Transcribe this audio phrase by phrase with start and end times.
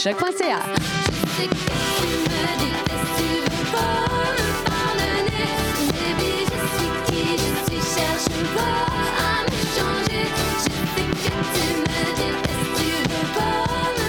[0.00, 0.32] choc.ca.
[0.32, 1.60] Je sais que tu
[2.08, 5.52] me détestes, tu veux pas me pardonner.
[5.92, 8.86] Baby, je suis qui je suis, cherche pas
[9.20, 10.24] à me changer.
[10.56, 13.60] Je sais que tu me détestes, tu veux pas
[13.98, 14.08] me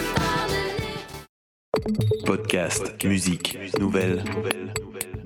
[0.55, 0.95] pardonner.
[2.25, 3.47] Podcast, musique,
[3.77, 4.23] nouvelles.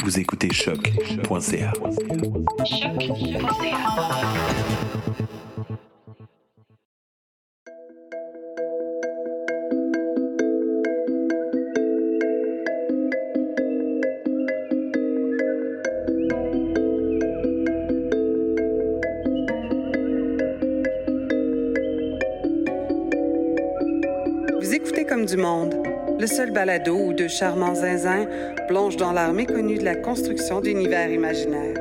[0.03, 1.73] Vous écoutez choc.ca.
[5.17, 5.24] Vous
[26.25, 28.25] le seul balado où deux charmants zinzins
[28.67, 31.77] plongent dans l'art méconnu de la construction d'univers imaginaires.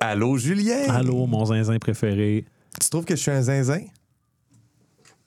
[0.00, 0.88] Allô, Julien?
[0.88, 2.46] Allô, mon zinzin préféré.
[2.80, 3.82] Tu trouves que je suis un zinzin?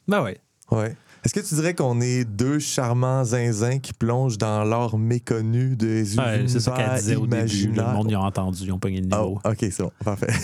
[0.07, 0.39] Ben ouais.
[0.71, 0.95] Ouais.
[1.23, 6.17] Est-ce que tu dirais qu'on est deux charmants zinzins qui plongent dans l'art méconnu des
[6.19, 7.67] Ouais, c'est ça qu'elle univers disait au début.
[7.73, 9.39] Le monde y a entendu, ils ont pogné le niveau.
[9.43, 9.91] Oh, OK, c'est bon.
[10.03, 10.27] Parfait.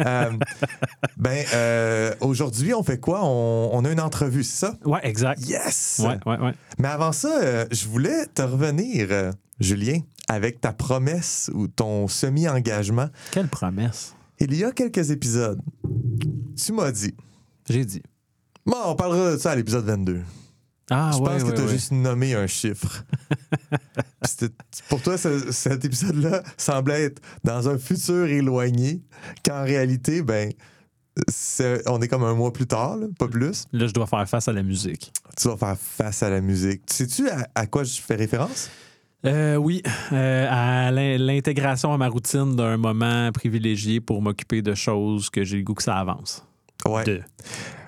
[0.00, 0.30] Euh,
[1.16, 3.20] ben, euh, aujourd'hui, on fait quoi?
[3.24, 4.76] On, on a une entrevue, c'est ça?
[4.84, 5.40] Ouais, exact.
[5.48, 6.02] Yes!
[6.04, 6.52] Ouais, ouais, ouais.
[6.78, 12.08] Mais avant ça, euh, je voulais te revenir, euh, Julien, avec ta promesse ou ton
[12.08, 13.08] semi-engagement.
[13.30, 14.14] Quelle promesse?
[14.38, 15.60] Il y a quelques épisodes,
[16.62, 17.14] tu m'as dit,
[17.68, 18.02] J'ai dit.
[18.66, 20.22] Bon, on parlera de ça à l'épisode 22.
[20.90, 21.70] Ah, je ouais, pense ouais, que tu as ouais.
[21.72, 23.04] juste nommé un chiffre.
[24.88, 29.02] Pour toi, ce- cet épisode-là semblait être dans un futur éloigné,
[29.44, 30.52] qu'en réalité, ben,
[31.86, 33.64] on est comme un mois plus tard, là, pas plus.
[33.72, 35.12] Là, je dois faire face à la musique.
[35.36, 36.82] Tu vas faire face à la musique.
[36.86, 38.70] Sais-tu à, à quoi je fais référence?
[39.24, 44.74] Euh, oui, euh, à l'in- l'intégration à ma routine d'un moment privilégié pour m'occuper de
[44.74, 46.44] choses que j'ai le goût que ça avance.
[46.86, 47.02] Ouais.
[47.04, 47.22] De.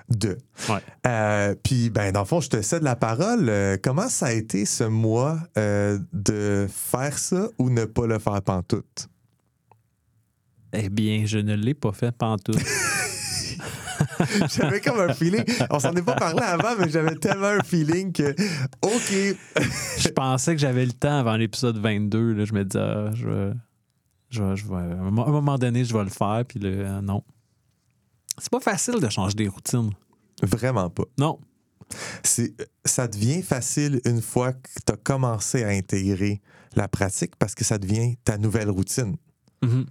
[0.09, 0.37] Deux.
[0.69, 0.79] Ouais.
[1.07, 3.47] Euh, Puis, ben, dans le fond, je te cède la parole.
[3.49, 8.17] Euh, comment ça a été ce mois euh, de faire ça ou ne pas le
[8.19, 9.07] faire pantoute?
[10.73, 12.57] Eh bien, je ne l'ai pas fait pantoute.
[14.55, 15.43] J'avais comme un feeling.
[15.69, 18.31] On s'en est pas parlé avant, mais j'avais tellement un feeling que,
[18.81, 19.37] OK.
[19.99, 22.33] je pensais que j'avais le temps avant l'épisode 22.
[22.33, 23.51] Là, je me disais, ah, je vais,
[24.29, 26.43] je vais- je vais- à un moment donné, je vais le faire.
[26.47, 27.23] Puis là, euh, non.
[28.41, 29.91] C'est pas facile de changer des routines.
[30.43, 31.03] Vraiment pas.
[31.17, 31.39] Non.
[32.23, 32.53] C'est,
[32.85, 36.41] ça devient facile une fois que tu as commencé à intégrer
[36.75, 39.15] la pratique parce que ça devient ta nouvelle routine.
[39.63, 39.85] Mhm.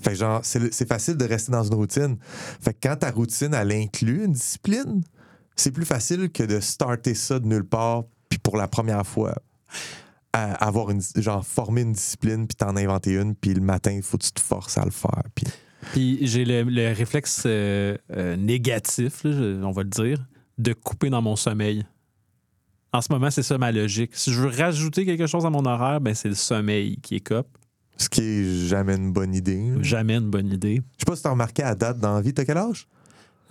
[0.00, 2.18] Fait que genre, c'est, c'est facile de rester dans une routine.
[2.60, 5.02] Fait que quand ta routine, elle inclut une discipline,
[5.54, 9.34] c'est plus facile que de starter ça de nulle part, puis pour la première fois,
[10.34, 14.02] à- avoir une, genre, former une discipline, puis t'en inventer une, puis le matin, il
[14.02, 15.22] faut que tu te forces à le faire.
[15.34, 15.46] Puis
[15.92, 20.18] Puis j'ai le, le réflexe euh, euh, négatif, là, je- on va le dire,
[20.58, 21.84] de couper dans mon sommeil.
[22.92, 24.12] En ce moment, c'est ça ma logique.
[24.14, 27.20] Si je veux rajouter quelque chose à mon horaire, ben c'est le sommeil qui est
[27.20, 27.46] cop.
[27.98, 29.72] ce qui est jamais une bonne idée.
[29.78, 30.82] Je Jamais une bonne idée.
[30.98, 32.86] sais pas si t'as remarqué à date dans la vie, t'as quel âge?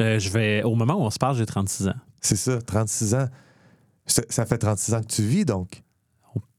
[0.02, 1.96] Euh, je vais, au moment où on se parle, j'ai 36 ans.
[2.22, 3.28] C'est ça, 36 ans.
[4.08, 5.84] Ça, ça fait 36 ans que tu vis, donc.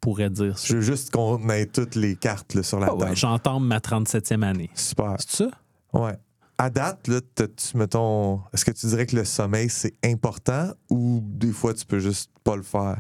[0.06, 0.69] On pourrait dire ça.
[0.69, 3.17] Je veux juste qu'on ait toutes les cartes là, sur la ouais, table.
[3.17, 4.71] J'entends ma 37e année.
[4.75, 5.17] Super.
[5.19, 5.50] C'est ça?
[5.93, 6.17] Ouais.
[6.59, 11.21] À date, là, t'as-tu, mettons, est-ce que tu dirais que le sommeil, c'est important ou
[11.25, 12.99] des fois, tu peux juste pas le faire?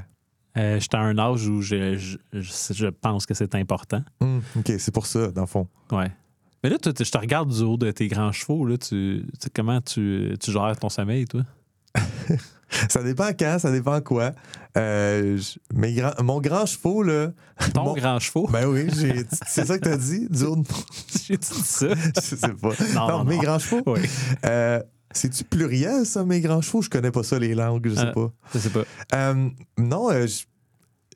[0.58, 4.02] Euh, J'étais à un âge où je, je, je- je pense que c'est important.
[4.20, 5.68] Hum, OK, c'est pour ça, dans le fond.
[5.92, 6.10] Ouais.
[6.64, 8.66] Mais là, tu- je te regarde du haut de tes grands chevaux.
[8.66, 11.42] Là, tu, tu sais, comment tu, tu gères ton sommeil, toi?
[12.90, 14.32] Ça dépend quand, ça dépend quoi.
[14.76, 15.38] Euh,
[15.72, 17.30] mes mon grand chevaux, là...
[17.72, 18.48] Ton mon- grand chevaux?
[18.48, 18.88] Ben oui,
[19.46, 20.64] c'est ça que t'as dit, du haut de-
[21.26, 21.86] J'ai dit ça.
[22.16, 22.70] Je sais pas.
[22.94, 23.42] Non, non, mes non.
[23.42, 23.82] grands chevaux?
[23.86, 24.00] Oui.
[24.44, 24.82] Euh,
[25.12, 26.82] C'est-tu pluriel, ça, mes grands chevaux?
[26.82, 28.32] Je connais pas ça, les langues, je sais Euh, pas.
[28.52, 29.34] Je sais pas.
[29.78, 30.44] Non, je,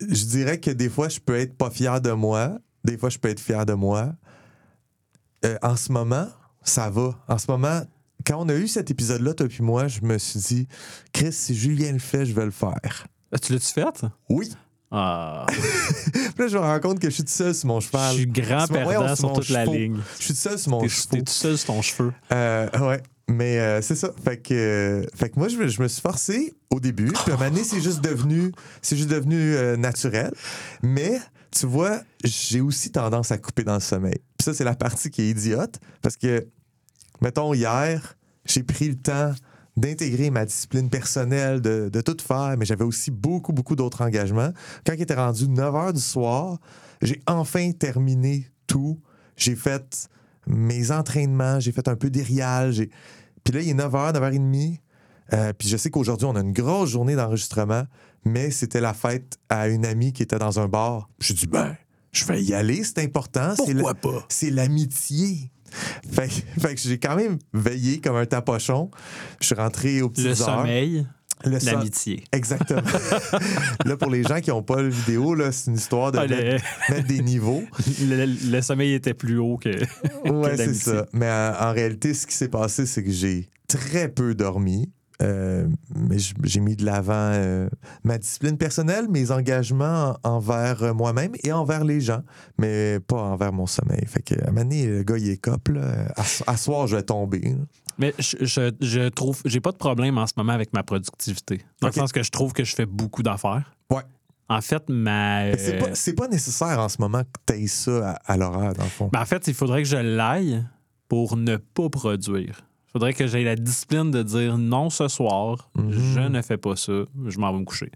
[0.00, 2.58] je dirais que des fois, je peux être pas fier de moi.
[2.84, 4.14] Des fois, je peux être fier de moi.
[5.62, 6.28] En ce moment,
[6.62, 7.14] ça va.
[7.28, 7.82] En ce moment,
[8.26, 10.68] quand on a eu cet épisode-là, toi puis moi, je me suis dit,
[11.12, 13.06] Chris, si Julien le fait, je vais le faire.
[13.32, 14.02] Ah, Tu l'as-tu fait?
[14.28, 14.50] Oui.
[14.92, 15.46] Ah,
[16.12, 18.14] Puis là, je me rends compte que je suis tout seul sur mon je cheval.
[18.14, 19.74] suis grand mon- perdant sur mon toute la chevaux.
[19.74, 20.00] ligne.
[20.18, 21.06] Je suis tout seul sur mon T'es chevaux.
[21.12, 22.12] t'es tout seul sur ton cheveu.
[22.32, 23.00] Euh, ouais.
[23.28, 24.10] Mais euh, c'est ça.
[24.24, 27.12] Fait que, euh, fait que moi, je, me- je me suis forcé au début.
[27.12, 28.50] Puis à un moment donné, c'est juste devenu,
[28.82, 30.32] c'est juste devenu euh, naturel.
[30.82, 31.20] Mais
[31.52, 34.18] tu vois, j'ai aussi tendance à couper dans le sommeil.
[34.38, 35.78] Puis ça, c'est la partie qui est idiote.
[36.02, 36.48] Parce que,
[37.20, 39.32] mettons, hier, j'ai pris le temps
[39.76, 44.50] d'intégrer ma discipline personnelle, de, de tout faire, mais j'avais aussi beaucoup, beaucoup d'autres engagements.
[44.84, 46.58] Quand il était rendu 9 h du soir,
[47.02, 49.00] j'ai enfin terminé tout.
[49.36, 50.08] J'ai fait
[50.46, 52.72] mes entraînements, j'ai fait un peu d'irial.
[52.72, 52.90] j'ai-
[53.44, 54.80] Puis là, il est 9h, 9h30.
[55.32, 57.84] Euh, puis je sais qu'aujourd'hui, on a une grosse journée d'enregistrement,
[58.24, 61.08] mais c'était la fête à une amie qui était dans un bar.
[61.20, 61.76] J'ai dit, ben,
[62.12, 63.54] je vais y aller, c'est important.
[63.74, 64.26] la- pas?
[64.28, 65.52] c'est l'amitié.
[66.10, 68.90] Fait, que- fait que j'ai quand même veillé comme un tapochon.
[69.40, 70.36] Je suis rentré aux petites Le heures.
[70.36, 71.06] sommeil,
[71.44, 72.24] l'amitié.
[72.32, 72.82] Exactement.
[73.84, 76.36] là, pour les gens qui n'ont pas le vidéo, c'est une histoire de Ah, le,
[76.90, 77.62] mettre, des niveaux.
[78.02, 79.70] le- le sommeil était plus haut que.
[80.30, 81.06] Ouais, c'est ça.
[81.12, 84.90] Mais euh, en réalité, ce qui s'est passé, c'est que j'ai très peu dormi.
[85.22, 87.68] Euh, mais j'ai mis de l'avant euh,
[88.04, 92.22] ma discipline personnelle, mes engagements en- envers euh, moi-même et envers les gens,
[92.58, 94.04] mais pas envers mon sommeil.
[94.06, 96.12] Fait que, à un moment donné, le gars, il est cop, là.
[96.16, 97.40] À, à soir, je vais tomber.
[97.40, 97.64] là.
[97.98, 99.42] Mais je, je, je trouve.
[99.44, 101.60] J'ai pas de problème en ce moment avec ma productivité.
[101.82, 101.96] Dans Ok.
[101.96, 103.70] le sens que je trouve que je fais beaucoup d'affaires.
[103.90, 104.02] Ouais.
[104.48, 105.54] En fait, ma.
[105.58, 108.84] C'est pas, pas nécessaire en ce moment que tu aies ça à, à l'horaire, dans
[108.84, 109.10] le fond.
[109.12, 110.64] ben, en fait, il faudrait que je l'aille
[111.08, 112.62] pour ne pas produire.
[112.90, 115.92] Il faudrait que j'aie la discipline de dire non ce soir, Mhm.
[115.92, 116.92] je ne fais pas ça,
[117.26, 117.90] je m'en vais me coucher.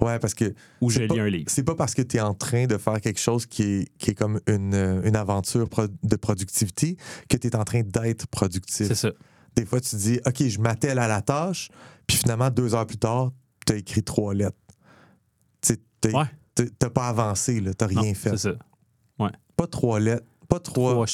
[0.00, 1.44] Ouais, parce que Ou je pas- lis un livre.
[1.48, 4.10] c'est pas parce que tu es en train de faire quelque chose qui est, qui
[4.10, 6.96] est comme une, euh, une aventure pro- de productivité
[7.28, 8.88] que tu es en train d'être productif.
[8.88, 9.10] C'est ça.
[9.54, 11.68] Des fois, tu dis, OK, je m'attelle à la tâche,
[12.06, 13.30] puis finalement, deux heures plus tard,
[13.66, 14.56] tu as écrit trois lettres.
[15.60, 15.76] Tu
[16.14, 16.24] Ouais.
[16.78, 18.30] t'as pas avancé, tu n'as rien Non, fait.
[18.30, 18.52] C'est ça.
[19.56, 21.04] Pas trois lettres, pas trois,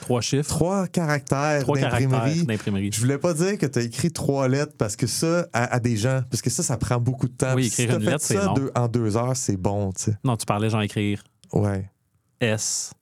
[0.00, 2.90] trois chiffres, trois caractères trois d'imprimerie.
[2.92, 5.80] Je voulais pas dire que tu as écrit trois lettres parce que ça, à, à
[5.80, 7.54] des gens, parce que ça, ça prend beaucoup de temps.
[7.54, 8.54] Oui, si écrire une lettre, c'est long.
[8.54, 10.16] deux- en deux heures, c'est bon, tu sais.
[10.24, 11.90] Non, tu parlais genre écrire Ouais.
[12.40, 12.92] S.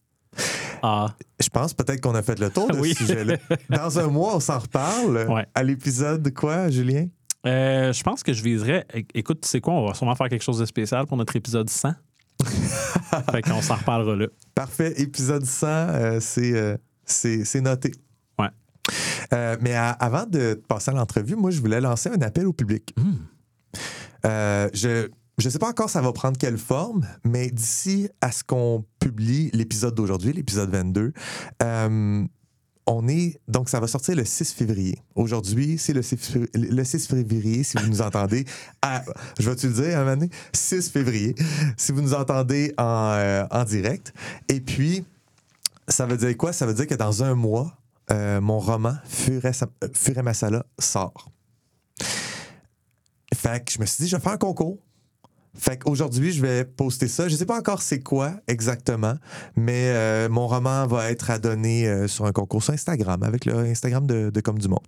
[0.83, 1.09] A.
[1.41, 2.95] Je pense peut-être qu'on a fait le tour de Oui.
[2.95, 3.37] ce sujet-là.
[3.71, 5.27] Dans un mois, on s'en reparle.
[5.29, 5.47] Ouais.
[5.55, 7.07] À l'épisode de quoi, Julien?
[7.47, 8.85] Euh, je pense que je viserais.
[9.15, 11.71] Écoute, tu sais quoi, on va sûrement faire quelque chose de spécial pour notre épisode
[11.71, 11.93] 100.
[13.33, 14.27] fait qu'on s'en reparlera là.
[14.55, 14.95] Parfait.
[15.01, 16.77] Épisode 100, euh, c'est, euh,
[17.11, 17.93] c'est, noté.
[18.39, 18.49] Ouais.
[19.33, 22.53] Euh, mais à- avant de passer à l'entrevue, moi, je voulais lancer un appel au
[22.53, 22.95] public.
[22.97, 23.15] Hmm.
[24.27, 25.09] Euh, je
[25.45, 29.51] ne sais pas encore ça va prendre quelle forme, mais d'ici à ce qu'on publie
[29.53, 31.13] l'épisode d'aujourd'hui, l'épisode 22,
[31.63, 32.25] euh,
[32.91, 33.39] on est.
[33.49, 34.99] Donc, ça va sortir le 6 février.
[35.15, 38.47] Aujourd'hui, c'est le 6, fév- le 6 février, si vous nous entendez.
[38.83, 39.05] à-
[39.39, 40.31] je vais-tu le dire, un moment donné?
[40.55, 41.35] 6 février,
[41.77, 44.13] si vous nous entendez en, euh, en direct.
[44.49, 45.05] Et puis,
[45.89, 46.53] ça veut dire quoi?
[46.53, 47.77] Ça veut dire que dans un mois,
[48.11, 49.53] euh, mon roman Furet
[49.83, 51.31] euh, Masala sort.
[53.35, 54.79] Fait que je me suis dit, je vais faire un concours.
[55.55, 57.29] Fait qu'aujourd'hui, je vais poster ça.
[57.29, 59.15] Je sais pas encore c'est quoi exactement,
[59.57, 63.57] mais euh, mon roman va être à donner sur un concours sur Instagram, avec le
[63.57, 64.87] Instagram de, Comme du Monde.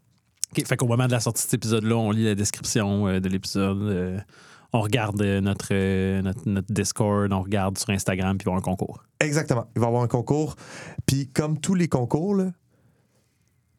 [0.64, 4.25] Fait qu'au moment de la sortie de cet épisode-là, on lit la description de l'épisode.
[4.72, 8.52] On regarde euh, notre, euh, notre, notre Discord, on regarde sur Instagram, puis il va
[8.52, 9.05] y avoir un concours.
[9.20, 9.67] Exactement.
[9.75, 10.56] Il va y avoir un concours.
[11.06, 12.52] Puis comme tous les concours, là,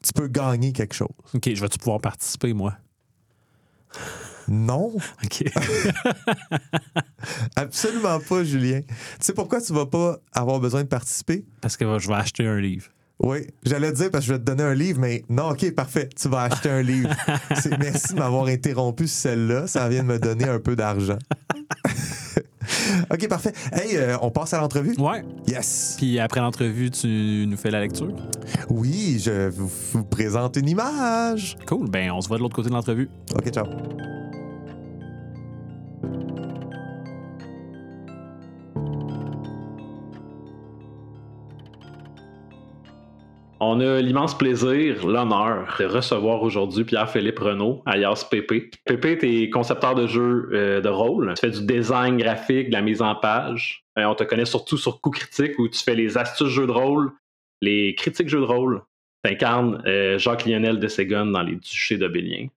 [0.02, 1.08] tu peux gagner quelque chose.
[1.34, 2.76] OK, je vais-tu pouvoir participer, moi?
[4.48, 4.92] Non,
[5.24, 5.44] OK.
[7.56, 8.82] absolument pas, Julien.
[8.82, 11.44] Tu sais pourquoi tu vas pas avoir besoin de participer?
[11.60, 12.88] Parce que je vais acheter un livre.
[13.22, 15.72] Oui, j'allais te dire parce que je vais te donner un livre, mais non, ok,
[15.74, 17.08] parfait, tu vas acheter un livre.
[17.60, 21.18] C'est- merci de m'avoir interrompu celle-là, ça vient de me donner un peu d'argent.
[23.10, 23.52] ok, parfait.
[23.72, 24.94] Hey, euh, on passe à l'entrevue?
[24.98, 25.24] Ouais.
[25.46, 25.94] Yes!
[25.98, 28.12] Puis après l'entrevue, tu nous fais la lecture?
[28.68, 31.56] Oui, je vous, vous présente une image.
[31.66, 31.88] Cool.
[31.90, 33.08] Ben, on se voit de l'autre côté de l'entrevue.
[33.36, 33.66] Ok, ciao.
[43.64, 48.72] On a l'immense plaisir, l'honneur de recevoir aujourd'hui Pierre-Philippe Renaud, alias Pépé.
[48.84, 51.32] Pépé, t'es concepteur de jeux euh, de rôle.
[51.36, 53.84] Tu fais du design graphique, de la mise en page.
[54.00, 56.72] Euh, on te connaît surtout sur Coup Critique où tu fais les astuces jeux de
[56.72, 57.12] rôle,
[57.60, 58.82] les critiques jeux de rôle.
[59.24, 59.80] Tu incarnes
[60.18, 62.48] Jacques-Lionel de Ségonne dans Les Duchés d'Obélien.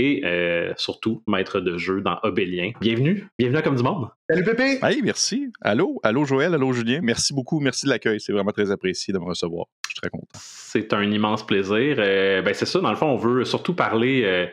[0.00, 2.70] Et euh, surtout, maître de jeu dans Obélien.
[2.80, 3.26] Bienvenue.
[3.36, 4.08] Bienvenue à Comme du Monde.
[4.30, 4.78] Salut Pépé!
[4.80, 5.50] Hey, merci.
[5.60, 7.00] Allô, allô Joël, allô Julien.
[7.02, 8.20] Merci beaucoup, merci de l'accueil.
[8.20, 9.66] C'est vraiment très apprécié de me recevoir.
[9.82, 10.28] Je suis très content.
[10.34, 11.96] C'est un immense plaisir.
[11.98, 14.46] Euh, ben c'est ça, dans le fond, on veut surtout parler euh,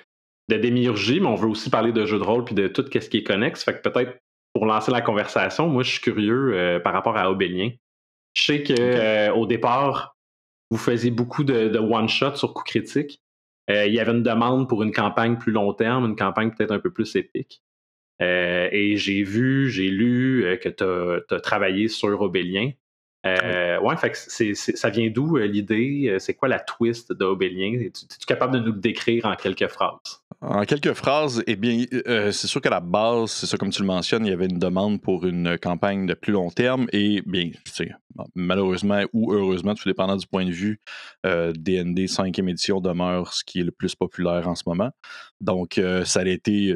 [0.49, 3.07] de démiurgie, mais on veut aussi parler de jeux de rôle puis de tout ce
[3.07, 3.63] qui est connexe.
[3.63, 4.17] Fait que peut-être
[4.51, 7.69] pour lancer la conversation, moi je suis curieux euh, par rapport à Obélien.
[8.33, 10.15] Je sais que euh, au départ,
[10.71, 13.21] vous faisiez beaucoup de, de one-shot sur coup critique.
[13.69, 16.71] Euh, il y avait une demande pour une campagne plus long terme, une campagne peut-être
[16.71, 17.63] un peu plus épique.
[18.21, 22.71] Euh, et j'ai vu, j'ai lu euh, que tu as, travaillé sur Obélien.
[23.25, 26.15] Euh, ouais, fait que ça vient d'où euh, l'idée?
[26.19, 27.73] C'est quoi la twist d'Obélien?
[27.73, 30.24] Es-tu es-tu capable de nous le décrire en quelques phrases?
[30.47, 33.81] En quelques phrases, eh bien, euh, c'est sûr qu'à la base, c'est ça comme tu
[33.81, 37.23] le mentionnes, il y avait une demande pour une campagne de plus long terme et
[37.25, 37.49] bien,
[38.35, 40.79] malheureusement ou heureusement, tout dépendant du point de vue,
[41.25, 44.91] euh, DND 5e édition demeure ce qui est le plus populaire en ce moment.
[45.41, 46.75] Donc, euh, ça a été,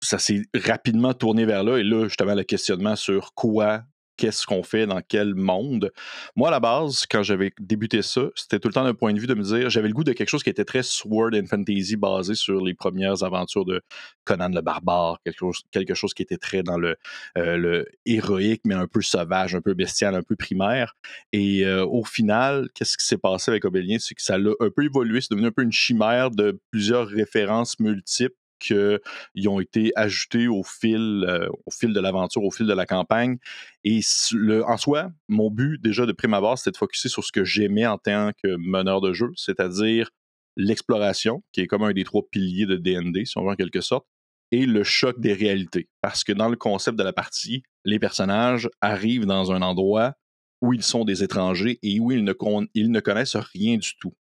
[0.00, 3.82] ça s'est rapidement tourné vers là et là, justement, le questionnement sur quoi
[4.16, 5.92] qu'est-ce qu'on fait dans quel monde.
[6.36, 9.20] Moi, à la base, quand j'avais débuté ça, c'était tout le temps d'un point de
[9.20, 11.46] vue de me dire, j'avais le goût de quelque chose qui était très sword and
[11.46, 13.82] fantasy basé sur les premières aventures de
[14.24, 16.96] Conan le barbare, quelque chose, quelque chose qui était très dans le,
[17.38, 20.96] euh, le héroïque, mais un peu sauvage, un peu bestial, un peu primaire.
[21.32, 23.98] Et euh, au final, qu'est-ce qui s'est passé avec Obélien?
[23.98, 27.06] C'est que ça l'a un peu évolué, c'est devenu un peu une chimère de plusieurs
[27.06, 32.66] références multiples qui ont été ajoutés au fil, euh, au fil de l'aventure, au fil
[32.66, 33.38] de la campagne.
[33.84, 34.00] Et
[34.32, 37.44] le, en soi, mon but déjà de prime abord, c'était de focuser sur ce que
[37.44, 40.10] j'aimais en tant que meneur de jeu, c'est-à-dire
[40.56, 43.80] l'exploration, qui est comme un des trois piliers de DND, si on veut en quelque
[43.80, 44.06] sorte,
[44.52, 45.88] et le choc des réalités.
[46.00, 50.14] Parce que dans le concept de la partie, les personnages arrivent dans un endroit
[50.60, 52.32] où ils sont des étrangers et où ils ne,
[52.74, 54.14] ils ne connaissent rien du tout.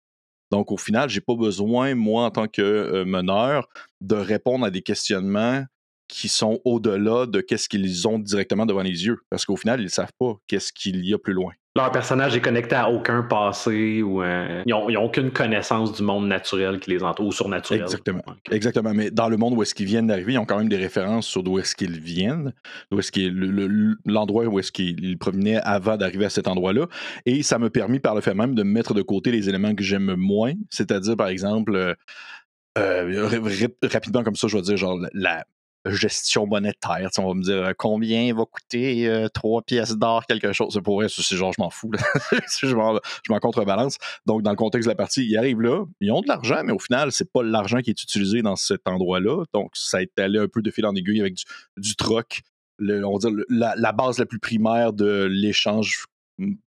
[0.50, 3.68] Donc, au final, j'ai pas besoin, moi, en tant que euh, meneur,
[4.00, 5.64] de répondre à des questionnements
[6.08, 9.20] qui sont au-delà de qu'est-ce qu'ils ont directement devant les yeux.
[9.30, 11.52] Parce qu'au final, ils ne savent pas qu'est-ce qu'il y a plus loin.
[11.76, 16.26] Leur personnage est connecté à aucun passé ou euh, ils n'ont aucune connaissance du monde
[16.26, 17.82] naturel qui les entoure ou surnaturel.
[17.82, 18.24] Exactement.
[18.50, 18.92] Exactement.
[18.92, 21.28] Mais dans le monde où est-ce qu'ils viennent d'arriver, ils ont quand même des références
[21.28, 22.52] sur d'où est-ce qu'ils viennent,
[22.90, 23.12] d'où est-ce
[24.04, 26.86] l'endroit où est-ce qu'ils provenaient avant d'arriver à cet endroit-là.
[27.24, 29.84] Et ça m'a permis par le fait même de mettre de côté les éléments que
[29.84, 31.76] j'aime moins, c'est-à-dire par exemple.
[31.76, 31.94] Euh,
[32.78, 33.28] euh,
[33.84, 35.44] rapidement comme ça, je vais dire genre la,
[35.86, 37.10] gestion monétaire.
[37.18, 40.78] On va me dire euh, combien va coûter euh, trois pièces d'or, quelque chose.
[40.84, 41.90] Pour vrai, c'est genre, je m'en fous.
[42.62, 43.96] je m'en contrebalance.
[44.26, 46.72] Donc, dans le contexte de la partie, ils arrivent là, ils ont de l'argent, mais
[46.72, 49.44] au final, c'est pas l'argent qui est utilisé dans cet endroit-là.
[49.54, 51.34] Donc, ça a été allé un peu de fil en aiguille avec
[51.76, 52.42] du, troc.
[52.80, 56.04] on va dire la, base la plus primaire de l'échange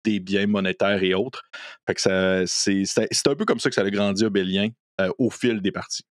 [0.03, 1.43] des biens monétaires et autres.
[1.87, 4.69] Fait que c'est un peu comme ça que ça a grandi Obélien
[5.01, 6.03] euh, au fil des parties.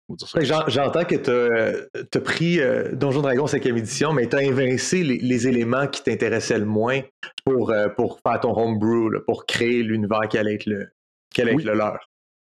[0.42, 5.48] J'entends que tu as, pris euh, Donjon Dragon 5e édition, mais tu as invincé les,
[5.48, 7.00] éléments qui t'intéressaient le moins
[7.46, 10.90] pour, euh, pour faire ton homebrew, pour créer l'univers qui allait être le,
[11.34, 12.10] qui allait être le leur.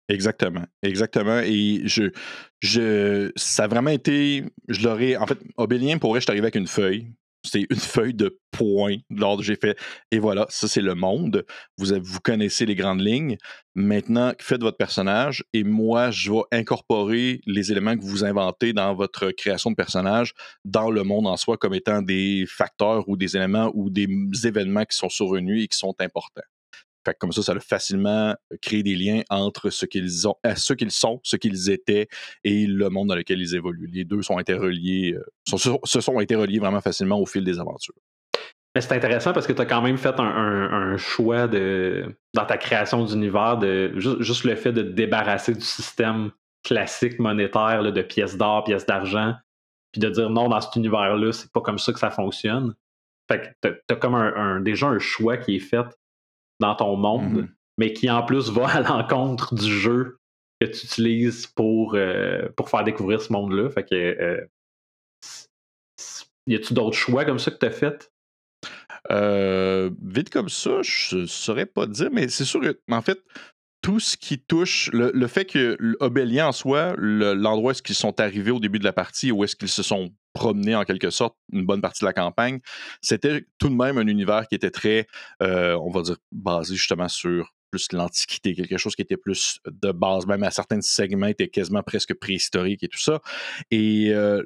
[0.08, 1.40] Exactement, exactement.
[1.44, 2.10] Et je,
[2.60, 6.44] je, ça a vraiment été, je l'aurais, en fait, Obélien, pour vrai, je suis arrivé
[6.44, 7.12] avec une feuille,
[7.44, 8.96] c'est une feuille de points.
[9.10, 9.78] Lors j'ai fait,
[10.10, 11.44] et voilà, ça c'est le monde.
[11.78, 13.36] Vous, vous connaissez les grandes lignes.
[13.74, 18.94] Maintenant, faites votre personnage et moi, je vais incorporer les éléments que vous inventez dans
[18.94, 23.36] votre création de personnage dans le monde en soi comme étant des facteurs ou des
[23.36, 24.08] éléments ou des
[24.44, 26.42] événements qui sont survenus et qui sont importants.
[27.04, 30.72] Fait comme ça, ça a facilement créé des liens entre ce qu'ils ont, à ce
[30.74, 32.08] qu'ils sont, ce qu'ils étaient
[32.44, 33.88] et le monde dans lequel ils évoluent.
[33.92, 37.94] Les deux sont interreliés, euh, se sont interreliés vraiment facilement au fil des aventures.
[38.74, 42.56] Mais c'est intéressant parce que tu as quand même fait un, choix de, dans ta
[42.56, 46.30] création d'univers de juste, le fait de te débarrasser du système
[46.62, 49.34] classique monétaire de pièces d'or, pièces d'argent,
[49.90, 52.74] puis de dire non, dans cet univers-là, c'est pas comme ça que ça fonctionne.
[53.28, 55.86] Fait que tu as, comme un, déjà un choix qui est fait
[56.60, 57.48] dans ton monde, mm-hmm.
[57.78, 60.18] mais qui en plus va à l'encontre du jeu
[60.60, 63.70] que tu utilises pour, euh, pour faire découvrir ce monde-là.
[63.70, 64.46] Fait que euh,
[66.46, 68.12] y a-tu d'autres choix comme ça que tu as fait?
[69.10, 73.18] Euh, vite comme ça, je saurais pas dire, mais c'est sûr que, en fait,
[73.82, 78.20] tout ce qui touche, le, fait que Obélien en soi, l'endroit où est-ce qu'ils sont
[78.20, 81.36] arrivés au début de la partie, où est-ce qu'ils se sont promenés en quelque sorte
[81.52, 82.60] une bonne partie de la campagne,
[83.00, 85.06] c'était tout de même un univers qui était très,
[85.42, 89.92] euh, on va dire, basé justement sur plus l'Antiquité, quelque chose qui était plus de
[89.92, 93.20] base, même à certains segments était quasiment presque préhistorique et tout ça.
[93.70, 94.42] Et euh,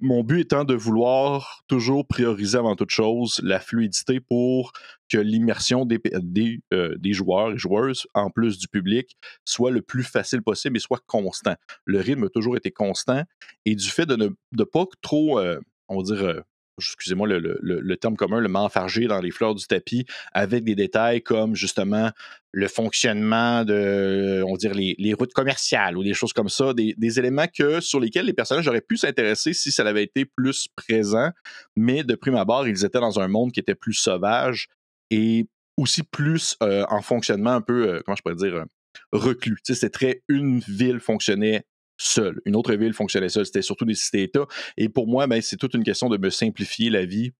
[0.00, 4.72] mon but étant de vouloir toujours prioriser avant toute chose la fluidité pour
[5.10, 10.42] que l'immersion euh, des, joueurs et joueuses, en plus du public, soit le plus facile
[10.42, 11.54] possible et soit constant.
[11.84, 13.22] Le rythme a toujours été constant
[13.64, 16.42] et du fait de ne pas trop, euh, on va dire,
[16.78, 21.54] excusez-moi le, terme commun, le m'enfarger dans les fleurs du tapis avec des détails comme
[21.54, 22.10] justement
[22.52, 27.46] le fonctionnement de, on dire, les, routes commerciales ou des choses comme ça, des, éléments
[27.46, 31.30] que, sur lesquels les personnages auraient pu s'intéresser si ça avait été plus présent,
[31.76, 34.68] mais de prime abord, ils étaient dans un monde qui était plus sauvage
[35.10, 38.64] et aussi plus euh, en fonctionnement un peu, euh, comment je pourrais dire, euh,
[39.12, 39.56] reclus.
[39.64, 41.64] Tu sais, c'est très une ville fonctionnait
[41.96, 42.40] seul.
[42.44, 43.46] Une autre ville fonctionnait seule.
[43.46, 44.46] C'était surtout des cités-États.
[44.76, 47.32] Et pour moi, ben, c'est toute une question de me simplifier la vie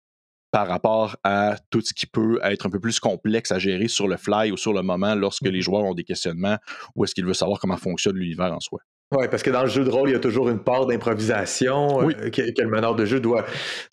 [0.52, 4.06] par rapport à tout ce qui peut être un peu plus complexe à gérer sur
[4.06, 6.58] le fly ou sur le moment lorsque les mmh joueurs ont des questionnements
[6.94, 8.78] ou est-ce qu'ils veulent savoir comment fonctionne l'univers en soi.
[9.16, 11.98] Oui, parce que dans le jeu de rôle, il y a toujours une part d'improvisation,
[11.98, 12.14] Oui.
[12.20, 13.44] euh, que, que le meneur de jeu doit,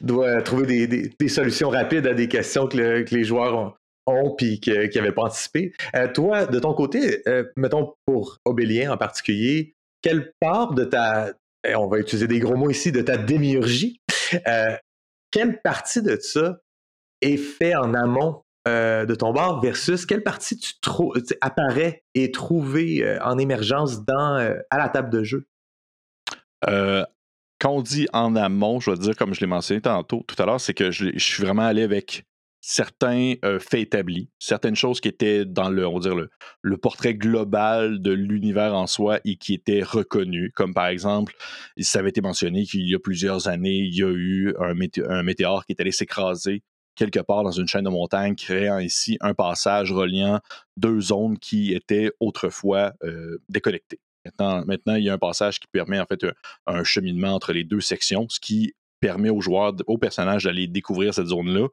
[0.01, 3.58] doit trouver des, des- des solutions rapides à des questions que, le- que les joueurs
[3.58, 3.74] ont,
[4.08, 5.74] ont puis qu'ils n'avaient pas anticipées.
[5.96, 11.34] Euh, toi, de ton côté, euh, mettons pour Obélien en particulier, quelle part de ta,
[11.65, 14.01] eh, on va utiliser des gros mots ici, de ta démiurgie,
[14.48, 14.75] euh,
[15.31, 16.60] quelle partie de ça
[17.22, 20.72] est fait en amont euh, de ton bar versus quelle partie tu
[21.41, 24.36] apparaît et est trouvée euh, en émergence dans,
[24.70, 25.48] à la table de jeu?
[26.63, 30.48] Quand on dit en amont, je vais dire, comme je l'ai mentionné tantôt, tout à
[30.48, 32.25] l'heure, c'est que je suis vraiment allé avec
[32.62, 36.15] certains faits établis, certaines choses qui étaient dans le, on va dire
[36.62, 41.36] le, portrait global de l'univers en soi et qui étaient reconnues, comme par exemple,
[41.80, 45.06] ça avait été mentionné qu'il y a plusieurs années, il y a eu un, mété-
[45.10, 46.63] un météore qui est allé s'écraser
[46.96, 50.39] quelque part dans une chaîne de montagne, créant ici un passage reliant
[50.77, 52.94] deux zones qui étaient autrefois
[53.50, 54.00] déconnectées.
[54.39, 56.34] Maintenant, il y a un passage qui permet en fait un,
[56.68, 61.13] un cheminement entre les deux sections, ce qui permet aux joueurs, aux personnages d'aller découvrir
[61.13, 61.68] cette zone-là.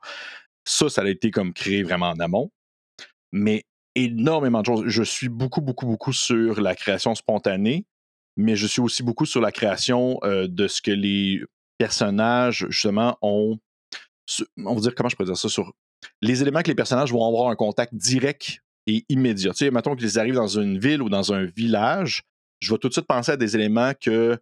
[0.69, 2.51] Ça, ça a été comme créé vraiment en amont.
[3.33, 4.85] Mais énormément de choses.
[4.87, 7.85] Je suis beaucoup, beaucoup, beaucoup sur la création spontanée,
[8.37, 11.43] mais je suis aussi beaucoup sur la création euh, de ce que les
[11.79, 13.59] personnages, justement, ont.
[14.59, 15.73] On va dire, comment je pourrais dire ça, sur
[16.21, 19.53] les éléments que les personnages vont avoir un contact direct et immédiat.
[19.53, 22.23] Tu sais, mettons qu'ils arrivent dans une ville ou dans un village,
[22.61, 24.39] je vais tout de suite penser à des éléments que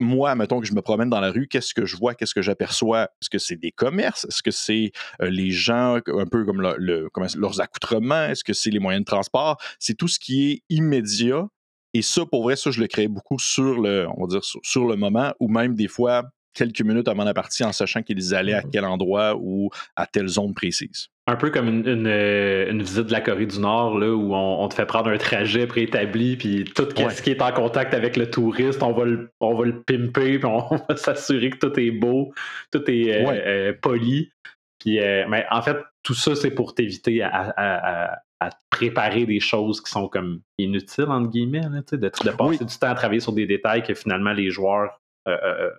[0.00, 2.42] moi, mettons que je me promène dans la rue, qu'est-ce que je vois, qu'est-ce que
[2.42, 3.04] j'aperçois?
[3.22, 4.24] Est-ce que c'est des commerces?
[4.26, 8.24] Est-ce que c'est euh, les gens, un peu comme le- le- comment- leurs accoutrements?
[8.26, 9.56] Est-ce que c'est les moyens de transport?
[9.78, 11.46] C'est tout ce qui est immédiat.
[11.94, 14.60] Et ça, pour vrai, ça, je le crée beaucoup sur le, on va dire, sur,
[14.62, 18.34] sur le moment, ou même des fois quelques minutes avant la partie en sachant qu'ils
[18.34, 18.70] allaient à Mhm.
[18.70, 21.08] quel endroit ou à telle zone précise.
[21.28, 24.32] Un peu comme une, une, euh, une visite de la Corée du Nord, là, où
[24.34, 27.10] on, on te fait prendre un trajet préétabli, puis tout Ouais.
[27.10, 30.38] ce qui est en contact avec le touriste, on va le, on va le pimper,
[30.38, 32.32] puis on va s'assurer que tout est beau,
[32.70, 33.42] tout est euh, Ouais.
[33.44, 34.30] euh, poli.
[34.78, 38.56] Puis, euh, mais en fait, tout ça, c'est pour t'éviter à, à- à- à te
[38.70, 42.58] préparer des choses qui sont comme inutiles, entre guillemets, là, de, de passer Oui.
[42.58, 45.70] du temps à travailler sur des détails que finalement les joueurs euh,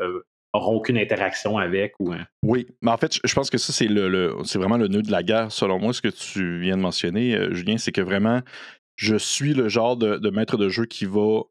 [0.66, 1.94] aucune interaction avec.
[2.00, 3.88] Ou, euh, Oui, mais en fait, je- pense que ça, c'est
[4.58, 7.54] vraiment le nœud de la guerre, selon moi, ce que tu viens de mentionner, euh,
[7.54, 8.42] Julien, c'est que vraiment,
[8.96, 11.42] je suis le genre de, de maître de jeu qui va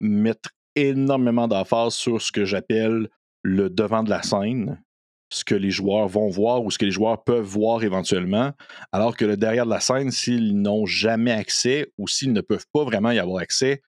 [0.00, 3.08] mettre énormément d'emphase sur ce que j'appelle
[3.42, 4.82] le devant de la scène,
[5.30, 8.52] ce que les joueurs vont voir ou ce que les joueurs peuvent voir éventuellement,
[8.92, 12.66] alors que le derrière de la scène, s'ils n'ont jamais accès ou s'ils ne peuvent
[12.72, 13.82] pas vraiment y avoir accès,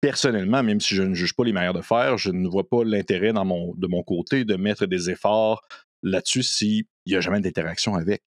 [0.00, 2.84] personnellement, même si je ne juge pas les manières de faire, je ne vois pas
[2.84, 5.62] l'intérêt de mon côté de mettre des efforts
[6.02, 8.22] là-dessus s'il n'y a jamais d'interaction avec.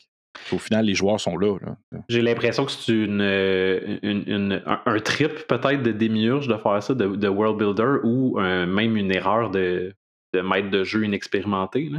[0.52, 1.58] Au final, les joueurs sont là.
[2.08, 3.22] J'ai l'impression que c'est une,
[4.66, 9.12] un, trip peut-être de démiurge de faire ça, de, world builder, ou euh, même une
[9.12, 9.94] erreur de,
[10.34, 11.92] de maître de jeu inexpérimenté.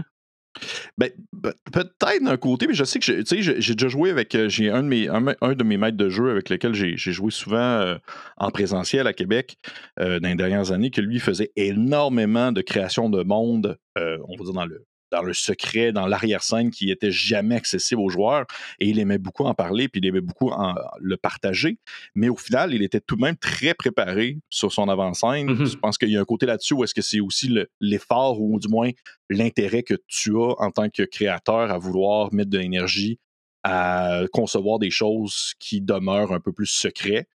[0.99, 1.11] Ben,
[1.43, 4.35] pe- peut-être d'un côté, mais je sais que j'ai- déjà joué avec.
[4.35, 7.97] euh, un, de mes- un, de maîtres de jeu avec lequel j'ai joué souvent euh,
[8.37, 9.57] en présentiel à Québec
[10.01, 14.45] euh, dans les dernières années, que lui faisait énormément de création de monde, on va
[14.45, 18.47] dire dans le dans le secret, dans l'arrière-scène qui était jamais accessible aux joueurs.
[18.81, 21.79] Et il aimait beaucoup en parler, puis il aimait beaucoup en, le partager.
[22.15, 25.47] Mais au final, il était tout de même très préparé sur son avant-scène.
[25.53, 25.67] Mhm.
[25.67, 28.41] Je pense qu'il y a un côté là-dessus où est-ce que c'est aussi le- l'effort
[28.41, 28.91] ou du moins
[29.31, 33.19] l'intérêt que tu as en tant que créateur à vouloir mettre de l'énergie
[33.65, 37.27] à concevoir des choses qui demeurent un peu plus secrets.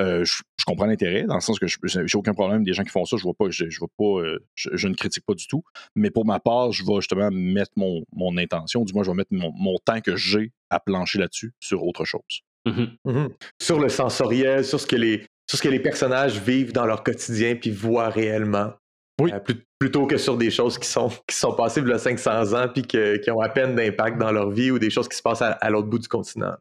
[0.00, 2.82] Euh, je, je comprends l'intérêt, dans le sens que je j'ai aucun problème des gens
[2.82, 3.16] qui font ça.
[3.16, 5.62] Je vois pas, je, je vois pas, euh, je, je ne critique pas du tout.
[5.94, 9.16] Mais pour ma part, je vais justement mettre mon, mon intention, du moins je vais
[9.16, 12.42] mettre mon, mon temps que j'ai à plancher là-dessus sur autre chose.
[12.66, 12.96] Mhm.
[13.04, 13.28] Mhm.
[13.60, 17.02] Sur le sensoriel, sur ce que les sur ce que les personnages vivent dans leur
[17.02, 18.72] quotidien puis voient réellement.
[19.20, 19.30] Oui.
[19.32, 21.98] Euh, plut- plutôt que sur des choses qui sont qui sont passées il y a
[21.98, 25.08] 500 ans puis que- qui ont à peine d'impact dans leur vie ou des choses
[25.08, 26.54] qui se passent à, à l'autre bout du continent.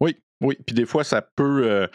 [0.00, 0.56] Oui, oui.
[0.66, 1.62] Puis des fois, ça peut.
[1.64, 1.86] euh,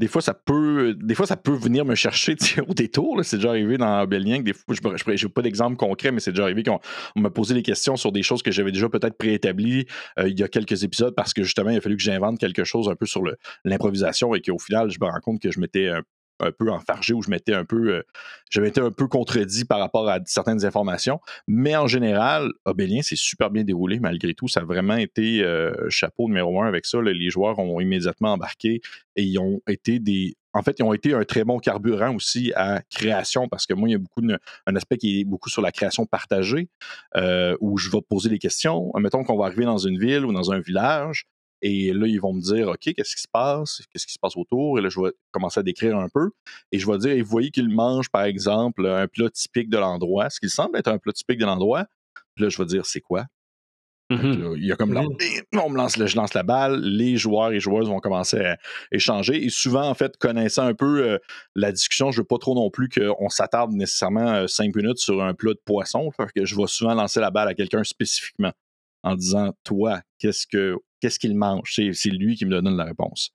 [0.00, 0.94] des fois, ça peut.
[1.00, 2.34] Des fois, ça peut venir me chercher
[2.68, 3.20] au détour.
[3.22, 6.32] C'est déjà arrivé dans Bélien que des fois, je n'ai pas d'exemple concret, mais c'est
[6.32, 6.80] déjà arrivé qu'on
[7.14, 9.86] on m'a posé des questions sur des choses que j'avais déjà peut-être préétablies
[10.18, 12.64] euh, il y a quelques épisodes parce que justement, il a fallu que j'invente quelque
[12.64, 13.22] chose un peu sur
[13.64, 16.02] l'improvisation et qu'au final, je me rends compte que je m'étais un,
[16.44, 17.96] un peu enfargé ou je m'étais un peu.
[17.96, 18.02] euh,
[18.50, 21.18] je m'étais un peu contredit par rapport à certaines informations.
[21.48, 24.46] Mais en général, Obélien s'est super bien déroulé malgré tout.
[24.46, 27.00] Ça a vraiment été euh, chapeau numéro un avec ça.
[27.02, 28.80] Les joueurs ont immédiatement embarqué
[29.16, 30.36] et ils ont été des.
[30.52, 33.88] En fait, ils ont été un très bon carburant aussi à création parce que moi,
[33.88, 34.22] il y a beaucoup
[34.66, 36.68] un aspect qui est beaucoup sur la création partagée
[37.16, 38.92] euh, où je vais poser des questions.
[38.94, 41.26] Mettons qu'on va arriver dans une ville ou dans un village
[41.66, 43.80] et là, ils vont me dire, OK, qu'est-ce qui se passe?
[43.90, 44.78] Qu'est-ce qui se passe autour?
[44.78, 46.28] Et là, je vais commencer à décrire un peu.
[46.72, 49.78] Et je vais dire, et vous voyez qu'ils mangent, par exemple, un plat typique de
[49.78, 51.86] l'endroit, ce qui semble être un plat typique de l'endroit.
[52.34, 53.24] Puis là, je vais dire, c'est quoi?
[54.10, 54.18] Là,
[54.56, 54.94] il y a comme
[55.54, 58.58] on me lance, je lance la balle, les joueurs et joueuses vont commencer à
[58.92, 59.42] échanger.
[59.42, 61.18] Et souvent, en fait, connaissant un peu euh,
[61.54, 65.22] la discussion, je veux pas trop non plus qu'on s'attarde nécessairement euh, cinq minutes sur
[65.22, 66.10] un plat de poisson.
[66.10, 68.52] Fait que je vais souvent lancer la balle à quelqu'un spécifiquement
[69.02, 71.72] en disant Toi, qu'est-ce que qu'est-ce qu'il mange?
[71.74, 73.30] C'est c'est lui qui me donne la réponse.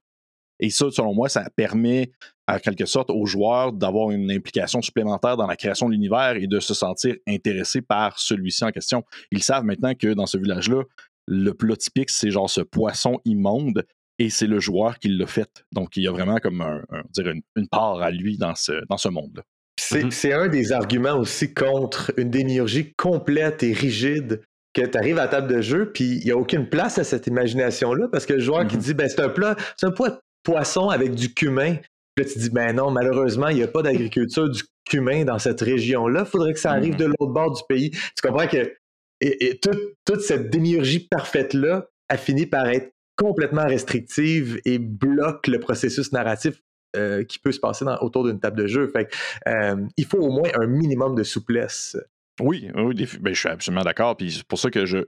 [0.60, 2.12] Et ça, selon moi, ça permet,
[2.47, 6.47] en quelque sorte, aux joueurs d'avoir une implication supplémentaire dans la création de l'univers et
[6.47, 9.03] de se sentir intéressés par celui-ci en question.
[9.32, 10.82] Ils savent maintenant que dans ce village-là,
[11.27, 13.86] le plat typique, c'est genre ce poisson immonde
[14.17, 15.63] et c'est le joueur qui l'a fait.
[15.71, 18.55] Donc, il y a vraiment comme un, un- dire une, une part à lui dans
[18.55, 19.43] ce, dans ce monde-là.
[19.79, 20.12] C'est Mhm.
[20.12, 24.41] c'est un des arguments aussi contre une démiurgie complète et rigide
[24.73, 27.03] que tu arrives à la table de jeu, puis il n'y a aucune place à
[27.03, 28.82] cette imagination-là, parce que le joueur qui Mhm.
[28.82, 31.75] dit ben, c'est un plat, c'est un plat de poisson avec du cumin.
[32.15, 35.39] Puis là, tu dis ben non, malheureusement, il n'y a pas d'agriculture du cumin dans
[35.39, 36.23] cette région-là.
[36.25, 36.99] Il faudrait que ça arrive Mhm.
[36.99, 37.91] de l'autre bord du pays.
[37.91, 38.73] Tu comprends que
[39.21, 45.47] et, et toute, toute cette démiurgie parfaite-là a fini par être complètement restrictive et bloque
[45.47, 46.62] le processus narratif
[46.95, 48.88] euh, qui peut se passer dans- autour d'une table de jeu.
[48.88, 49.15] Fait que,
[49.49, 51.97] euh, il faut au moins un minimum de souplesse.
[52.39, 54.15] Oui, oui, ben, je suis absolument d'accord.
[54.17, 54.99] Puis c'est pour ça que je,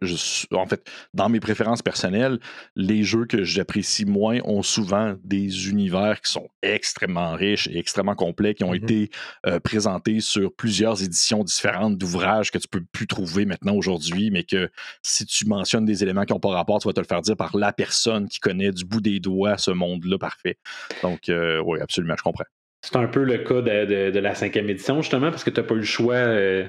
[0.56, 2.40] en fait, dans mes préférences personnelles,
[2.76, 8.16] les jeux que j'apprécie moins ont souvent des univers qui sont extrêmement riches et extrêmement
[8.16, 8.84] complets, qui ont Mhm.
[8.84, 9.10] été
[9.46, 14.44] euh, présentés sur plusieurs éditions différentes d'ouvrages que tu peux plus trouver maintenant aujourd'hui, mais
[14.44, 14.70] que
[15.02, 17.38] si tu mentionnes des éléments qui n'ont pas rapport, tu vas te le faire dire
[17.38, 20.58] par la personne qui connaît du bout des doigts ce monde-là parfait.
[21.04, 22.44] Donc, euh, oui, absolument, je comprends.
[22.84, 25.60] C'est un peu le cas de, de- de la cinquième édition, justement, parce que tu
[25.62, 26.66] n'as pas eu le choix euh,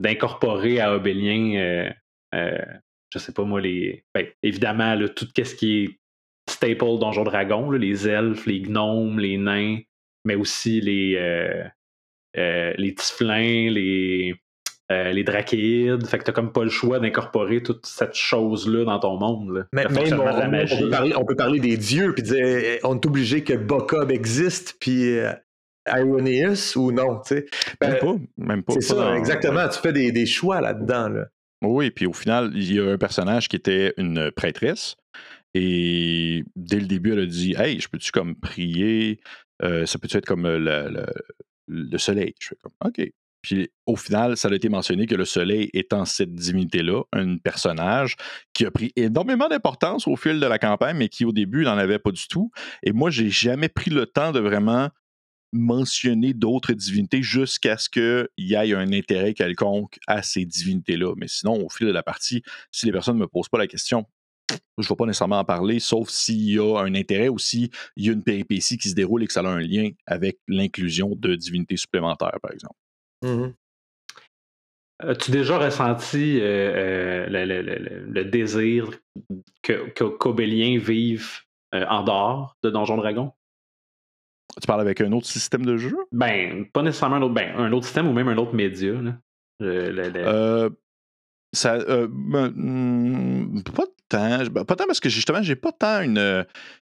[0.00, 1.90] d'incorporer à Obélien, euh,
[2.34, 2.64] euh,
[3.12, 4.04] je sais pas moi, les.
[4.14, 5.98] ben, évidemment, là, tout ce qui est
[6.50, 9.78] staple Donjon Dragon, là, les elfes, les gnomes, les nains,
[10.24, 11.16] mais aussi les,
[12.36, 14.34] euh, les tieflins, les,
[14.92, 16.06] euh, les drachéides.
[16.06, 19.50] Fait que t'as comme pas le choix d'incorporer toute cette chose-là dans ton monde.
[19.50, 19.64] Là.
[19.72, 23.06] Mais, même, on, peut parler, on peut parler des dieux, puis dire eh, on est
[23.06, 25.32] obligé que Bokob existe, puis euh,
[25.88, 27.20] Ironeus ou non.
[27.26, 27.46] tu sais.
[27.80, 28.72] Ben, Même pas, même pas.
[28.74, 29.68] c'est ça, dans- exactement.
[29.68, 31.08] Tu fais des, des choix là-dedans.
[31.08, 31.26] Là.
[31.62, 34.96] Oui, puis au final, il y a un personnage qui était une prêtresse.
[35.54, 39.20] Et dès le début, elle a dit Hey, je peux-tu comme prier
[39.62, 41.06] Euh, Ça peut-tu être comme euh, le, le-
[41.90, 42.34] le soleil?
[42.40, 43.00] Je fais comme OK.
[43.40, 48.16] Puis au final, ça a été mentionné que le soleil étant cette divinité-là, un personnage
[48.54, 51.76] qui a pris énormément d'importance au fil de la campagne, mais qui au début n'en
[51.76, 52.50] avait pas du tout.
[52.82, 54.88] Et moi, j'ai jamais pris le temps de vraiment
[55.54, 61.14] mentionner d'autres divinités jusqu'à ce qu'il y ait un intérêt quelconque à ces divinités-là.
[61.16, 63.66] Mais sinon, au fil de la partie, si les personnes ne me posent pas la
[63.66, 64.04] question,
[64.50, 67.70] je ne vais pas nécessairement en parler, sauf s'il y a un intérêt ou s'il
[67.96, 71.14] y a une péripétie qui se déroule et que ça a un lien avec l'inclusion
[71.16, 72.76] de divinités supplémentaires, par exemple.
[73.22, 73.54] Mhm.
[75.00, 78.90] As-tu déjà ressenti euh, euh, le, désir
[79.62, 81.40] que, qu'Obélien vive
[81.74, 83.32] euh, en dehors de Donjon Dragon?
[84.60, 85.96] Tu parles avec un autre système de jeu?
[86.12, 88.92] Ben, pas nécessairement un autre, ben, un autre système ou même un autre média.
[88.92, 89.16] Là.
[89.60, 90.70] Le- le- le- Euh,
[91.52, 94.44] ça, euh, ben, hmm, pas tant.
[94.50, 96.44] ben, Pas tant parce que justement, j'ai pas tant une.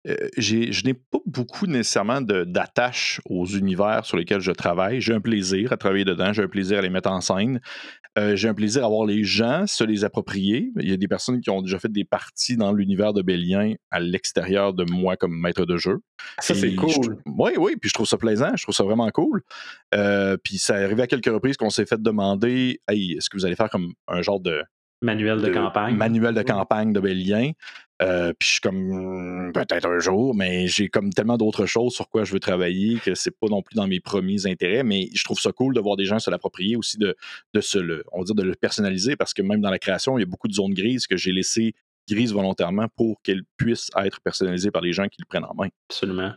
[0.08, 5.00] Euh, je n'ai pas beaucoup nécessairement d'attache aux univers sur lesquels je travaille.
[5.00, 7.60] J'ai un plaisir à travailler dedans, j'ai un plaisir à les mettre en scène.
[8.18, 10.70] Euh, j'ai un plaisir à voir les gens se les approprier.
[10.78, 13.74] Il y a des personnes qui ont déjà fait des parties dans l'univers de Bélien
[13.90, 16.00] à l'extérieur de moi comme maître de jeu.
[16.38, 17.18] Ça, c'est cool.
[17.24, 19.42] Oui, oui, puis je trouve ça plaisant, je trouve ça vraiment cool.
[19.94, 23.36] Euh, puis ça est arrivé à quelques reprises qu'on s'est fait demander Hey, est-ce que
[23.36, 24.62] vous allez faire comme un genre de,
[25.02, 25.96] manuel de, de campagne.
[25.96, 27.52] manuel de campagne de Bélien?
[28.00, 29.12] Euh, puis je suis comme
[29.48, 32.98] Hmm, peut-être un jour, mais j'ai comme tellement d'autres choses sur quoi je veux travailler
[32.98, 34.82] que c'est pas non plus dans mes premiers intérêts.
[34.82, 37.14] Mais je trouve ça cool de voir des gens se l'approprier aussi, de,
[37.54, 40.18] de se le, on va dire de le personnaliser parce que même dans la création,
[40.18, 41.74] il y a beaucoup de zones grises que j'ai laissées
[42.08, 45.68] grises volontairement pour qu'elles puissent être personnalisées par les gens qui le prennent en main.
[45.88, 46.32] Absolument.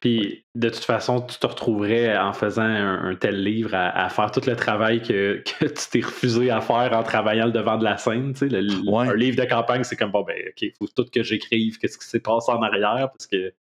[0.00, 4.08] Puis, de toute façon, tu te retrouverais en faisant un, un tel livre à, à
[4.08, 7.76] faire tout le travail que, que tu t'es refusé à faire en travaillant le devant
[7.76, 8.32] de la scène.
[8.34, 9.08] Tu sais, le- le- Ouais.
[9.08, 11.98] Un livre de campagne, c'est comme bon, ben, OK, il faut tout que j'écrive, qu'est-ce
[11.98, 13.52] qui s'est passé en arrière, parce que.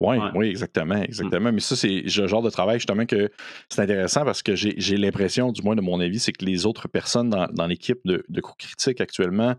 [0.00, 0.30] Oui, Ouais.
[0.34, 1.50] oui, exactement, exactement.
[1.52, 3.30] Mais ça, c'est le genre de travail justement que
[3.70, 6.86] c'est intéressant parce que j'ai l'impression, du moins de mon avis, c'est que les autres
[6.86, 9.54] personnes dans, dans l'équipe de, de Coup Critique actuellement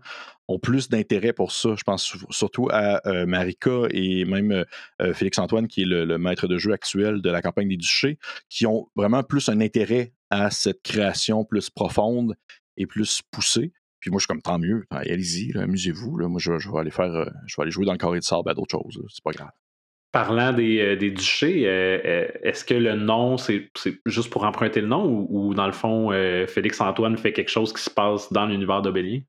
[0.46, 1.70] ont plus d'intérêt pour ça.
[1.76, 4.64] Je pense surtout à euh, Marika et même euh,
[5.02, 8.18] euh, Félix-Antoine, qui est le, le maître de jeu actuel de la campagne des Duchés,
[8.48, 12.36] qui ont vraiment plus un intérêt à cette création plus profonde
[12.76, 13.72] et plus poussée.
[13.98, 14.84] Puis moi, je suis comme tant mieux.
[14.90, 16.16] Allez- Allez-y, amusez-vous.
[16.28, 17.10] Moi, je, je vais aller faire.
[17.46, 19.02] je vais aller jouer dans le carré de sable à d'autres choses.
[19.12, 19.50] C'est pas grave.
[20.10, 23.70] Parlant des, euh, des duchés, euh, euh, est-ce que le nom, c'est
[24.06, 27.72] juste pour emprunter le nom ou, ou dans le fond, euh, Félix-Antoine fait quelque chose
[27.72, 29.20] qui se passe dans l'univers d'Obélien?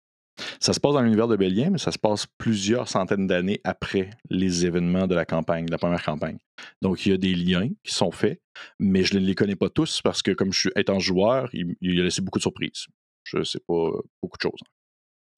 [0.62, 4.10] Ça se passe dans l'univers de Bélien, mais ça se passe plusieurs centaines d'années après
[4.30, 6.38] les événements de la campagne, de la première campagne.
[6.82, 8.40] Donc, il y a des liens qui sont faits,
[8.80, 11.76] mais je ne les connais pas tous parce que, comme je suis étant joueur, il,
[11.82, 12.88] il a laissé beaucoup de surprises.
[13.26, 14.62] Je ne sais pas beaucoup de choses.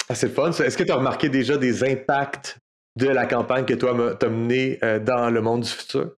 [0.07, 0.51] Ah, c'est le fun.
[0.51, 2.59] Est-ce que tu as remarqué déjà des impacts
[2.97, 6.11] de la campagne que toi t'as mené euh, dans le monde du futur?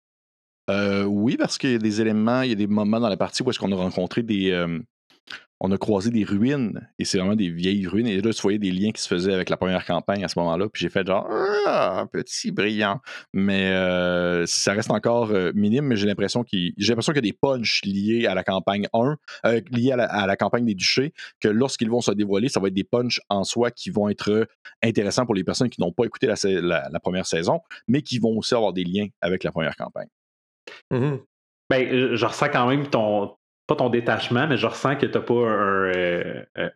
[0.70, 3.18] Euh, oui, parce qu'il y a des éléments, il y a des moments dans la
[3.18, 4.52] partie où est-ce qu'on a rencontré des.
[4.52, 4.80] euh,
[5.66, 8.06] on a croisé des ruines, et c'est vraiment des vieilles ruines.
[8.06, 10.38] Et là, tu voyais des liens qui se faisaient avec la première campagne à ce
[10.40, 10.68] moment-là.
[10.68, 11.26] Puis j'ai fait genre,
[11.66, 13.00] ah, petit brillant.
[13.34, 17.22] Mais euh, ça reste encore euh, minime, mais j'ai l'impression qu'il j'ai l'impression y a
[17.22, 21.48] des punchs liés à la campagne 1, euh, liés à la, campagne des duchés, que
[21.48, 24.46] lorsqu'ils vont se dévoiler, ça va être des punchs en soi qui vont être
[24.84, 28.54] intéressants pour les personnes qui n'ont pas écouté la, première saison, mais qui vont aussi
[28.54, 30.10] avoir des liens avec la première campagne.
[30.92, 31.20] Mhm.
[31.70, 33.34] Ben, je ressens quand même ton.
[33.68, 35.92] Pas ton détachement, mais je ressens que t'as pas un.
[35.96, 36.70] euh, euh,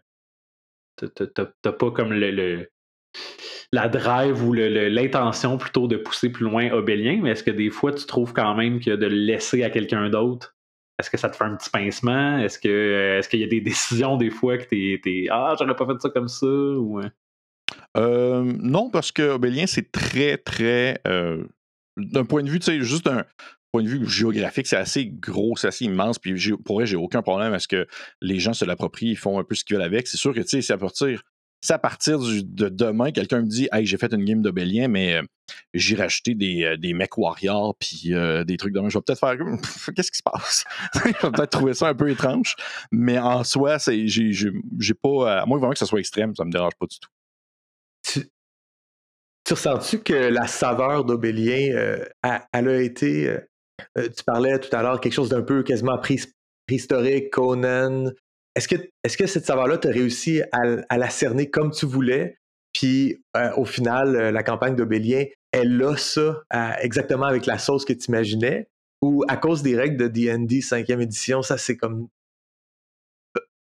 [1.62, 2.32] t'as- pas comme le.
[2.32, 2.69] le-
[3.71, 7.91] la drive ou l'intention plutôt de pousser plus loin Obélien, mais est-ce que des fois
[7.93, 10.56] tu trouves quand même que de le laisser à quelqu'un d'autre,
[11.00, 12.38] est-ce que ça te fait un petit pincement?
[12.39, 15.56] Est-ce que euh, est-ce qu'il y a des décisions des fois que t'es, t'es Ah,
[15.60, 16.45] j'aurais pas fait ça comme ça?
[16.45, 17.02] Ou...
[17.97, 21.02] euh, non, parce que Obélien, c'est très, très.
[21.97, 23.26] d'un point de vue, tu sais, juste d'un
[23.84, 26.20] de vue géographique, c'est assez gros, c'est assez immense.
[26.20, 26.34] Puis
[26.66, 27.88] pour vrai, j'ai aucun problème à ce que
[28.22, 30.08] les gens se l'approprient, ils font un peu ce qu'ils veulent avec.
[30.08, 31.22] C'est sûr que, tu sais, c'est à partir.
[31.70, 35.16] À partir du- de demain, quelqu'un me dit Hey, j'ai fait une game d'Obélien, mais
[35.18, 35.24] euh,
[35.74, 38.92] j'ai racheté des, euh, des mecs warriors puis euh, des trucs de même.
[38.92, 39.36] Je vais peut-être faire
[39.96, 40.66] Qu'est-ce qui se passe?
[40.94, 42.56] je vais peut-être trouver ça un peu étrange.
[42.92, 45.40] Mais en soi, c'est, j'ai, j'ai, pas.
[45.42, 47.10] À moins vraiment que ça soit extrême, ça me dérange pas du tout.
[48.04, 48.30] Tu,
[49.44, 53.36] tu ressens-tu que la saveur d'Obélien, a- elle a été.
[53.98, 56.20] Euh, tu parlais tout à l'heure quelque chose d'un peu quasiment pré-
[56.68, 58.12] préhistorique, Conan.
[58.56, 62.38] Est-ce que, est-ce que cette saveur-là, tu as réussi à, la cerner comme tu voulais?
[62.74, 66.44] Puis euh, au final, euh, la campagne d'Obélien, elle a ça
[66.82, 68.68] exactement avec la sauce que tu imaginais?
[69.02, 72.08] Ou à cause des règles de D&D 5e édition, ça c'est comme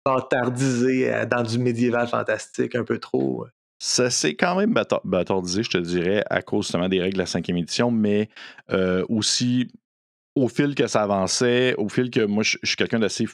[0.03, 3.45] bâtardisé dans du médiéval fantastique un peu trop?
[3.79, 7.27] Ça s'est quand même bâtardisé, je te dirais, à cause justement des règles de la
[7.27, 8.29] cinquième édition, mais
[9.09, 9.69] aussi
[10.37, 13.25] au fil que ça avançait, au fil que moi, je, suis quelqu'un d'assez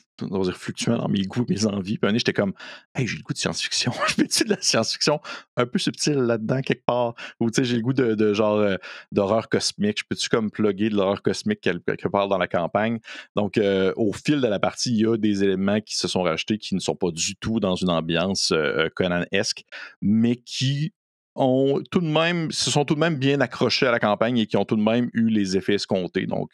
[0.53, 1.97] fluctuant dans mes goûts, mes envies.
[1.97, 2.53] Puis un j'étais comme,
[2.95, 3.91] hey, j'ai le goût de science-fiction.
[4.07, 5.19] je fais-tu de la science-fiction
[5.57, 7.13] un peu subtile là-dedans, quelque part?
[7.41, 8.77] Ou tu sais, j'ai le goût de, de genre euh,
[9.11, 9.99] d'horreur cosmique.
[9.99, 12.99] Je peux-tu comme plugger de l'horreur cosmique quelque, quelque part dans la campagne?
[13.35, 16.21] Donc, euh, au fil de la partie, il y a des éléments qui se sont
[16.21, 19.65] rajoutés qui ne sont pas du tout dans une ambiance euh, Conan-esque,
[20.01, 20.93] mais qui
[21.35, 24.45] ont tout de même, se sont tout de même bien accrochés à la campagne et
[24.45, 26.25] qui ont tout de même eu les effets escomptés.
[26.27, 26.51] Donc,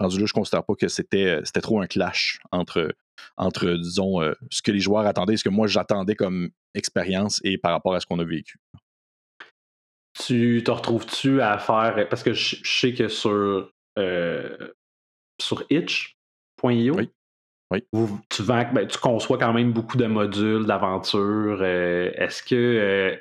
[0.00, 2.92] rendu là, je ne considère pas que c'était, c'était trop un clash entre,
[3.36, 7.56] entre disons, euh, ce que les joueurs attendaient, ce que moi j'attendais comme expérience et
[7.56, 8.58] par rapport à ce qu'on a vécu.
[10.18, 12.06] Tu te retrouves-tu à faire.
[12.08, 14.56] Parce que je, je sais que sur, euh,
[15.40, 17.10] sur itch.io, Oui.
[17.72, 17.82] Oui.
[17.92, 21.58] vous- tu, vends, ben, tu conçois quand même beaucoup de modules, d'aventures.
[21.60, 23.20] euh, est-ce que.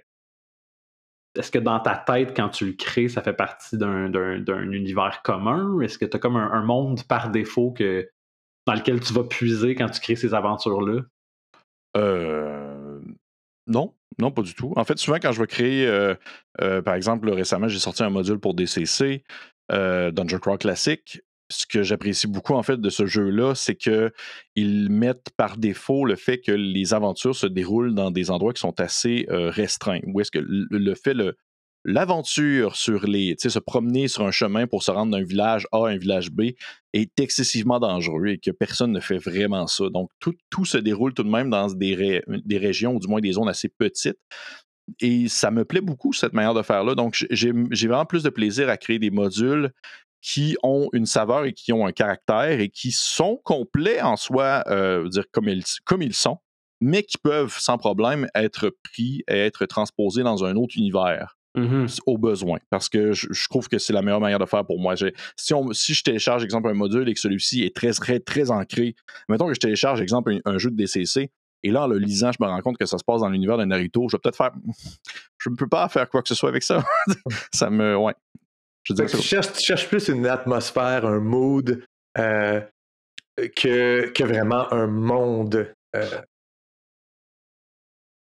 [1.35, 5.79] Est-ce que dans ta tête, quand tu le crées, ça fait partie d'un, univers commun?
[5.81, 7.73] Est-ce que tu as comme un, monde par défaut
[8.67, 11.01] dans lequel tu vas puiser quand tu crées ces aventures-là?
[11.97, 12.99] Euh,
[13.67, 14.73] non, non, pas du tout.
[14.75, 16.15] En fait, souvent, quand je vais créer, euh,
[16.61, 19.23] euh, par exemple, récemment, j'ai sorti un module pour DCC,
[19.69, 21.21] Dungeon Crawl Classic.
[21.49, 26.15] Ce que j'apprécie beaucoup, en fait, de ce jeu-là, c'est qu'ils mettent par défaut le
[26.15, 30.01] fait que les aventures se déroulent dans des endroits qui sont assez restreints.
[30.07, 31.35] Où est-ce que le, fait, le,
[31.83, 35.67] l'aventure sur les, tu sais, se promener sur un chemin pour se rendre d'un village
[35.71, 36.53] A à un village B
[36.93, 39.89] est excessivement dangereux et que personne ne fait vraiment ça.
[39.89, 43.21] Donc, tout, se déroule tout de même dans des, ré- des régions, ou du moins
[43.21, 44.17] des zones assez petites.
[44.99, 46.95] Et ça me plaît beaucoup, cette manière de faire-là.
[46.95, 49.71] Donc, j'ai vraiment plus de plaisir à créer des modules
[50.25, 54.63] qui ont une saveur et qui ont un caractère et qui sont complets en soi,
[54.65, 56.39] euh, dire, comme ils, comme ils sont,
[56.81, 61.37] mais qui peuvent sans problème être pris et être transposés dans un autre univers
[62.07, 62.57] au besoin.
[62.71, 64.95] Parce que je, je trouve que c'est la meilleure manière de faire pour moi.
[65.37, 68.49] Si, on, si je télécharge, exemple, un module et que celui-ci est très, très, très
[68.49, 68.95] ancré,
[69.29, 71.31] mettons que je télécharge, exemple, un, un jeu de DCC,
[71.63, 73.57] et là, en le lisant, je me rends compte que ça se passe dans l'univers
[73.57, 74.51] de Naruto, je vais peut-être faire.
[75.37, 76.83] Je ne peux pas faire quoi que ce soit avec ça.
[77.53, 77.95] ça me.
[77.95, 78.15] Ouais.
[78.85, 81.83] Je veux Fait dire, que tu, c'est- cherches, tu cherches plus une atmosphère, un mood
[82.17, 82.61] euh,
[83.37, 85.73] que, que vraiment un monde.
[85.95, 86.21] euh,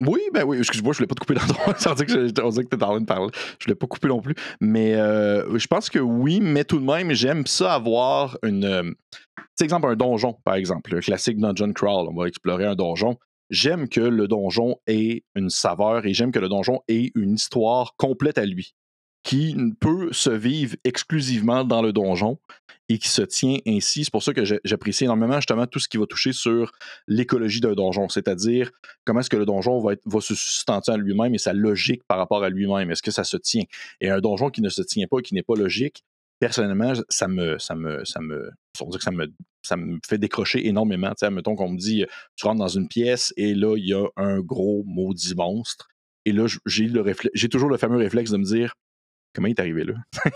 [0.04, 1.54] Oui, ben oui, excuse-moi, je voulais pas te couper dans ton.
[2.04, 3.30] Que on dirait que t'es en train de parler.
[3.60, 4.34] Je voulais pas couper non plus.
[4.60, 8.94] Mais euh, je pense que oui, mais tout de même, j'aime ça avoir une.
[9.56, 12.08] sais, exemple, un donjon, par exemple, le classique Dungeon Crawl.
[12.10, 13.16] On va explorer un donjon.
[13.50, 17.94] J'aime que le donjon ait une saveur et j'aime que le donjon ait une histoire
[17.96, 18.74] complète à lui,
[19.22, 22.38] qui peut se vivre exclusivement dans le donjon
[22.88, 24.04] et qui se tient ainsi.
[24.04, 26.72] C'est pour ça que j'apprécie énormément justement tout ce qui va toucher sur
[27.06, 28.70] l'écologie d'un donjon, c'est-à-dire
[29.04, 32.42] comment est-ce que le donjon va, se sustenter à lui-même et sa logique par rapport
[32.42, 32.90] à lui-même.
[32.90, 33.64] Est-ce que ça se tient?
[34.00, 36.04] Et un donjon qui ne se tient pas, qui n'est pas logique,
[36.40, 39.32] personnellement, ça me, ça me, ça me, que ça me,
[39.62, 41.12] ça me fait décrocher énormément.
[41.16, 42.04] Tu mettons qu'on me dit,
[42.34, 45.88] tu rentres dans une pièce et là, il y a un gros maudit monstre.
[46.24, 48.74] Et là, j'ai toujours le fameux réflexe de me dire,
[49.34, 49.94] comment il est arrivé là?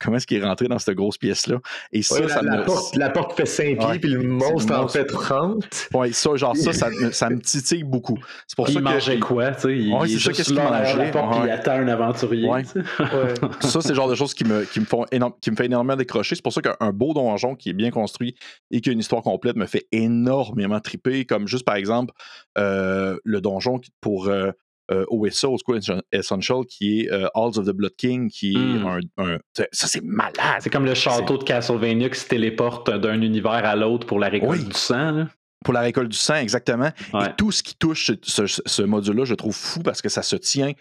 [0.00, 1.58] comment est-ce qu'il est rentré dans cette grosse pièce-là?
[1.92, 2.64] Et ça, Ouais, la, ça la me...
[2.64, 3.98] porte, la porte fait 5 pieds, Ouais.
[3.98, 5.88] puis le C'est monstre le en fait 30.
[5.94, 8.18] Ouais, ça, genre ça, ça, me- ça me titille beaucoup.
[8.46, 9.76] C'est pour il ça que mangeait quoi, tu sais?
[9.78, 11.46] Il, Ouais, il est c'est ça, qu'est-ce qu'il derrière la mangeait, porte, ouais.
[11.46, 12.48] il attend un aventurier.
[13.60, 15.66] Ça, c'est le genre de choses qui me, qui me, font énorme- qui me fait
[15.66, 16.34] énormément décrocher.
[16.34, 18.34] C'est pour ça qu'un beau donjon qui est bien construit
[18.70, 21.24] et qui a une histoire complète me fait énormément triper.
[21.24, 22.12] Comme juste par exemple,
[22.58, 24.50] euh, le donjon pour euh,
[24.92, 25.80] euh, OSA, Old School
[26.12, 28.86] Essential, qui est euh, Halls of the Blood King, qui est Mm.
[29.18, 29.38] un, un-
[29.72, 30.34] Ça, c'est malade.
[30.60, 34.28] C'est comme le château de Castlevania qui se téléporte d'un univers à l'autre pour la
[34.28, 34.66] récolte Oui.
[34.66, 35.10] du sang.
[35.12, 35.28] là.
[35.64, 36.90] Pour la récolte du sang, exactement.
[37.14, 37.26] Ouais.
[37.26, 40.22] Et tout ce qui touche ce, ce- ce module-là, je trouve fou parce que ça
[40.22, 40.72] se tient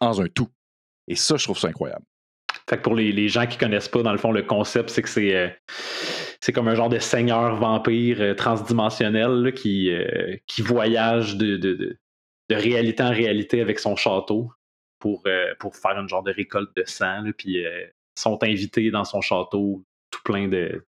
[0.00, 0.48] dans un tout.
[1.08, 2.04] Et ça, je trouve ça incroyable.
[2.70, 5.02] Fait que pour les, les gens qui connaissent pas, dans le fond, le concept, c'est
[5.02, 5.48] que c'est euh,
[6.40, 11.56] c'est comme un genre de seigneur vampire euh, transdimensionnel là, qui, euh, qui voyage de,
[11.56, 11.96] de, de-
[12.54, 14.52] de réalité en réalité avec son château
[14.98, 17.22] pour, euh, pour faire une genre de récolte de sang.
[17.22, 17.86] là, puis euh,
[18.18, 20.84] sont invités dans son château tout plein de,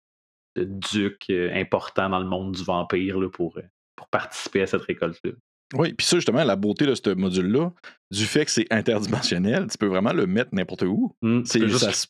[0.57, 3.59] de ducs euh, importants dans le monde du vampire là, pour,
[3.97, 5.33] pour participer à cette récolte-là.
[5.75, 7.71] Oui, puis ça, justement, la beauté de ce module-là,
[8.11, 11.15] du fait que c'est interdimensionnel, tu peux vraiment le mettre n'importe où.
[11.23, 12.09] Tu C'est juste- ça se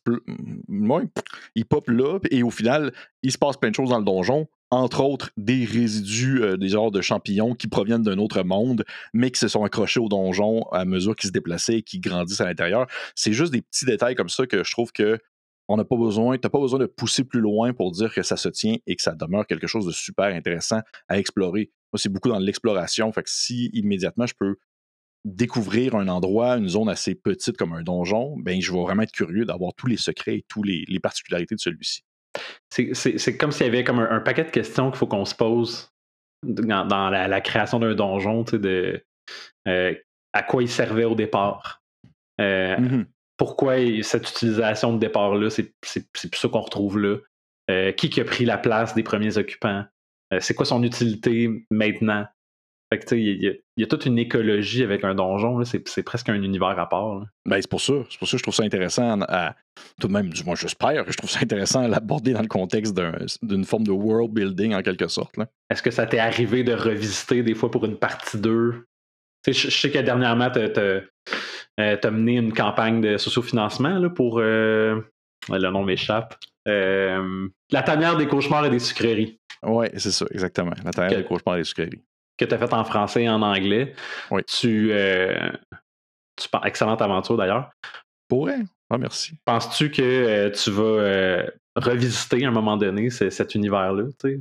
[0.68, 1.02] ouais,
[1.54, 2.90] il pop là, et au final,
[3.22, 6.68] il se passe plein de choses dans le donjon, entre autres des résidus, euh, des
[6.68, 10.62] genres de champignons qui proviennent d'un autre monde, mais qui se sont accrochés au donjon
[10.72, 12.86] à mesure qu'ils se déplaçaient et qui grandissent à l'intérieur.
[13.14, 15.18] C'est juste des petits détails comme ça que je trouve que
[15.68, 18.36] on n'a pas besoin, t'as pas besoin de pousser plus loin pour dire que ça
[18.36, 21.70] se tient et que ça demeure quelque chose de super intéressant à explorer.
[21.92, 23.12] Moi, c'est beaucoup dans l'exploration.
[23.12, 24.56] Fait si immédiatement je peux
[25.24, 29.12] découvrir un endroit, une zone assez petite comme un donjon, ben je vais vraiment être
[29.12, 32.02] curieux d'avoir tous les secrets et toutes les particularités de celui-ci.
[32.70, 35.34] C'est- comme s'il y avait comme un, un paquet de questions qu'il faut qu'on se
[35.34, 35.90] pose
[36.46, 39.04] dans, dans la, la création d'un donjon, tu sais, de
[39.68, 39.94] euh,
[40.32, 41.82] à quoi il servait au départ.
[42.40, 43.06] Euh, Mhm.
[43.36, 45.72] Pourquoi cette utilisation de départ-là, c'est
[46.12, 47.16] plus ça qu'on retrouve là.
[47.70, 49.84] Euh, qui qui a pris la place des premiers occupants?
[50.40, 52.26] C'est quoi son utilité maintenant?
[52.92, 56.02] Fait que, il y, a- il y a toute une écologie avec un donjon, c'est
[56.02, 57.24] presque un univers à part.
[57.46, 57.92] Ben, c'est pour ça.
[58.10, 59.54] C'est pour ça que je trouve ça intéressant à,
[60.00, 62.48] tout de même, du moins j'espère que je trouve ça intéressant à l'aborder dans le
[62.48, 65.36] contexte d'un- d'une forme de world building en quelque sorte.
[65.70, 68.84] Est-ce que ça t'est arrivé de revisiter des fois pour une partie 2?
[69.44, 70.58] Tu sais, je, je sais que dernièrement, tu
[71.78, 74.38] as mené une campagne de sociofinancement là, pour.
[74.40, 75.00] euh,
[75.48, 76.36] le nom m'échappe.
[76.68, 80.72] Euh, la tanière des cauchemars et des sucreries, Ouais, c'est ça, exactement.
[80.84, 81.16] La Ok.
[81.16, 82.02] des cauchemars des sucreries.
[82.40, 83.94] Que tu as fait en français et en anglais.
[84.30, 84.42] Oui.
[84.46, 84.90] Tu.
[84.92, 85.50] euh,
[86.36, 87.70] tu excellente aventure d'ailleurs.
[88.28, 88.60] Pourrait.
[88.88, 89.34] Ah, merci.
[89.44, 94.04] Penses-tu que euh, tu vas euh, revisiter à un moment donné ce- cet univers-là?
[94.18, 94.40] tu sais?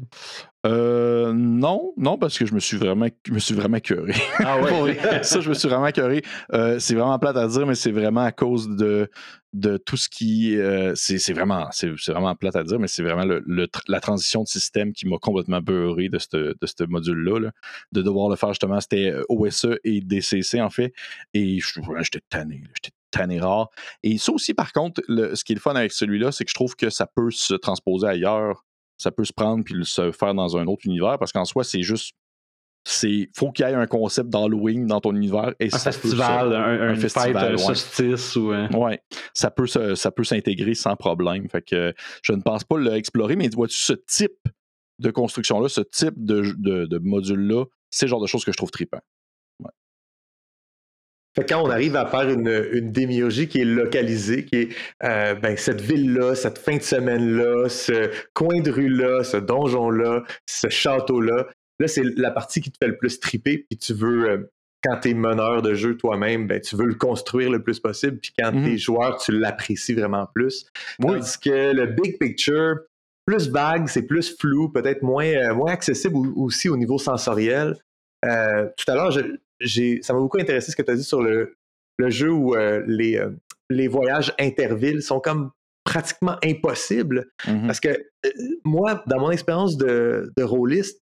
[0.66, 4.14] Euh, non, non, parce que je me suis vraiment, je me suis vraiment curé.
[4.40, 6.22] Ah vrai, ça, je me suis vraiment curé.
[6.54, 9.10] Euh, c'est vraiment plate à dire, mais c'est vraiment à cause de,
[9.54, 10.58] de tout ce qui.
[10.58, 13.42] euh, c'est vraiment, c'est vraiment plate à dire, mais c'est vraiment le,
[13.88, 17.40] la transition de système qui m'a complètement beurré de ce de ce module-là.
[17.40, 17.52] là.
[17.94, 20.94] de devoir le faire justement, c'était euh, OSE et DCC en fait.
[21.34, 21.60] Et
[22.02, 23.70] j'étais tanné, j'étais tanné rare.
[24.04, 26.50] Et ça aussi, par contre, le- ce qui est le fun avec celui-là, c'est que
[26.52, 28.66] je trouve que ça peut se transposer ailleurs.
[28.98, 31.82] Ça peut se prendre puis se faire dans un autre univers parce qu'en soi, c'est
[31.84, 32.14] juste
[32.86, 35.96] c'est faut qu'il y ait un concept d'Halloween dans ton univers et Un ça peut
[35.96, 37.58] se- festival, un, un- festival, fête, un ouais.
[37.76, 38.52] solstice ou.
[38.54, 39.00] euh, Ouais,
[39.34, 41.48] ça peut ça peut s'intégrer sans problème.
[41.50, 41.94] Fait que
[42.24, 44.38] je ne pense pas l'explorer, mais vois-tu ce type
[45.00, 48.58] de construction-là, ce type de, de, de module-là, c'est le genre de choses que je
[48.58, 49.00] trouve trippant.
[51.48, 54.70] Quand on arrive à faire une, une démiurgie qui est localisée, qui est
[55.04, 60.70] euh, ben, cette ville-là, cette fin de semaine-là, ce coin de rue-là, ce donjon-là, ce
[60.70, 61.48] château-là,
[61.80, 64.38] là, c'est la partie qui te fait le plus triper, puis tu veux, euh,
[64.84, 68.18] quand tu es meneur de jeu toi-même, ben, tu veux le construire le plus possible,
[68.18, 68.64] puis quand Mhm.
[68.66, 70.66] tu es joueur, tu l'apprécies vraiment plus.
[71.00, 71.14] Oui.
[71.14, 72.76] Tandis que le big picture,
[73.26, 77.76] plus vague, c'est plus flou, peut-être moins, euh, moins accessible au- aussi au niveau sensoriel.
[78.26, 79.12] Euh, tout à l'heure,
[80.02, 81.56] ça m'a beaucoup intéressé ce que tu as dit sur le,
[81.98, 83.30] le jeu où euh, les, euh,
[83.70, 85.52] les voyages intervilles sont comme
[85.84, 87.28] pratiquement impossibles.
[87.48, 87.68] Mhm.
[87.68, 88.30] Parce que euh,
[88.64, 91.02] moi, dans mon expérience de, de rôliste,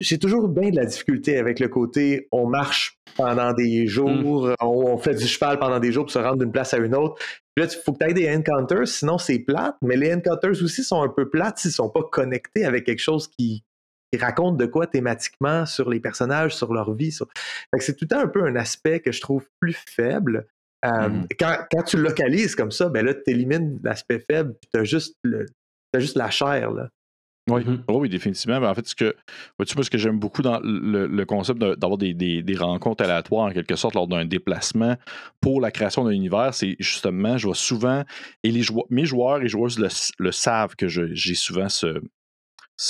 [0.00, 4.66] j'ai toujours bien de la difficulté avec le côté on marche pendant des jours, on,
[4.66, 7.16] on fait du cheval pendant des jours pour se rendre d'une place à une autre.
[7.54, 9.76] Puis là, il faut que tu aies des encounters, sinon c'est plate.
[9.82, 13.28] Mais les encounters aussi sont un peu plates s'ils sont pas connectés avec quelque chose
[13.28, 13.64] qui,
[14.12, 17.12] qui raconte de quoi thématiquement sur les personnages, sur leur vie.
[17.12, 17.28] sur-
[17.78, 20.46] c'est tout le temps un peu un aspect que je trouve plus faible.
[20.84, 21.26] Euh, Mhm.
[21.38, 24.80] quand, quand tu le localises comme ça, ben là, tu élimines l'aspect faible, puis tu
[24.80, 25.46] as juste, le,
[25.96, 26.70] juste la chair.
[26.70, 26.88] Là.
[27.50, 27.82] Oui, Mhm.
[27.88, 28.60] Oh oui, définitivement.
[28.60, 29.16] Mais en fait, ce que,
[29.58, 32.56] vois-tu, moi, ce que j'aime beaucoup dans le, le concept de- d'avoir des, des- des
[32.56, 34.96] rencontres aléatoires, en quelque sorte, lors d'un déplacement
[35.40, 38.04] pour la création d'un univers, c'est justement, je vois souvent,
[38.44, 39.88] et les joueurs, mes joueurs et joueuses le,
[40.18, 42.00] le savent que j'ai souvent ce,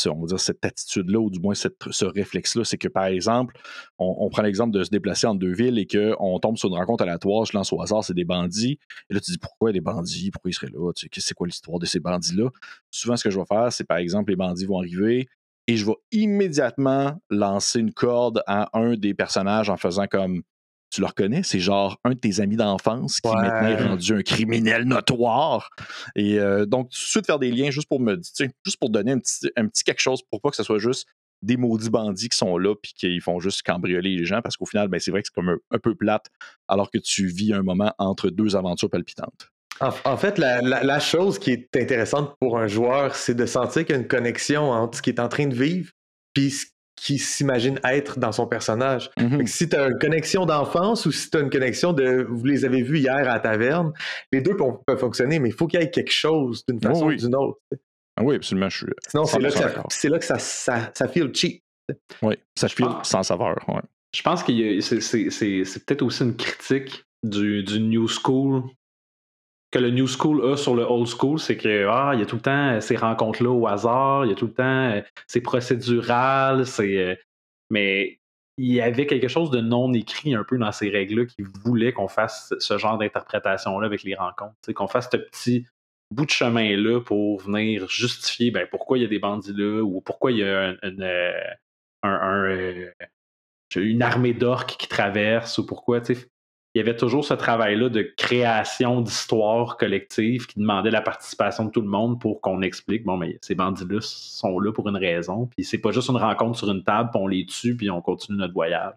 [0.07, 2.65] on va dire, cette attitude-là, ou du moins ce réflexe-là.
[2.65, 3.59] C'est que, par exemple,
[3.99, 7.03] on, prend l'exemple de se déplacer entre deux villes et qu'on tombe sur une rencontre
[7.03, 8.79] aléatoire, je lance au hasard, c'est des bandits.
[9.11, 11.79] Et là, tu dis pourquoi les bandits, pourquoi ils seraient là, tu c'est quoi l'histoire
[11.79, 12.51] de ces bandits-là?
[12.91, 15.29] Souvent, ce que je vais faire, c'est par exemple, les bandits vont arriver
[15.67, 20.43] et je vais immédiatement lancer une corde à un des personnages en faisant comme
[20.91, 23.35] tu le reconnais, c'est genre un de tes amis d'enfance qui Ouais.
[23.37, 25.71] maintenant est rendu un criminel notoire.
[26.17, 28.79] Et euh, donc, tout de suite faire des liens juste pour me tu sais, juste
[28.79, 31.07] pour donner un petit, un petit quelque chose pour pas que ce soit juste
[31.43, 34.67] des maudits bandits qui sont là puis qui font juste cambrioler les gens parce qu'au
[34.67, 36.27] final, ben, c'est vrai que c'est comme un, un peu plate
[36.67, 39.51] alors que tu vis un moment entre deux aventures palpitantes.
[39.81, 43.47] En, en fait, la, la- la chose qui est intéressante pour un joueur, c'est de
[43.47, 45.93] sentir qu'il y a une connexion entre ce qu'il est en train de vivre
[46.35, 46.67] puis ce
[47.01, 49.11] qu'il s'imagine être dans son personnage.
[49.19, 52.27] Fait que si tu as une connexion d'enfance ou si tu as une connexion de
[52.29, 53.93] vous les avez vus hier à la taverne,
[54.33, 57.07] les deux peuvent, peuvent fonctionner, mais il faut qu'il y ait quelque chose d'une façon
[57.07, 57.15] oui.
[57.15, 57.59] ou d'une autre.
[58.17, 58.69] Ah oui, absolument.
[58.69, 59.87] Je suis, Sinon, c'est là que, 100% ça, d'accord.
[59.91, 61.63] c'est là que ça, ça, ça feel cheap.
[62.23, 63.01] oui, ça file Ah.
[63.05, 63.57] sans saveur.
[63.69, 63.81] ouais.
[64.15, 68.63] Je pense que c'est, c'est- c'est- c'est peut-être aussi une critique du, du New School
[69.71, 72.27] que le New School a sur le Old School, c'est que ah, il y a
[72.27, 75.03] tout le temps euh, ces rencontres-là au hasard, il y a tout le temps euh,
[75.27, 77.15] c'est procédural, c'est euh,
[77.71, 78.19] mais
[78.57, 81.93] il y avait quelque chose de non écrit un peu dans ces règles-là qui voulait
[81.93, 85.67] qu'on fasse ce genre d'interprétation-là avec les rencontres, qu'on fasse ce petit
[86.11, 90.01] bout de chemin-là pour venir justifier ben, pourquoi il y a des bandits là ou
[90.01, 91.03] pourquoi il y a un- une,
[92.03, 92.91] un- un,
[93.77, 96.29] une armée d'orques qui traverse ou pourquoi, tu sais.
[96.75, 101.71] Il y avait toujours ce travail-là de création d'histoires collectives qui demandait la participation de
[101.71, 105.47] tout le monde pour qu'on explique, bon, mais ces bandits-là sont là pour une raison,
[105.47, 108.01] puis c'est pas juste une rencontre sur une table, puis on les tue, puis on
[108.03, 108.93] continue notre voyage.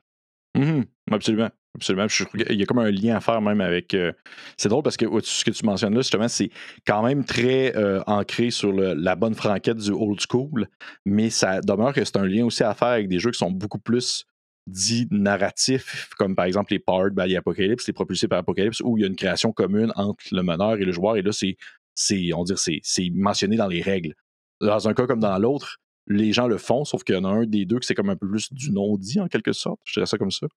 [0.58, 1.50] Mhm, Absolument.
[1.76, 2.08] Absolument.
[2.08, 3.94] Qu'il y a comme un lien à faire même avec.
[3.94, 4.12] euh,
[4.58, 6.50] c'est drôle parce que ce que tu mentionnes là, justement, c'est
[6.86, 10.68] quand même très euh, ancré sur la bonne franquette du old school,
[11.06, 13.52] mais ça demeure que c'est un lien aussi à faire avec des jeux qui sont
[13.52, 14.26] beaucoup plus
[14.72, 19.02] dits narratifs, comme par exemple les Powered by Apocalypse, les propulsés par Apocalypse, où il
[19.02, 21.58] y a une création commune entre le meneur et le joueur, et là, c'est,
[21.96, 24.14] c'est on dirait, c'est, c'est mentionné dans les règles.
[24.62, 27.30] Dans un cas comme dans l'autre, les gens le font, sauf qu'il y en a
[27.30, 29.80] un des deux que c'est comme un peu plus du non-dit en quelque sorte.
[29.86, 30.48] Je dirais ça comme ça.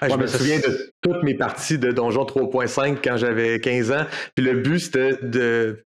[0.00, 3.92] Ah, je Ouais, me souviens de toutes mes parties de Donjon 3.5 quand j'avais 15
[3.92, 4.06] ans.
[4.34, 5.84] Puis le but, c'était de,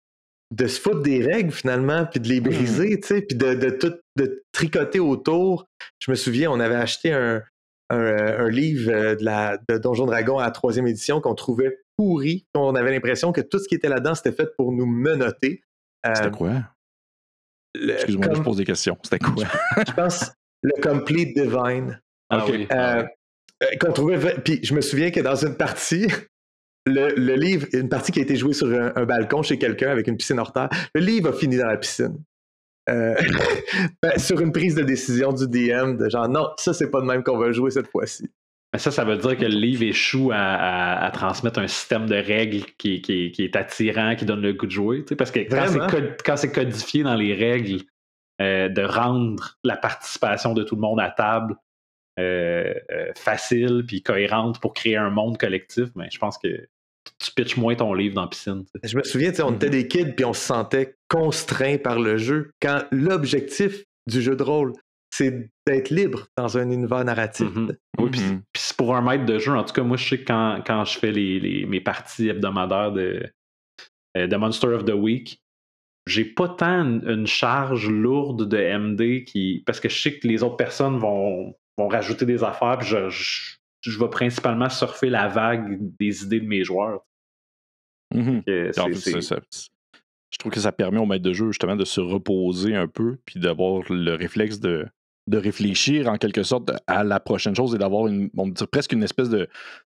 [0.53, 3.71] de se foutre des règles finalement, puis de les briser, tu sais, puis de, de
[3.71, 5.67] tout de tricoter autour.
[5.99, 7.43] Je me souviens, on avait acheté un,
[7.91, 11.35] un, euh, un livre euh, de, la, de Donjon Dragon à la troisième édition qu'on
[11.35, 12.47] trouvait pourri.
[12.55, 15.63] On avait l'impression que tout ce qui était là-dedans, c'était fait pour nous menotter.
[16.07, 16.53] Euh, C'était quoi?
[17.75, 18.97] Excuse-moi, je pose des questions.
[19.03, 19.45] C'était quoi?
[19.87, 22.01] je pense le Complete Divine.
[22.31, 22.51] Ah Ok.
[22.53, 22.67] oui.
[22.73, 23.05] Euh,
[23.63, 24.35] euh, qu'on trouvait.
[24.41, 26.07] Puis je me souviens que dans une partie,
[26.87, 29.91] le, le livre, une partie qui a été jouée sur un, un balcon chez quelqu'un
[29.91, 32.17] avec une piscine hors terre, le livre a fini dans la piscine.
[32.91, 33.15] Euh,
[34.03, 37.07] ben, sur une prise de décision du DM, de genre non, ça c'est pas de
[37.07, 38.29] même qu'on va jouer cette fois-ci.
[38.73, 42.07] Mais ça, ça veut dire que le livre échoue à, à- à transmettre un système
[42.07, 44.99] de règles qui, qui- qui est attirant, qui donne le goût de jouer.
[45.03, 45.41] tu sais, Parce que
[46.25, 47.83] quand c'est, codifié dans les règles
[48.41, 51.57] euh, de rendre la participation de tout le monde à table
[52.19, 56.49] euh, euh, facile puis cohérente pour créer un monde collectif, mais je pense que
[57.19, 58.65] tu pitches moins ton livre dans la piscine.
[58.83, 59.57] Je me souviens, on Mhm.
[59.57, 62.51] était des kids puis on se sentait contraints par le jeu.
[62.63, 64.73] Quand l'objectif du jeu de rôle,
[65.13, 67.49] c'est d'être libre dans un univers narratif.
[67.55, 67.77] Mhm.
[67.99, 68.43] Oui, puis Mhm.
[68.53, 69.53] puis c'est pour un maître de jeu.
[69.53, 72.29] En tout cas, moi, je sais que quand, quand je fais les, les- mes parties
[72.29, 73.23] hebdomadaires de,
[74.17, 75.41] euh, de Monster of the Week,
[76.07, 79.63] j'ai pas tant une, une charge lourde de MD qui.
[79.67, 83.11] Parce que je sais que les autres personnes vont, vont rajouter des affaires, puis je,
[83.11, 87.01] je, je vais principalement surfer la vague des idées de mes joueurs.
[88.15, 88.43] Mhm.
[88.73, 88.83] Ça-
[90.31, 93.19] je trouve que ça permet au maître de jeu justement de se reposer un peu
[93.25, 94.87] puis d'avoir le réflexe de
[95.27, 99.05] de réfléchir en quelque sorte à la prochaine chose et d'avoir une, on presque une
[99.05, 99.49] espèce de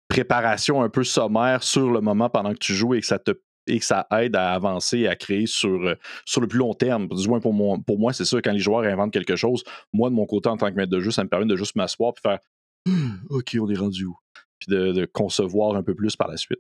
[0.09, 3.31] préparation un peu sommaire sur le moment pendant que tu joues et que ça te
[3.67, 6.73] et que ça aide à avancer et à créer sur, euh, sur le plus long
[6.73, 7.07] terme.
[7.07, 9.63] Du moins, pour moi, pour moi c'est ça, quand les joueurs inventent quelque chose,
[9.93, 11.75] moi, de mon côté, en tant que maître de jeu, ça me permet de juste
[11.75, 12.39] m'asseoir et faire
[13.29, 14.17] OK, on est rendu où?
[14.59, 16.59] Puis de, de concevoir un peu plus par la suite.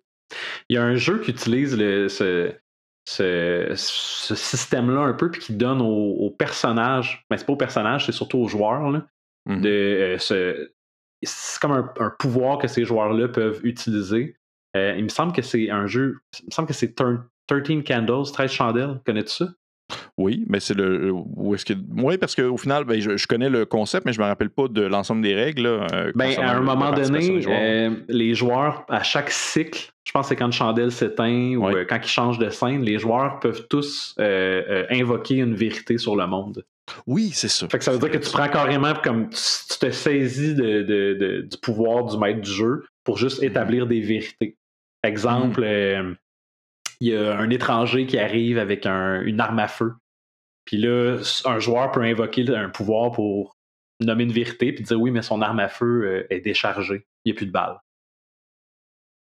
[0.69, 2.53] Il y a un jeu qui utilise le- ce,
[3.07, 7.57] ce, ce système-là un peu, puis qui donne aux, aux personnages, mais c'est pas aux
[7.57, 9.05] personnages, c'est surtout aux joueurs, là,
[9.47, 9.61] Mhm.
[9.61, 10.71] de euh, ce-
[11.23, 14.37] c'est comme un, un pouvoir que ces joueurs-là peuvent utiliser.
[14.77, 17.83] Euh, il me semble que c'est un jeu, il me semble que c'est Thir- 13
[17.83, 19.49] Candles, 13 chandelles, connais-tu ça?
[20.21, 21.11] Oui, mais c'est le.
[21.13, 21.73] Où est-ce que.
[21.95, 24.67] Oui, parce qu'au final, ben, je, je connais le concept, mais je me rappelle pas
[24.67, 25.63] de l'ensemble des règles.
[25.63, 27.57] là, euh, Ben, à un moment donné, joueurs.
[27.57, 31.65] euh, les joueurs, à chaque cycle, je pense que c'est quand une chandelle s'éteint ou
[31.69, 35.97] euh, quand ils changent de scène, les joueurs peuvent tous euh, euh, invoquer une vérité
[35.97, 36.65] sur le monde.
[37.07, 37.69] Oui, c'est ça.
[37.69, 39.37] Fait que ça veut dire que tu prends carrément comme tu,
[39.69, 43.87] tu te saisis de, de- de- du pouvoir du maître du jeu pour juste établir
[43.87, 44.57] des vérités.
[45.03, 46.13] Exemple, euh,
[46.99, 49.93] il y a un étranger qui arrive avec un- une arme à feu.
[50.69, 53.57] Puis là, un joueur peut invoquer un pouvoir pour
[53.99, 57.07] nommer une vérité puis dire oui, mais son arme à feu euh, est déchargée.
[57.25, 57.79] Il n'y a plus de balles.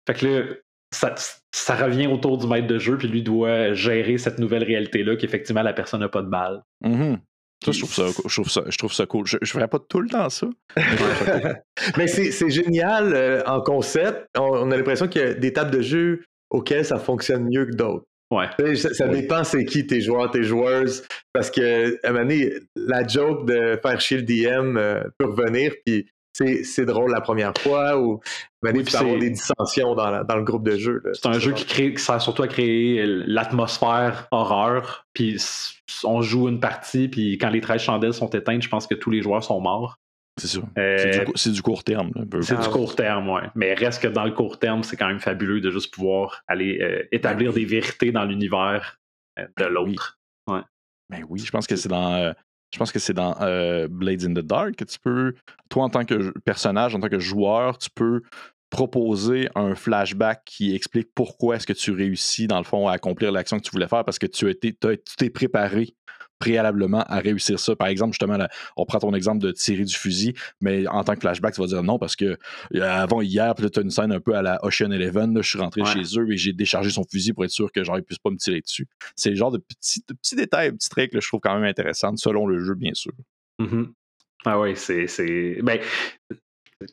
[0.06, 0.56] Fait que là,
[0.94, 1.16] ça,
[1.56, 5.62] ça revient autour du maître de jeu, puis lui doit gérer cette nouvelle réalité-là qu'effectivement
[5.62, 6.62] la personne n'a pas de balles.
[6.82, 7.22] Mhm.
[7.64, 9.26] Ça, je trouve ça, je trouve ça, je trouve ça cool.
[9.26, 10.48] Je ne ferais pas tout le temps ça.
[11.98, 14.28] mais c'est génial euh, en concept.
[14.38, 17.66] On, on a l'impression qu'il y a des tables de jeu auxquelles ça fonctionne mieux
[17.66, 18.09] que d'autres.
[18.32, 18.76] Ouais.
[18.76, 21.04] Ça, dépend c'est qui tes joueurs, tes joueuses.
[21.34, 25.26] Parce que, à un moment donné, la joke de faire chier le DM euh, peut
[25.26, 28.22] revenir, puis c'est c'est drôle la première fois, ou
[28.64, 30.36] à un moment donné, Oui, tu puis peux avoir c'est- des dissensions dans, la- dans
[30.36, 31.02] le groupe de jeu.
[31.14, 35.06] C'est un jeu qui, crée, qui sert surtout à créer l'atmosphère horreur.
[35.14, 35.38] Puis
[36.04, 39.10] on joue une partie, puis quand les 13 chandelles sont éteintes, je pense que tous
[39.10, 39.98] les joueurs sont morts.
[40.40, 40.60] C'est.
[40.78, 42.12] Euh, C'est du, court terme.
[42.42, 43.44] c'est Ah du court terme, ouais.
[43.56, 46.80] Mais reste que dans le court terme, c'est quand même fabuleux de juste pouvoir aller
[46.82, 49.00] euh, établir des vérités dans l'univers
[49.38, 50.18] euh, de l'autre.
[50.48, 52.34] Ben oui, je pense que c'est dans.
[52.72, 53.34] je pense que c'est dans
[53.90, 55.34] Blades in the Dark que tu peux,
[55.70, 58.22] toi en tant que personnage, en tant que joueur, tu peux
[58.70, 63.32] proposer un flashback qui explique pourquoi est-ce que tu réussis dans le fond à accomplir
[63.32, 65.96] l'action que tu voulais faire parce que tu as été, tu t'es préparé
[66.40, 67.76] préalablement à réussir ça.
[67.76, 71.14] Par exemple, justement, là, on prend ton exemple de tirer du fusil, mais en tant
[71.16, 72.26] que flashback, tu vas dire non parce que
[72.76, 75.50] euh, avant hier, tu as une scène un peu à la Ocean Eleven, là, je
[75.50, 75.88] suis rentré Ouais.
[75.94, 78.30] chez eux et j'ai déchargé son fusil pour être sûr que genre, il puisse pas
[78.32, 78.88] me tirer dessus.
[79.16, 81.64] C'est le genre de petits, de petits détails, petits trucs que je trouve quand même
[81.66, 83.12] intéressants selon le jeu, bien sûr.
[83.60, 83.94] Mhm.
[84.46, 85.08] Ah oui, c'est.
[85.62, 85.80] Ben,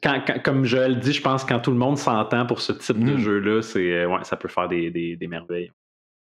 [0.02, 2.72] quand, quand- comme Joël dit, je pense que quand tout le monde s'entend pour ce
[2.72, 3.18] type de Mhm.
[3.18, 5.70] jeu-là, c'est ouais, ça peut faire des, des- des merveilles.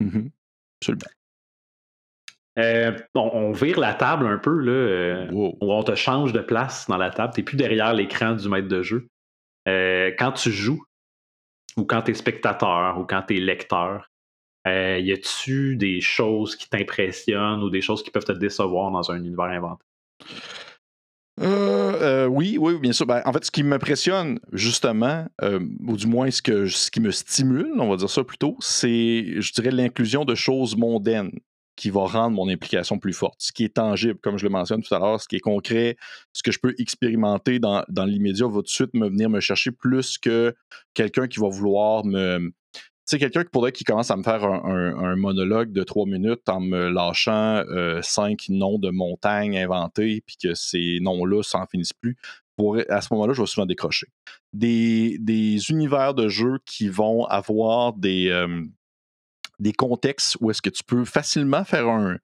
[0.00, 0.30] Mhm.
[0.82, 1.06] Absolument.
[2.58, 4.72] Euh, on, on vire la table un peu, là.
[4.72, 5.58] euh, Wow.
[5.60, 7.32] on te change de place dans la table.
[7.34, 9.08] Tu n'es plus derrière l'écran du maître de jeu.
[9.68, 10.82] Euh, quand tu joues,
[11.76, 14.10] ou quand tu es spectateur, ou quand tu es lecteur,
[14.68, 19.10] euh, y a-tu des choses qui t'impressionnent ou des choses qui peuvent te décevoir dans
[19.10, 19.82] un univers inventé?
[21.40, 23.06] Euh, euh, oui, oui, bien sûr.
[23.06, 27.00] Ben, en fait, ce qui m'impressionne, justement, euh, ou du moins ce, que, ce qui
[27.00, 31.32] me stimule, on va dire ça plutôt, c'est, je dirais, l'inclusion de choses mondaines
[31.76, 33.36] qui va rendre mon implication plus forte.
[33.38, 35.96] Ce qui est tangible, comme je le mentionne tout à l'heure, ce qui est concret,
[36.32, 39.70] ce que je peux expérimenter dans, l'immédiat va tout de suite me venir me chercher
[39.70, 40.54] plus que
[40.94, 42.52] quelqu'un qui va vouloir me.
[43.06, 46.48] Tu sais, quelqu'un qui pourrait qui commence à me faire un, monologue de trois minutes
[46.48, 51.92] en me lâchant euh, cinq noms de montagnes inventées, puis que ces noms-là s'en finissent
[51.92, 52.16] plus.
[52.88, 54.06] À ce moment-là, je vais souvent décrocher.
[54.52, 58.64] Des, des univers de jeux qui vont avoir des, euh,
[59.58, 62.18] des contextes où est-ce que tu peux facilement faire un,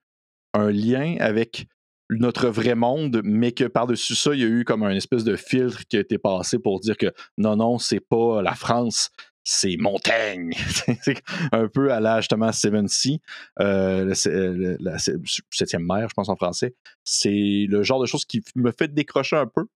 [0.54, 1.66] lien avec
[2.10, 5.36] notre vrai monde, mais que par-dessus ça, il y a eu comme un espèce de
[5.36, 9.10] filtre qui a été passé pour dire que non, non, c'est pas la France,
[9.44, 10.52] c'est Montaigne.
[11.52, 13.20] un peu à la justement Seven Sea,
[13.56, 15.20] la se-
[15.50, 16.74] septième mer, je pense en français.
[17.04, 19.66] C'est le genre de choses qui me fait décrocher un peu.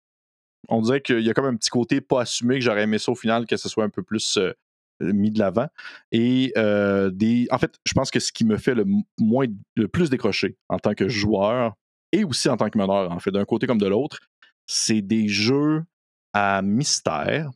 [0.69, 3.13] On dirait qu'il y a comme un petit côté pas assumé que j'aurais aimé ça
[3.13, 4.53] au final, que ce soit un peu plus euh,
[5.01, 5.69] mis de l'avant.
[6.13, 8.85] Et euh, des, en fait, je pense que ce qui me fait le
[9.19, 11.75] moins, le plus décrocher en tant que joueur
[12.13, 14.19] et aussi en tant que meneur, en fait, d'un côté comme de l'autre,
[14.67, 15.85] c'est des jeux
[16.33, 17.51] à mystère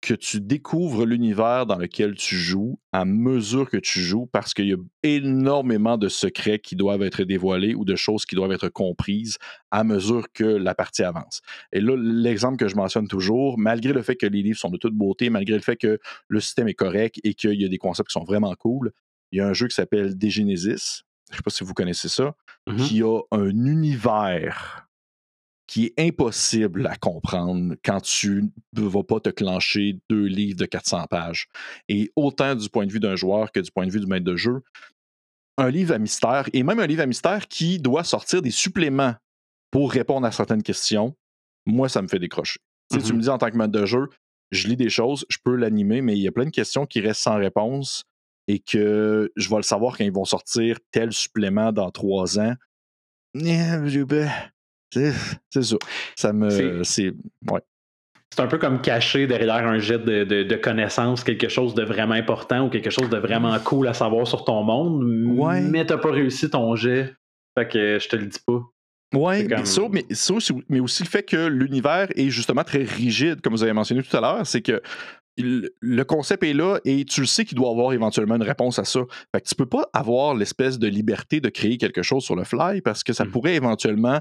[0.00, 4.66] que tu découvres l'univers dans lequel tu joues à mesure que tu joues parce qu'il
[4.68, 8.68] y a énormément de secrets qui doivent être dévoilés ou de choses qui doivent être
[8.68, 9.36] comprises
[9.70, 11.42] à mesure que la partie avance.
[11.72, 14.78] Et là, l'exemple que je mentionne toujours, malgré le fait que les livres sont de
[14.78, 15.98] toute beauté, malgré le fait que
[16.28, 18.92] le système est correct et qu'il y a des concepts qui sont vraiment cool,
[19.32, 22.08] il y a un jeu qui s'appelle Degenesis, je ne sais pas si vous connaissez
[22.08, 22.34] ça,
[22.68, 22.76] Mhm.
[22.76, 24.86] qui a un univers
[25.70, 28.42] qui est impossible à comprendre quand tu
[28.72, 31.46] ne vas pas te clencher deux livres de 400 pages.
[31.88, 34.24] Et autant du point de vue d'un joueur que du point de vue du maître
[34.24, 34.62] de jeu,
[35.58, 39.14] un livre à mystère, et même un livre à mystère qui doit sortir des suppléments
[39.70, 41.14] pour répondre à certaines questions,
[41.66, 42.58] moi, ça me fait décrocher.
[42.90, 43.18] Tu sais, Tu Mhm.
[43.18, 44.08] me dis en tant que maître de jeu,
[44.50, 47.00] je lis des choses, je peux l'animer, mais il y a plein de questions qui
[47.00, 48.02] restent sans réponse
[48.48, 52.54] et que je vais le savoir quand ils vont sortir tel supplément dans trois ans.
[54.92, 55.76] C'est ça.
[56.16, 56.82] Ça me.
[56.84, 57.12] C'est-.
[57.50, 57.60] Ouais.
[58.32, 61.82] C'est un peu comme cacher derrière un jet de, de, de connaissances quelque chose de
[61.82, 65.02] vraiment important ou quelque chose de vraiment cool à savoir sur ton monde,
[65.36, 65.60] Ouais.
[65.62, 67.12] mais t'as pas réussi ton jet.
[67.58, 68.60] Fait que je te le dis pas.
[69.12, 72.84] Mais comme- ça, mais, ça aussi, mais aussi le fait que l'univers est justement très
[72.84, 74.80] rigide, comme vous avez mentionné tout à l'heure, c'est que
[75.36, 78.78] il- le concept est là et tu le sais qu'il doit avoir éventuellement une réponse
[78.78, 79.00] à ça.
[79.34, 82.44] Fait que tu peux pas avoir l'espèce de liberté de créer quelque chose sur le
[82.44, 83.30] fly parce que ça Mhm.
[83.32, 84.20] pourrait éventuellement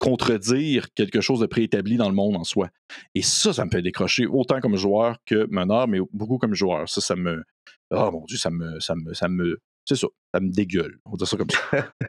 [0.00, 2.68] contredire quelque chose de préétabli dans le monde en soi.
[3.14, 6.88] Et ça, ça me fait décrocher autant comme joueur que meneur, mais beaucoup comme joueur.
[6.88, 7.44] Ça, ça me.
[7.92, 8.80] Oh mon dieu, ça me.
[8.80, 9.14] Ça me.
[9.14, 10.08] Ça me c'est ça.
[10.34, 10.98] Ça me dégueule.
[11.04, 11.60] On dire ça comme ça.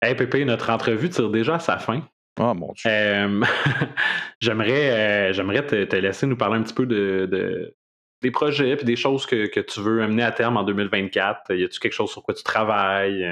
[0.00, 2.06] Hey Pépé, notre entrevue tire déjà à sa fin.
[2.38, 2.88] Oh mon dieu.
[2.88, 3.42] Euh,
[4.40, 4.90] j'aimerais
[5.30, 7.74] euh, j'aimerais te, te laisser nous parler un petit peu de, de-
[8.22, 11.52] des projets et des choses que, que tu veux amener à terme en 2024.
[11.54, 13.24] Y a-tu quelque chose sur quoi tu travailles?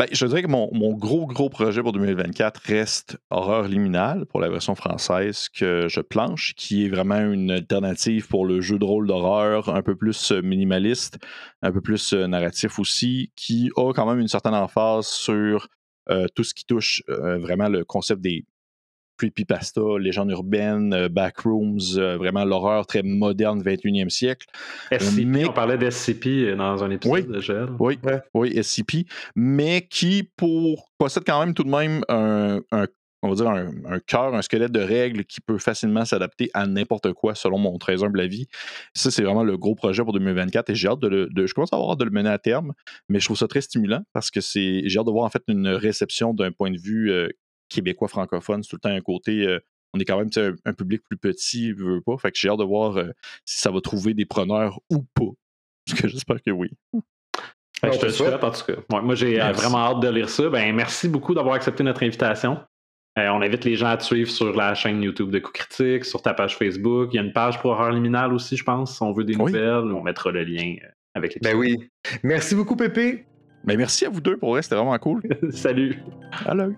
[0.00, 4.48] Ben, je dirais que mon, gros, gros projet pour 2024 reste Horreur Liminal pour la
[4.48, 9.06] version française que je planche, qui est vraiment une alternative pour le jeu de rôle
[9.06, 11.18] d'horreur un peu plus euh, minimaliste,
[11.60, 15.68] un peu plus euh, narratif aussi, qui a quand même une certaine emphase sur
[16.08, 18.46] euh, tout ce qui touche vraiment le concept des
[19.20, 24.46] creepypasta, légendes urbaines, euh, backrooms, euh, vraiment l'horreur très moderne 21e siècle.
[24.90, 27.34] SCP, mais- on parlait d'SCP dans un épisode Oui.
[27.36, 27.66] de Gel.
[27.78, 28.20] Oui, Ouais.
[28.34, 29.06] oui, SCP,
[29.36, 32.86] mais qui pour possède quand même tout de même un, un-
[33.22, 36.66] on va dire un, un cœur, un squelette de règles qui peut facilement s'adapter à
[36.66, 38.46] n'importe quoi selon mon très humble avis.
[38.94, 41.26] Ça, c'est vraiment le gros projet pour 2024 et j'ai hâte de le.
[41.30, 42.72] de- je commence à avoir hâte de le mener à terme,
[43.10, 44.82] mais je trouve ça très stimulant parce que c'est.
[44.86, 47.28] J'ai hâte de voir en fait une réception d'un point de vue euh,
[47.70, 48.62] québécois francophone.
[48.62, 49.46] C'est tout le temps un côté.
[49.46, 49.58] euh,
[49.94, 52.16] on est quand même un, un public plus petit, veut, veut pas.
[52.18, 53.10] Fait que j'ai hâte de voir euh,
[53.44, 55.24] si ça va trouver des preneurs ou pas.
[55.86, 56.70] Parce que j'espère que oui.
[56.92, 57.00] Fait
[57.82, 58.74] que Non, je te le souhaite, en tout cas.
[58.94, 60.48] Ouais, moi, j'ai euh, vraiment hâte de lire ça.
[60.48, 62.60] Ben, merci beaucoup d'avoir accepté notre invitation.
[63.18, 66.04] Euh, on invite les gens à te suivre sur la chaîne YouTube de Coup Critique,
[66.04, 67.08] sur ta page Facebook.
[67.12, 68.94] Il y a une page pour Horreur Liminal aussi, je pense.
[68.96, 69.46] Si on veut des Oui.
[69.52, 70.76] nouvelles, on mettra le lien
[71.14, 71.90] avec les Ben oui.
[72.22, 73.24] Merci beaucoup, Pépé.
[73.64, 75.22] Mais merci à vous deux pour vrai, c'était vraiment cool.
[75.50, 76.00] Salut!
[76.46, 76.72] Allô.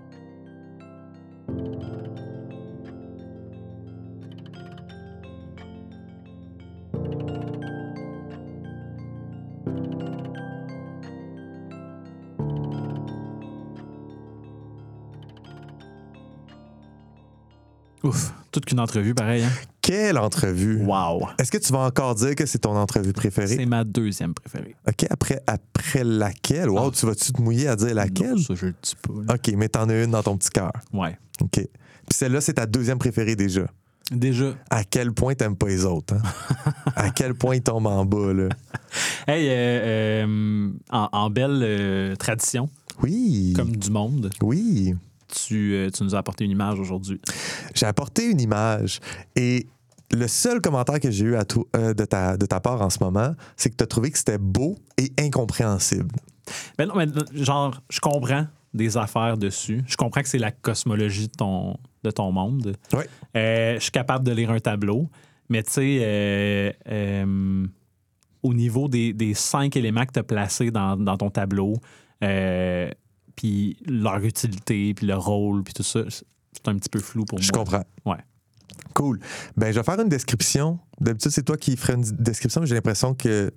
[18.05, 19.45] Ouf, toute qu'une entrevue pareil.
[19.45, 19.72] Hein?
[19.83, 20.80] Quelle entrevue!
[20.85, 21.26] Wow.
[21.41, 23.57] Est-ce que tu vas encore dire que c'est ton entrevue préférée?
[23.57, 24.76] C'est ma deuxième préférée.
[24.89, 26.70] OK, après, après laquelle?
[26.70, 26.91] Wow, Ah.
[26.95, 28.37] tu vas-tu te mouiller à dire laquelle?
[28.37, 29.12] Non, ça, je le dis pas.
[29.26, 29.35] là.
[29.35, 30.72] OK, mais t'en as une dans ton petit cœur.
[30.93, 31.18] Ouais.
[31.41, 31.51] OK.
[31.57, 31.68] Puis
[32.12, 33.62] celle-là, c'est ta deuxième préférée déjà.
[34.12, 34.55] Déjà.
[34.70, 36.72] À quel point t'aimes pas les autres, hein?
[36.97, 38.49] à quel point ils tombent en bas, là?
[39.26, 42.68] Hey, euh, euh, en, en belle euh, tradition,
[43.03, 43.53] Oui.
[43.57, 44.95] comme du monde, Oui.
[45.33, 47.20] Tu, euh, tu nous as apporté une image aujourd'hui?
[47.74, 49.01] J'ai apporté une image
[49.37, 49.66] et
[50.12, 51.45] le seul commentaire que j'ai eu à
[51.76, 54.18] euh, de, ta, de ta part en ce moment, c'est que tu as trouvé que
[54.18, 56.14] c'était beau et incompréhensible.
[56.76, 59.83] Ben non, mais genre, je comprends des affaires dessus.
[59.87, 62.76] Je comprends que c'est la cosmologie de ton, de ton monde.
[62.93, 63.07] Ouais.
[63.37, 65.09] Euh, je suis capable de lire un tableau,
[65.49, 67.66] mais tu sais, euh, euh,
[68.43, 71.74] au niveau des, des cinq éléments que tu as placés dans, dans ton tableau,
[73.37, 77.39] puis leur utilité, puis le rôle, puis tout ça, c'est un petit peu flou pour
[77.41, 77.64] Je moi.
[77.64, 77.85] comprends.
[78.05, 78.18] Ouais.
[78.95, 79.20] Cool.
[79.57, 80.78] Ben, je vais faire une description.
[81.01, 83.51] D'habitude, c'est toi qui ferais une description, mais j'ai l'impression que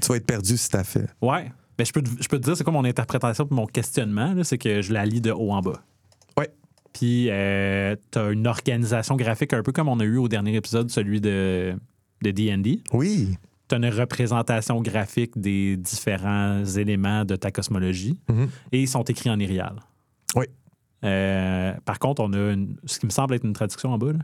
[0.00, 1.06] tu vas être perdu si t'as fait.
[1.22, 1.52] Ouais.
[1.78, 4.34] Ben, je, peux te, je peux te dire, c'est quoi mon interprétation puis mon questionnement,
[4.42, 5.82] c'est que je la lis de haut en bas.
[6.36, 6.50] Ouais.
[6.92, 10.56] Puis, euh, tu as une organisation graphique un peu comme on a eu au dernier
[10.56, 11.74] épisode, celui de
[12.22, 12.82] de D&D.
[12.92, 13.38] Oui.
[13.70, 18.48] Tu as une représentation graphique des différents éléments de ta cosmologie Mhm.
[18.72, 19.76] et ils sont écrits en irial.
[20.34, 20.46] Oui.
[21.04, 24.12] Euh, par contre, on a une- ce qui me semble être une traduction en bas.
[24.12, 24.18] là.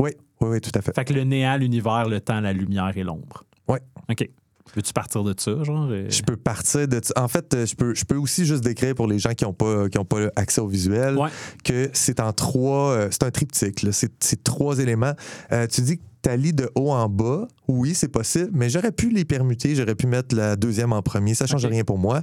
[0.00, 0.92] Oui, oui, oui, tout à fait.
[0.94, 3.44] Fait que le néant, l'univers, le temps, la lumière et l'ombre.
[3.68, 3.80] Ouais.
[4.10, 4.28] OK.
[4.76, 5.88] Veux-tu partir de ça, genre?
[6.08, 7.00] Je peux partir de.
[7.16, 9.52] En fait, euh, je peux, je peux aussi juste décrire pour les gens qui n'ont
[9.52, 11.28] pas, qui ont pas accès au visuel Ouais.
[11.64, 12.90] que c'est en trois.
[12.92, 13.84] euh, C'est un triptyque.
[13.92, 15.14] C'est trois éléments.
[15.52, 17.48] Euh, tu dis que tu lis de haut en bas.
[17.66, 19.74] Oui, c'est possible, mais j'aurais pu les permuter.
[19.74, 21.34] J'aurais pu mettre la deuxième en premier.
[21.34, 22.20] Ça ne change rien pour moi.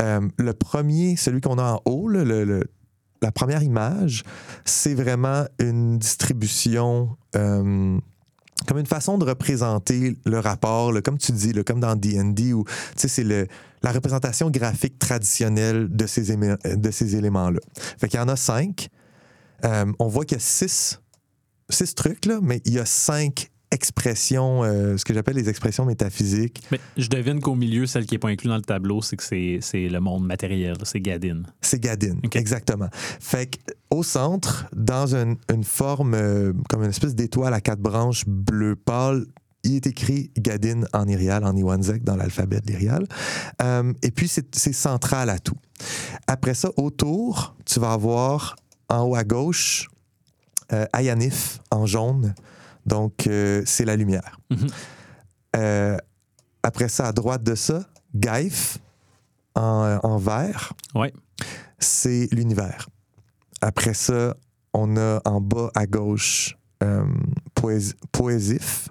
[0.00, 2.64] Euh, le premier, celui qu'on a en haut, le, le-
[3.22, 4.22] la première image,
[4.64, 7.98] c'est vraiment une distribution, euh,
[8.66, 12.64] comme une façon de représenter le rapport, comme tu dis, comme dans D&D, où
[12.96, 16.36] c'est la représentation graphique traditionnelle de ces,
[16.90, 17.60] ces éléments-là.
[17.98, 18.88] Fait y en a cinq.
[19.64, 20.98] Euh, on voit qu'il y a six,
[21.94, 26.62] trucs, mais il y a cinq expressions, euh, ce que j'appelle les expressions métaphysiques.
[26.72, 29.22] Mais je devine qu'au milieu, celle qui n'est pas inclue dans le tableau, c'est que
[29.22, 31.42] c'est le monde matériel, c'est Gadin.
[31.60, 32.88] C'est Gadin, exactement.
[32.92, 37.80] Fait que, au centre, dans une, une forme euh, comme une espèce d'étoile à quatre
[37.80, 39.26] branches bleu pâle,
[39.62, 43.06] il est écrit Gadin en Irial, en Iwanzek, dans l'alphabet de l'Irial.
[43.62, 45.56] Euh, et puis, c'est c'est central à tout.
[46.26, 48.56] Après ça, autour, tu vas avoir
[48.88, 49.88] en haut à gauche
[50.72, 52.34] euh, Ayanif en jaune.
[52.86, 54.38] Donc, euh, c'est la lumière.
[54.50, 54.66] Mhm.
[55.56, 55.96] Euh,
[56.62, 58.78] après ça, à droite de ça, Gaif
[59.54, 61.12] en, en vert Ouais.
[61.78, 62.88] c'est l'univers.
[63.60, 64.36] Après ça,
[64.72, 67.04] on a en bas à gauche euh,
[67.54, 68.88] Poés- Poésif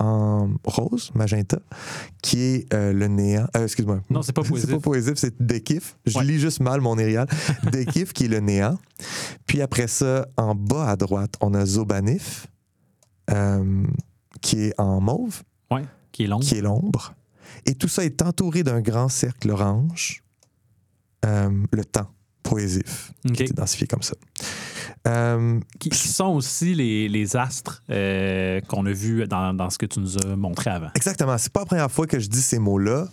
[0.00, 1.58] en rose, magenta,
[2.22, 3.48] qui est euh, le néant.
[3.56, 4.00] euh, Excuse-moi.
[4.10, 4.70] Non, c'est pas C'est Poésif.
[4.70, 5.96] pas Poésif, c'est Dekif.
[6.06, 6.24] Je Ouais.
[6.24, 7.26] lis juste mal mon érial.
[7.72, 8.78] Dekif, qui est le néant.
[9.46, 12.46] Puis après ça, en bas à droite, on a Zobanif,
[13.30, 13.84] euh,
[14.40, 16.38] qui est en mauve Ouais, qui est long.
[16.38, 17.14] qui est l'ombre.
[17.66, 20.22] Et tout ça est entouré d'un grand cercle orange,
[21.24, 22.10] euh, le temps
[22.42, 23.32] poésif, OK.
[23.34, 24.14] qui est identifié comme ça.
[25.06, 29.78] Euh, Qui, qui sont aussi les, les astres euh, qu'on a vus dans, dans ce
[29.78, 30.88] que tu nous as montré avant.
[30.94, 31.36] exactement.
[31.38, 33.06] C'est pas la première fois que je dis ces mots-là,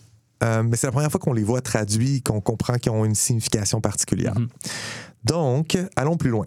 [0.43, 3.15] euh, mais c'est la première fois qu'on les voit traduits, qu'on comprend qu'ils ont une
[3.15, 4.37] signification particulière.
[4.37, 4.47] Mhm.
[5.25, 6.45] Donc, allons plus loin.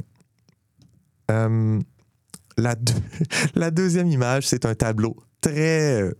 [2.58, 2.92] La, deux-
[3.54, 6.12] la deuxième image, c'est un tableau très, euh,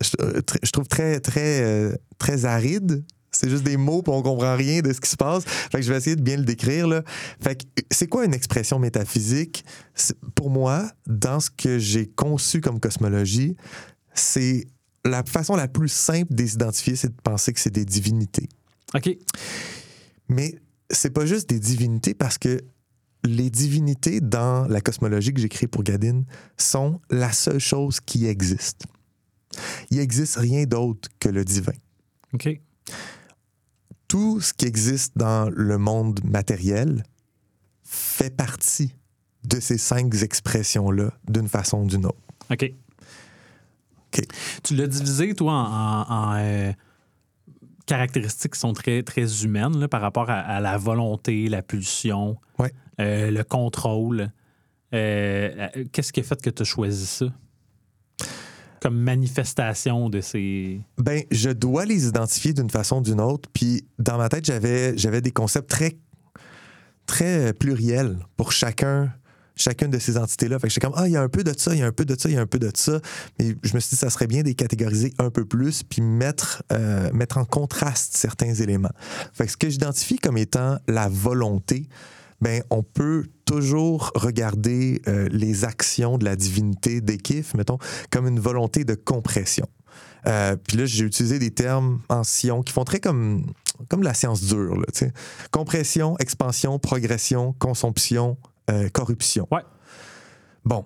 [0.00, 3.04] je, euh, très- je trouve très, très, euh, très aride.
[3.32, 5.44] C'est juste des mots, puis on comprend rien de ce qui se passe.
[5.44, 6.88] Fait que je vais essayer de bien le décrire.
[6.88, 7.02] Là.
[7.40, 9.64] Fait que c'est quoi une expression métaphysique?
[10.34, 13.56] Pour moi, dans ce que j'ai conçu comme cosmologie,
[14.14, 14.66] c'est
[15.04, 18.48] la façon la plus simple de les identifier, c'est de penser que c'est des divinités.
[18.94, 19.16] OK.
[20.28, 20.56] Mais
[20.90, 22.60] c'est pas juste des divinités parce que
[23.24, 26.22] les divinités dans la cosmologie que j'ai créée pour Gadin
[26.56, 28.84] sont la seule chose qui existe.
[29.90, 31.72] Il n'existe rien d'autre que le divin.
[32.32, 32.48] OK.
[34.08, 37.04] Tout ce qui existe dans le monde matériel
[37.84, 38.94] fait partie
[39.44, 42.18] de ces cinq expressions-là d'une façon ou d'une autre.
[42.50, 42.72] OK.
[44.12, 44.24] OK.
[44.64, 46.72] Tu l'as divisé, toi, en, en- en, euh,
[47.86, 52.36] caractéristiques qui sont très, très humaines là, par rapport à, à la volonté, la pulsion,
[52.58, 52.72] Ouais.
[53.00, 54.30] Euh, le contrôle.
[54.92, 57.26] Euh, euh, Qu'est-ce qui a fait que tu as choisi ça?
[58.82, 60.80] Comme manifestation de ces.
[60.98, 63.48] Ben, je dois les identifier d'une façon ou d'une autre.
[63.52, 65.70] Puis dans ma tête, j'avais, des concepts
[67.06, 69.12] très, pluriels pour chacun,
[69.54, 70.58] chacune de ces entités-là.
[70.58, 71.86] Fait que j'étais comme, ah, il y a un peu de ça, il y a
[71.86, 73.00] un peu de ça, il y a un peu de ça.
[73.38, 76.00] Mais je me suis dit, ça serait bien de les catégoriser un peu plus, puis
[76.02, 76.62] mettre,
[77.12, 78.92] mettre en contraste certains éléments.
[79.34, 81.88] Fait que ce que j'identifie comme étant la volonté,
[82.40, 87.78] ben, on peut toujours regarder euh, les actions de la divinité d'Ekif, mettons,
[88.10, 89.66] comme une volonté de compression.
[90.26, 93.46] Euh, puis là, j'ai utilisé des termes en sion qui font très comme,
[93.88, 94.76] comme la science dure.
[94.76, 94.86] Là.
[95.50, 98.36] Compression, expansion, progression, consomption,
[98.70, 99.46] euh, corruption.
[99.50, 99.62] Ouais.
[100.64, 100.84] Bon,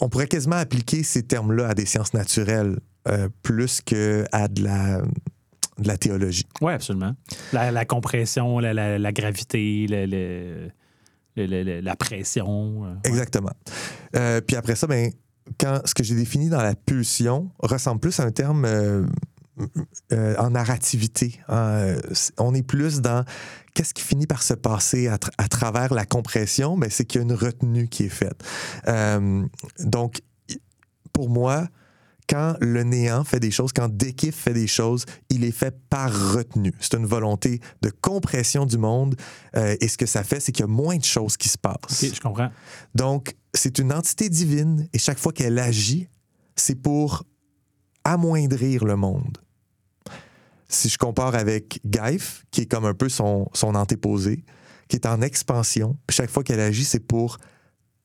[0.00, 2.78] on pourrait quasiment appliquer ces termes-là à des sciences naturelles
[3.08, 5.02] euh, plus qu'à de la,
[5.78, 6.44] de la théologie.
[6.60, 7.14] Oui, absolument.
[7.52, 9.86] La, la compression, la, la- la gravité,
[11.36, 12.84] la pression.
[12.84, 12.96] euh, ouais.
[13.04, 13.52] Exactement.
[14.16, 15.10] Euh, puis après ça, ben,
[15.58, 19.06] quand ce que j'ai défini dans la pulsion ressemble plus à un terme euh,
[20.12, 21.40] euh, en narrativité.
[21.48, 23.24] On est plus dans
[23.74, 27.20] qu'est-ce qui finit par se passer à, tra- à travers la compression, mais c'est qu'il
[27.20, 28.40] y a une retenue qui est faite.
[29.80, 30.20] Donc,
[31.12, 31.66] pour moi,
[32.28, 36.34] quand le néant fait des choses, quand Dekif fait des choses, il est fait par
[36.34, 36.72] retenue.
[36.78, 39.16] C'est une volonté de compression du monde.
[39.56, 41.58] euh, et ce que ça fait, c'est qu'il y a moins de choses qui se
[41.58, 42.02] passent.
[42.02, 42.50] OK, je comprends.
[42.94, 46.08] Donc, c'est une entité divine et chaque fois qu'elle agit,
[46.54, 47.24] c'est pour
[48.04, 49.38] amoindrir le monde.
[50.68, 54.44] Si je compare avec Gaif, qui est comme un peu son, son antéposé,
[54.88, 57.38] qui est en expansion, puis chaque fois qu'elle agit, c'est pour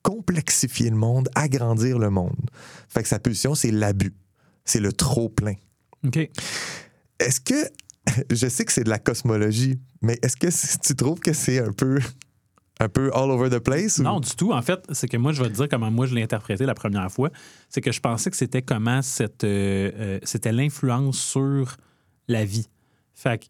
[0.04, 2.50] complexifier le monde, agrandir le monde.
[2.88, 4.14] Fait que sa pulsion, c'est l'abus.
[4.64, 5.54] C'est le trop plein.
[6.06, 6.16] OK.
[7.18, 7.54] Est-ce que,
[8.30, 10.46] je sais que c'est de la cosmologie, mais est-ce que
[10.86, 11.98] tu trouves que c'est un peu,
[12.80, 13.98] un peu all over the place?
[13.98, 14.52] ou- Non, du tout.
[14.52, 16.74] En fait, c'est que moi, je vais te dire comment moi je l'ai interprété la
[16.74, 17.30] première fois.
[17.70, 21.76] C'est que je pensais que c'était comment cette, euh, euh, c'était l'influence sur
[22.28, 22.68] la vie.
[23.14, 23.46] Fait que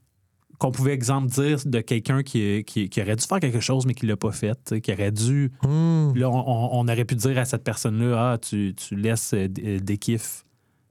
[0.59, 3.95] qu'on pouvait, exemple, dire de quelqu'un qui, qui, qui aurait dû faire quelque chose, mais
[3.95, 5.51] qui l'a pas fait, qui aurait dû.
[5.63, 6.13] Hmm.
[6.15, 9.81] Là, on, on- aurait pu dire à cette personne-là Ah, tu, tu laisses euh, des
[9.81, 10.45] des kiffs.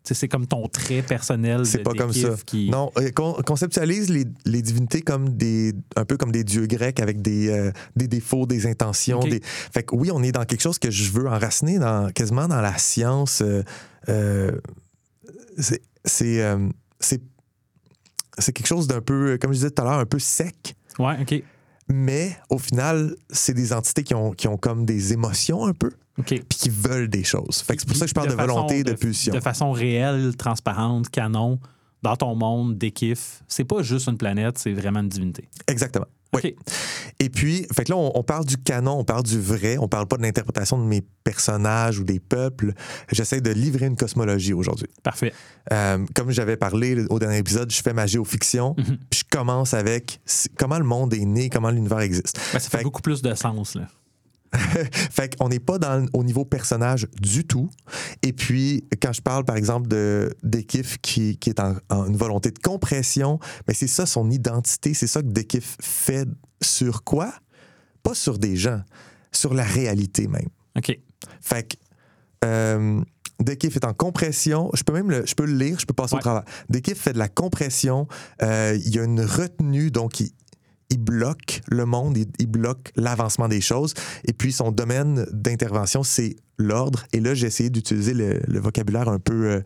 [0.05, 1.65] C'est comme ton trait personnel.
[1.65, 2.35] C'est pas des comme ça.
[2.45, 2.69] Qui...
[2.69, 6.99] Non, euh, con- conceptualise les, les divinités comme des un peu comme des dieux grecs
[6.99, 9.21] avec des, euh, des défauts, des intentions.
[9.21, 9.29] Ok.
[9.29, 9.39] Des...
[9.43, 12.59] Fait que oui, on est dans quelque chose que je veux enraciner dans quasiment dans
[12.59, 13.41] la science.
[13.41, 13.63] euh,
[14.09, 14.51] euh,
[15.57, 16.67] c'est c'est euh,
[18.37, 20.75] c'est quelque chose d'un peu, comme je disais tout à l'heure, un peu sec.
[20.99, 21.43] Ouais, OK.
[21.89, 25.91] Mais au final, c'est des entités qui ont, qui ont comme des émotions un peu,
[26.17, 26.27] OK.
[26.27, 27.61] puis qui veulent des choses.
[27.61, 29.33] Fait que c'est pour ça que je parle de, volonté, de, pulsion.
[29.33, 31.59] De façon réelle, transparente, canon,
[32.01, 33.43] dans ton monde, des kiffs.
[33.47, 35.49] C'est pas juste une planète, c'est vraiment une divinité.
[35.67, 36.07] Exactement.
[36.41, 36.55] Oui.
[37.19, 39.87] Et puis, fait que là, on, on parle du canon, on parle du vrai, on
[39.87, 42.73] parle pas de l'interprétation de mes personnages ou des peuples.
[43.11, 44.87] J'essaie de livrer une cosmologie aujourd'hui.
[45.03, 45.33] Parfait.
[45.71, 48.97] Euh, comme j'avais parlé au dernier épisode, je fais ma géofiction, Mhm.
[49.09, 50.19] puis je commence avec
[50.57, 52.37] comment le monde est né, comment l'univers existe.
[52.51, 53.87] Ben, ça fait Fait- beaucoup plus de sens, là.
[55.11, 57.69] Fait qu'on n'est pas dans, au niveau personnage du tout.
[58.21, 62.17] Et puis, quand je parle, par exemple, de Dekif qui, qui est en, en une
[62.17, 66.27] volonté de compression, mais c'est ça son identité, c'est ça que Dekif fait
[66.61, 67.33] sur quoi?
[68.03, 68.81] Pas sur des gens,
[69.31, 70.49] sur la réalité même.
[70.77, 70.97] OK.
[71.41, 71.77] Fait que
[72.45, 73.01] euh,
[73.39, 74.69] Dekif est en compression.
[74.73, 76.19] Je peux même le, je peux le lire, je peux passer Ouais.
[76.19, 76.43] au travers.
[76.69, 78.07] Dekif fait de la compression.
[78.41, 80.31] Euh, il y a une retenue, donc il,
[80.93, 83.93] il bloque le monde, il, il bloque l'avancement des choses.
[84.25, 87.03] Et puis son domaine d'intervention, c'est l'ordre.
[87.13, 89.47] Et là, j'ai essayé d'utiliser le, le vocabulaire un peu.
[89.51, 89.61] euh,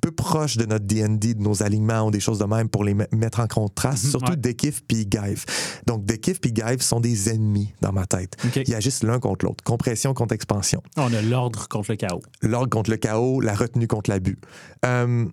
[0.00, 2.94] peu proche de notre D&D, de nos alignements ou des choses de même pour les
[2.94, 4.36] me- mettre en contraste, Mhm, surtout ouais.
[4.36, 5.44] Dekif puis Gaive.
[5.88, 8.36] Donc Dekif puis Gaive sont des ennemis dans ma tête.
[8.46, 8.62] OK.
[8.64, 9.64] Ils agissent l'un contre l'autre.
[9.64, 12.22] Compression contre expansion On a l'ordre contre le chaos.
[12.42, 14.38] l'ordre contre le chaos, la retenue contre l'abus.
[14.86, 15.26] Euh,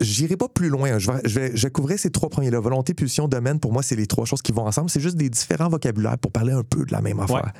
[0.00, 0.98] J'irai pas plus loin.
[0.98, 2.58] Je vais, je, vais, je couvrir ces trois premiers-là.
[2.60, 4.90] Volonté, pulsion, domaine, pour moi, c'est les trois choses qui vont ensemble.
[4.90, 7.24] C'est juste des différents vocabulaires pour parler un peu de la même Ouais.
[7.24, 7.52] affaire.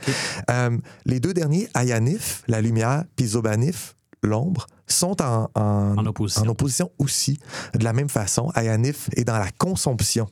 [0.50, 0.76] Euh,
[1.06, 6.42] les deux derniers, Ayanif, la lumière, puis Zobanif, l'ombre, sont en, en, En opposition.
[6.42, 7.38] en opposition aussi.
[7.74, 10.28] De la même façon, Ayanif est dans la consomption.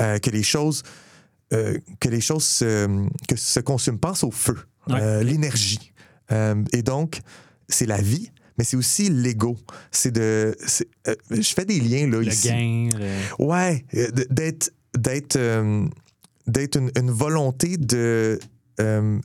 [0.00, 0.82] Euh, que les choses,
[1.52, 2.86] euh, que les choses se,
[3.28, 3.98] que se consument.
[3.98, 4.56] Pense au feu,
[4.88, 5.24] Ouais.
[5.24, 5.92] l'énergie.
[6.72, 7.20] Et donc,
[7.68, 9.56] c'est la vie, mais c'est aussi l'ego.
[9.90, 10.56] C'est de.
[11.08, 12.48] euh, je fais des liens là Le ici.
[12.48, 12.88] gain.
[12.98, 15.86] le- Ouais, euh, d'être d'être euh,
[16.46, 18.38] d'être une, une volonté de
[18.80, 19.18] euh,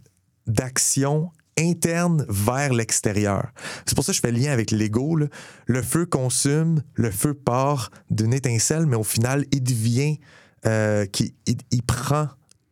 [0.48, 3.52] d'action interne vers l'extérieur.
[3.86, 5.18] C'est pour ça que je fais le lien avec l'ego.
[5.66, 10.20] Le feu consume, le feu part d'une étincelle, mais au final, il devient,
[10.66, 12.30] euh, qu'il- il, il prend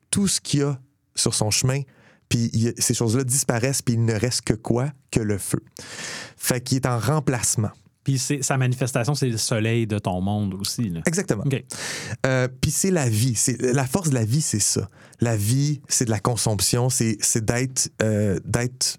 [0.10, 0.80] tout ce qu'il y a
[1.16, 1.82] sur son chemin,
[2.30, 4.92] puis il- ces choses-là disparaissent, puis il ne reste que quoi?
[5.12, 5.60] Que le feu.
[6.38, 7.70] Fait qu'il est en remplacement.
[8.04, 10.90] Puis sa manifestation, c'est le soleil de ton monde aussi.
[10.90, 11.02] Là.
[11.06, 11.44] Exactement.
[12.26, 13.36] Euh, Puis c'est la vie.
[13.36, 14.90] C'est la force de la vie, c'est ça.
[15.20, 18.98] La vie, c'est de la consomption, c'est c'est d'être euh, d'être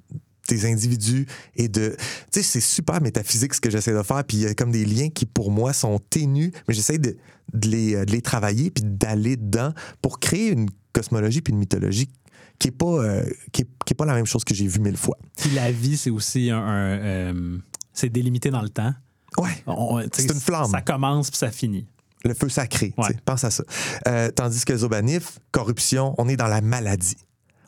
[0.51, 1.26] des individus
[1.57, 1.97] et de.
[2.33, 4.24] Tu sais, c'est super métaphysique ce que j'essaie de faire.
[4.24, 7.16] Puis il y a comme des liens qui, pour moi, sont ténus, mais j'essaie de,
[7.55, 9.72] de les, euh, de les travailler puis d'aller dedans
[10.03, 12.11] pour créer une cosmologie puis une mythologie
[12.59, 14.81] qui est pas, euh, qui est, qui est pas la même chose que j'ai vu
[14.81, 15.17] mille fois.
[15.37, 16.59] Puis la vie, c'est aussi un.
[16.59, 17.59] un, euh,
[17.93, 18.93] c'est délimité dans le temps.
[19.37, 19.65] Ouais.
[20.13, 20.71] C'est une flamme.
[20.71, 21.87] Ça commence puis ça finit.
[22.25, 23.15] Le feu sacré, Ouais.
[23.25, 23.63] pense à ça.
[24.09, 27.17] Euh, tandis que Zobanif, corruption, on est dans la maladie.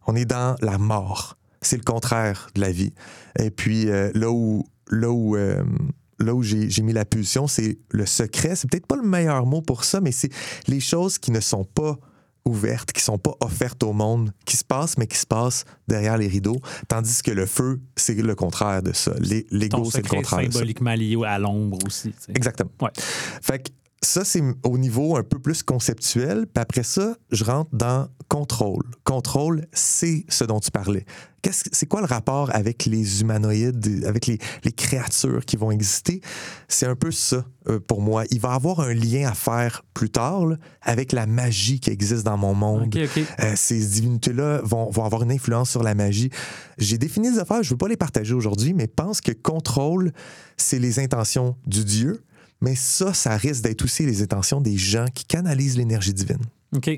[0.06, 1.36] On est dans la mort.
[1.62, 2.92] C'est le contraire de la vie.
[3.38, 8.06] Et puis là où, là où, là où j'ai j'ai mis la pulsion, c'est le
[8.06, 8.56] secret.
[8.56, 10.30] C'est peut-être pas le meilleur mot pour ça, mais c'est
[10.66, 11.98] les choses qui ne sont pas
[12.44, 16.16] ouvertes, qui sont pas offertes au monde, qui se passent, mais qui se passent derrière
[16.16, 16.60] les rideaux.
[16.88, 19.12] Tandis que le feu, c'est le contraire de ça.
[19.20, 20.52] L'ego, c'est le contraire de ça.
[20.52, 22.12] symboliquement lié à l'ombre aussi.
[22.34, 22.70] Exactement.
[22.80, 22.90] Ouais.
[22.96, 23.70] Fait que
[24.02, 26.46] ça, c'est au niveau un peu plus conceptuel.
[26.46, 28.84] Puis après ça, je rentre dans contrôle.
[29.04, 31.04] Contrôle, c'est ce dont tu parlais.
[31.42, 35.70] Qu'est-ce que- C'est quoi le rapport avec les humanoïdes, avec les, les créatures qui vont
[35.70, 36.20] exister?
[36.68, 38.24] C'est un peu ça euh, pour moi.
[38.30, 41.90] Il va y avoir un lien à faire plus tard là, avec la magie qui
[41.90, 42.94] existe dans mon monde.
[42.94, 43.24] OK, OK.
[43.40, 46.30] Euh, ces divinités-là vont, vont avoir une influence sur la magie.
[46.78, 50.12] J'ai défini des affaires, je ne veux pas les partager aujourd'hui, mais pense que contrôle,
[50.56, 52.22] c'est les intentions du Dieu.
[52.60, 56.44] Mais ça, ça risque d'être aussi les intentions des gens qui canalisent l'énergie divine.
[56.74, 56.90] OK.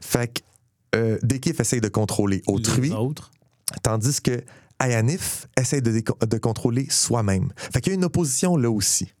[0.00, 0.40] Fait que
[0.94, 2.92] euh, Dekif essaye de contrôler autrui,
[3.82, 4.42] tandis que
[4.80, 7.52] Ayanif essaye de, contrôler soi-même.
[7.56, 9.12] Fait qu'il y a une opposition là aussi.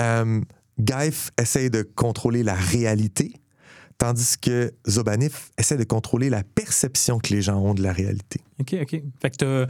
[0.00, 0.40] Euh,
[0.78, 3.34] Gaif essaye de contrôler la réalité,
[3.98, 8.40] tandis que Zobanif essaie de contrôler la perception que les gens ont de la réalité.
[8.58, 9.02] OK, OK.
[9.20, 9.66] Fait que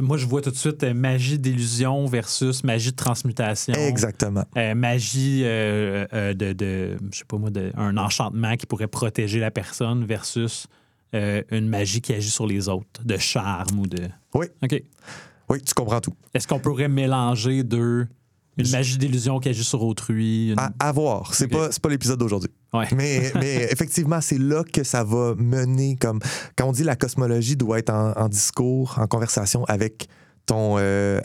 [0.00, 3.74] moi, je vois tout de suite euh, magie d'illusion versus magie de transmutation.
[3.74, 4.44] Exactement.
[4.56, 9.40] Euh, magie euh, de, de, je sais pas moi, de, un enchantement qui pourrait protéger
[9.40, 10.66] la personne versus
[11.12, 14.08] une magie qui agit sur les autres, de charme ou de.
[14.32, 14.46] Oui.
[14.62, 14.80] OK.
[15.48, 16.14] Oui, tu comprends tout.
[16.32, 18.06] Est-ce qu'on pourrait mélanger deux.
[18.60, 20.50] Une magie d'illusion qui agit sur autrui?
[20.52, 21.34] une- À, à voir.
[21.34, 21.50] C'est Ok.
[21.52, 22.50] pas, pas l'épisode d'aujourd'hui.
[22.72, 22.86] Ouais.
[22.96, 26.20] Mais, mais effectivement, c'est là que ça va mener comme.
[26.56, 30.08] Quand on dit la cosmologie doit être en, en discours, en conversation avec
[30.46, 31.20] ton euh,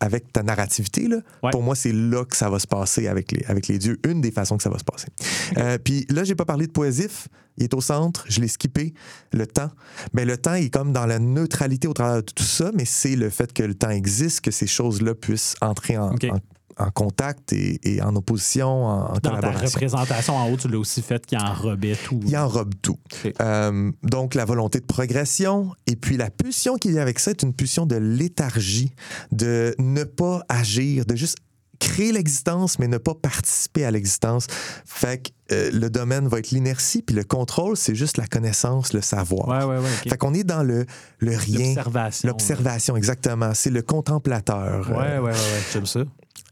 [0.00, 1.50] avec ta narrativité, là, Ouais.
[1.50, 3.98] pour moi, c'est là que ça va se passer avec les, avec les dieux.
[4.06, 5.08] Une des façons que ça va se passer.
[5.56, 7.28] Euh, Puis là, j'ai pas parlé de Poésif.
[7.56, 8.92] Il est au centre, je l'ai skippé.
[9.32, 9.70] Le temps.
[10.12, 13.16] Mais le temps est comme dans la neutralité au travers de tout ça, mais c'est
[13.16, 16.24] le fait que le temps existe, que ces choses-là puissent entrer en, Ok.
[16.30, 16.38] en-
[16.78, 19.66] en contact et, et en opposition, en, Dans ta collaboration.
[19.66, 22.20] représentation en haut, tu l'as aussi fait qui enrobait tout.
[22.24, 22.98] Il enrobe tout.
[23.40, 27.42] Euh, donc, la volonté de progression et puis la pulsion qui vient avec ça est
[27.42, 28.92] une pulsion de léthargie,
[29.32, 31.38] de ne pas agir, de juste
[31.80, 34.48] créer l'existence, mais ne pas participer à l'existence.
[34.84, 38.92] Fait que euh, le domaine va être l'inertie, puis le contrôle, c'est juste la connaissance,
[38.92, 39.46] le savoir.
[39.48, 39.90] Ouais, ouais, ouais.
[40.10, 40.86] Fait qu'on est dans le,
[41.18, 41.68] le rien.
[41.76, 42.28] L'observation.
[42.28, 43.52] L'observation, exactement.
[43.54, 44.88] C'est le contemplateur.
[44.90, 45.36] Ouais, ouais, Euh, ouais, ouais.
[45.72, 46.00] J'aime ça.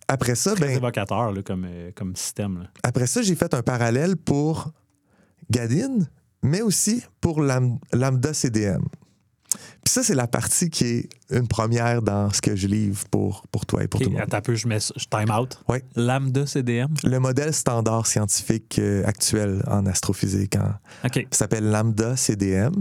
[0.08, 2.60] Après ça, Très ben, évocateur là, comme, euh, comme système.
[2.60, 2.66] là.
[2.82, 4.70] Après ça, j'ai fait un parallèle pour
[5.50, 6.06] Gadin,
[6.42, 8.82] mais aussi pour Lam- Lambda CDM.
[9.84, 13.46] Puis ça, c'est la partie qui est une première dans ce que je livre pour,
[13.52, 14.22] pour toi et pour tout le monde.
[14.22, 15.58] attends un peu, je mets je time out.
[15.68, 15.82] Ouais.
[15.94, 16.92] Lambda CDM.
[17.04, 20.56] Le modèle standard scientifique euh, actuel en astrophysique
[21.04, 21.26] OK.
[21.30, 22.72] s'appelle Lambda CDM.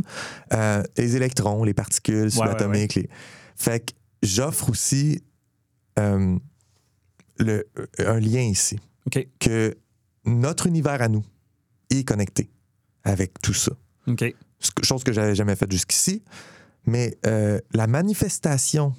[0.54, 2.96] Euh, les électrons, les particules subatomiques.
[2.96, 3.10] Les...
[3.56, 5.22] Fait que j'offre aussi
[6.00, 6.38] euh,
[7.38, 7.68] le,
[8.00, 8.80] un lien ici.
[9.40, 9.78] Que
[10.26, 11.24] notre univers à nous
[11.90, 12.50] est connecté
[13.04, 13.72] avec tout ça.
[14.84, 16.24] Chose que j'avais jamais faite jusqu'ici.
[16.86, 18.94] Mais euh, la manifestation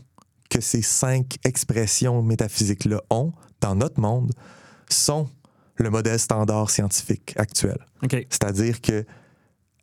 [0.48, 4.32] que ces cinq expressions métaphysiques-là ont dans notre monde
[4.88, 5.28] sont
[5.76, 7.78] le modèle standard scientifique actuel.
[8.30, 9.04] C'est-à-dire que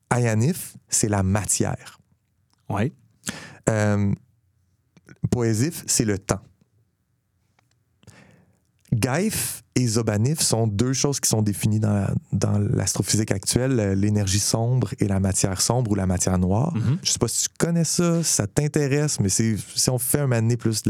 [0.09, 1.99] Ayanif, c'est la matière.
[2.69, 2.91] Ouais.
[3.69, 4.13] Euh,
[5.31, 6.41] Poésif, c'est le temps.
[8.93, 14.39] Gaïf et Zobanif sont deux choses qui sont définies dans, dans l'astrophysique actuelle, euh, l'énergie
[14.39, 16.73] sombre et la matière sombre ou la matière noire.
[16.75, 16.99] Mhm.
[17.03, 20.19] Je sais pas si tu connais ça, si ça t'intéresse, mais c'est, si on fait
[20.19, 20.89] un donné plus de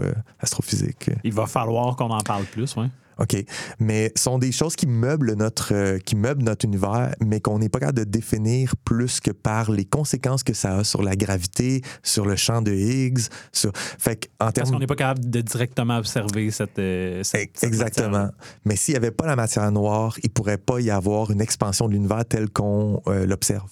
[0.00, 1.08] euh, astrophysique.
[1.08, 2.88] euh, Il va falloir qu'on en parle plus, ouais.
[3.18, 3.36] OK.
[3.80, 7.68] Mais sont des choses qui meublent notre, euh, qui meublent notre univers, mais qu'on n'est
[7.68, 11.82] pas capable de définir plus que par les conséquences que ça a sur la gravité,
[12.02, 13.20] sur le champ de Higgs.
[13.52, 13.72] Sur...
[13.74, 16.78] Fait en Parce termes qu'on n'est pas capable de directement observer cette.
[16.78, 18.30] euh, cette- Exactement.
[18.64, 21.40] Mais s'il n'y avait pas la matière noire, il ne pourrait pas y avoir une
[21.40, 23.70] expansion de l'univers tel qu'on euh, l'observe.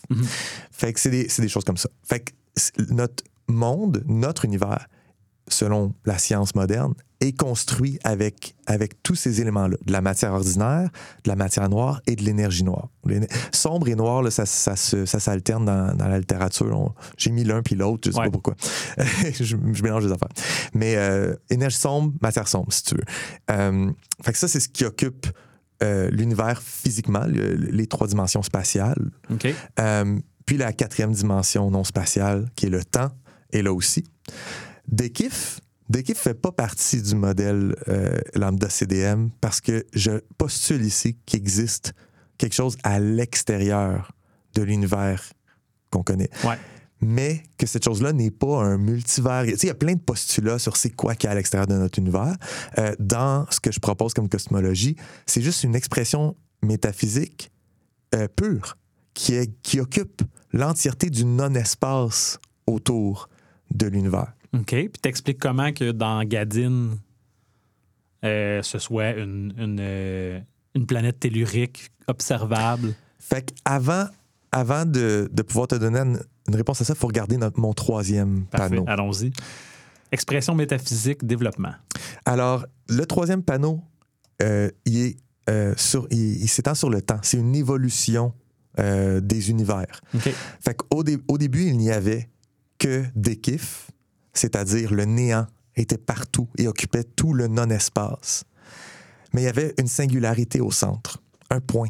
[0.71, 1.89] Fait que c'est des, choses comme ça.
[2.03, 4.87] Fait que c'est- notre monde, notre univers,
[5.49, 9.77] selon la science moderne, est construit avec, avec tous ces éléments-là.
[9.87, 10.91] De la matière ordinaire,
[11.25, 12.89] de la matière noire et de l'énergie noire.
[13.53, 16.95] Sombre et noir, là, ça, ça, se- ça s'alterne dans, dans la littérature.
[17.17, 18.27] J'ai mis l'un puis l'autre, je sais Ouais.
[18.27, 18.55] pas pourquoi.
[19.33, 20.29] je, je mélange les affaires.
[20.75, 23.05] Mais euh, énergie sombre, matière sombre, si tu veux.
[23.51, 23.91] Euh,
[24.23, 25.27] fait que ça, c'est ce qui occupe
[25.83, 29.11] euh, l'univers physiquement, le- les trois dimensions spatiales.
[29.81, 33.11] Euh, puis la quatrième dimension non spatiale, qui est le temps,
[33.53, 34.05] est là aussi.
[34.89, 41.17] Dekif, Dekif fait pas partie du modèle euh, lambda CDM parce que je postule ici
[41.27, 41.95] qu'il existe
[42.39, 44.13] quelque chose à l'extérieur
[44.55, 45.23] de l'univers
[45.91, 46.31] qu'on connaît.
[46.45, 46.59] Ouais.
[47.01, 49.45] Mais que cette chose-là n'est pas un multivers.
[49.45, 51.35] Tu sais, il y a plein de postulats sur c'est quoi qu'il y a à
[51.35, 52.35] l'extérieur de notre univers.
[52.79, 57.51] Euh, dans ce que je propose comme cosmologie, c'est juste une expression métaphysique
[58.15, 58.79] euh, pure
[59.15, 60.23] qui, est, qui occupe
[60.53, 63.29] l'entièreté du non-espace autour
[63.75, 64.33] de l'univers.
[64.61, 64.67] OK.
[64.71, 66.91] Puis t'expliques comment que dans Gadin,
[68.25, 70.41] euh, ce soit une, une, euh,
[70.75, 72.95] une planète tellurique observable?
[73.19, 74.07] Fait qu'avant
[74.53, 77.61] avant de, de pouvoir te donner une, une réponse à ça, il faut regarder notre,
[77.61, 78.71] mon troisième Parfait.
[78.71, 78.85] panneau.
[78.87, 79.33] Allons-y.
[80.13, 81.75] Expression métaphysique, développement.
[82.25, 83.83] Alors, le troisième panneau,
[84.43, 85.17] euh, il est
[85.51, 87.19] euh, sur, il, il s'étend sur le temps.
[87.23, 88.33] C'est une évolution
[88.79, 90.01] euh, des univers.
[90.61, 92.29] Fait qu'au dé- au début, il n'y avait
[92.79, 93.91] que des kifs,
[94.39, 98.45] c'est-à-dire le néant était partout et occupait tout le non-espace.
[99.33, 101.89] Mais il y avait une singularité au centre, un point,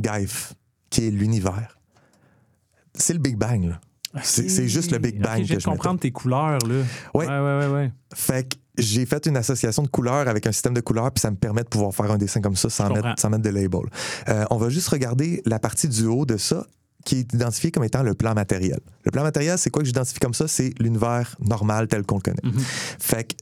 [0.00, 0.54] Gaïf,
[0.90, 1.78] qui est l'univers.
[2.94, 3.80] C'est le Big Bang, là.
[4.22, 6.82] C'est- c'est juste le Big Bang OK, que je comprendre tes couleurs, là.
[7.14, 7.26] Ouais.
[7.26, 7.72] Ouais, ouais, ouais.
[7.72, 7.92] ouais.
[8.14, 11.30] Fait que j'ai fait une association de couleurs avec un système de couleurs, puis ça
[11.30, 13.82] me permet de pouvoir faire un dessin comme ça mettre, sans mettre de label.
[14.28, 16.66] Euh, on va juste regarder la partie du haut de ça
[17.06, 18.80] qui est identifiée comme étant le plan matériel.
[19.04, 20.46] Le plan matériel, c'est quoi que j'identifie comme ça?
[20.48, 22.42] C'est l'univers normal tel qu'on le connaît.
[22.44, 22.60] Mhm.
[22.98, 23.34] Fait que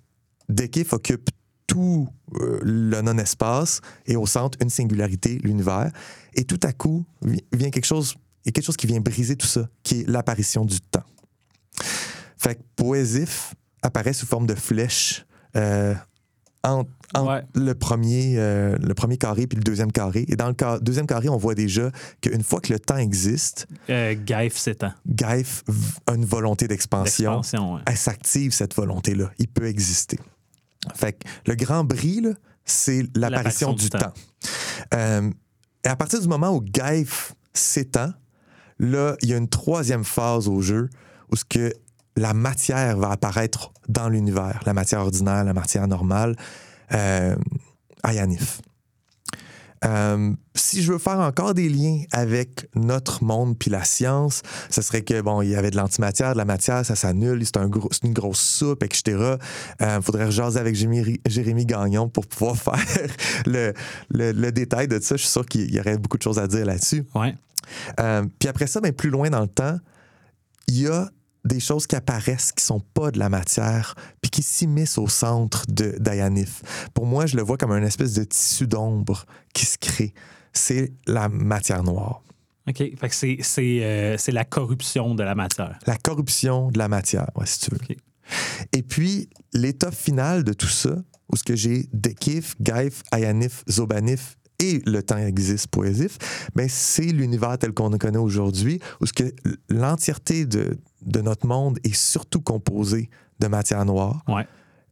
[0.49, 1.31] Dekif occupe
[1.67, 5.91] tout euh, le non-espace et au centre, une singularité, l'univers.
[6.35, 9.01] Et tout à coup, vi- vient quelque chose, il y a quelque chose qui vient
[9.01, 11.05] briser tout ça, qui est l'apparition du temps.
[12.37, 15.25] Fait que Poésif apparaît sous forme de flèche
[15.57, 15.95] euh,
[16.65, 17.43] entre, entre Ouais.
[17.55, 20.25] le, premier, euh, le premier carré puis le deuxième carré.
[20.29, 21.91] Et dans le deuxième carré, on voit déjà
[22.21, 24.93] qu'une fois que le temps existe, Euh, Gaif s'étend.
[25.07, 25.63] Gaif
[26.07, 27.81] a une volonté d'expansion ouais.
[27.87, 29.31] elle s'active, cette volonté-là.
[29.39, 30.19] Il peut exister.
[30.95, 32.23] Fait que le grand bris,
[32.65, 33.99] c'est l'apparition L'apparition du, du temps.
[33.99, 34.13] temps.
[34.95, 35.31] Euh,
[35.85, 38.13] et à partir du moment où Gaif s'étend,
[38.79, 40.89] là, il y a une troisième phase au jeu
[41.31, 41.73] où ce que
[42.17, 46.37] la matière va apparaître dans l'univers, la matière ordinaire, la matière normale,
[46.93, 47.37] euh,
[48.03, 48.61] à Yanif.
[49.85, 54.41] Euh, si je veux faire encore des liens avec notre monde puis la science,
[54.71, 57.59] ce serait que bon, il y avait de l'antimatière, de la matière, ça s'annule, c'est
[57.59, 59.35] un gros, une grosse soupe, etc.
[59.81, 62.79] Il faudrait jaser avec Jérémy, Jérémy Gagnon pour pouvoir faire
[63.45, 63.75] le,
[64.09, 65.17] le- le détail de ça.
[65.17, 67.05] Je suis sûr qu'il y aurait beaucoup de choses à dire là-dessus.
[67.15, 67.35] Ouais.
[68.01, 69.77] Euh, puis après ça, ben, plus loin dans le temps,
[70.69, 71.11] il y a
[71.45, 75.65] des choses qui apparaissent qui sont pas de la matière, puis qui s'immiscent au centre
[75.69, 76.63] de d'Ayanif.
[76.95, 80.15] Pour moi, je le vois comme un espèce de tissu d'ombre qui se crée.
[80.53, 82.23] C'est la matière noire.
[82.69, 82.77] OK.
[82.77, 85.79] Fait que c'est, c'est, euh, c'est la corruption de la matière.
[85.87, 87.79] La corruption de la matière, ouais, si tu veux.
[88.73, 90.97] Et puis, l'état final de tout ça,
[91.31, 96.17] où ce que j'ai Dekif, Gaif, Ayanif, Zobanif et le temps existe poésif,
[96.55, 99.35] ben c'est l'univers tel qu'on le connaît aujourd'hui, où ce que
[99.69, 104.25] l'entièreté de, de notre monde est surtout composée de matière noire.
[104.29, 104.47] Ouais.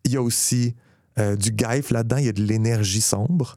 [0.04, 0.74] Il y a aussi
[1.18, 3.56] euh, du Gaif là-dedans, il y a de l'énergie sombre.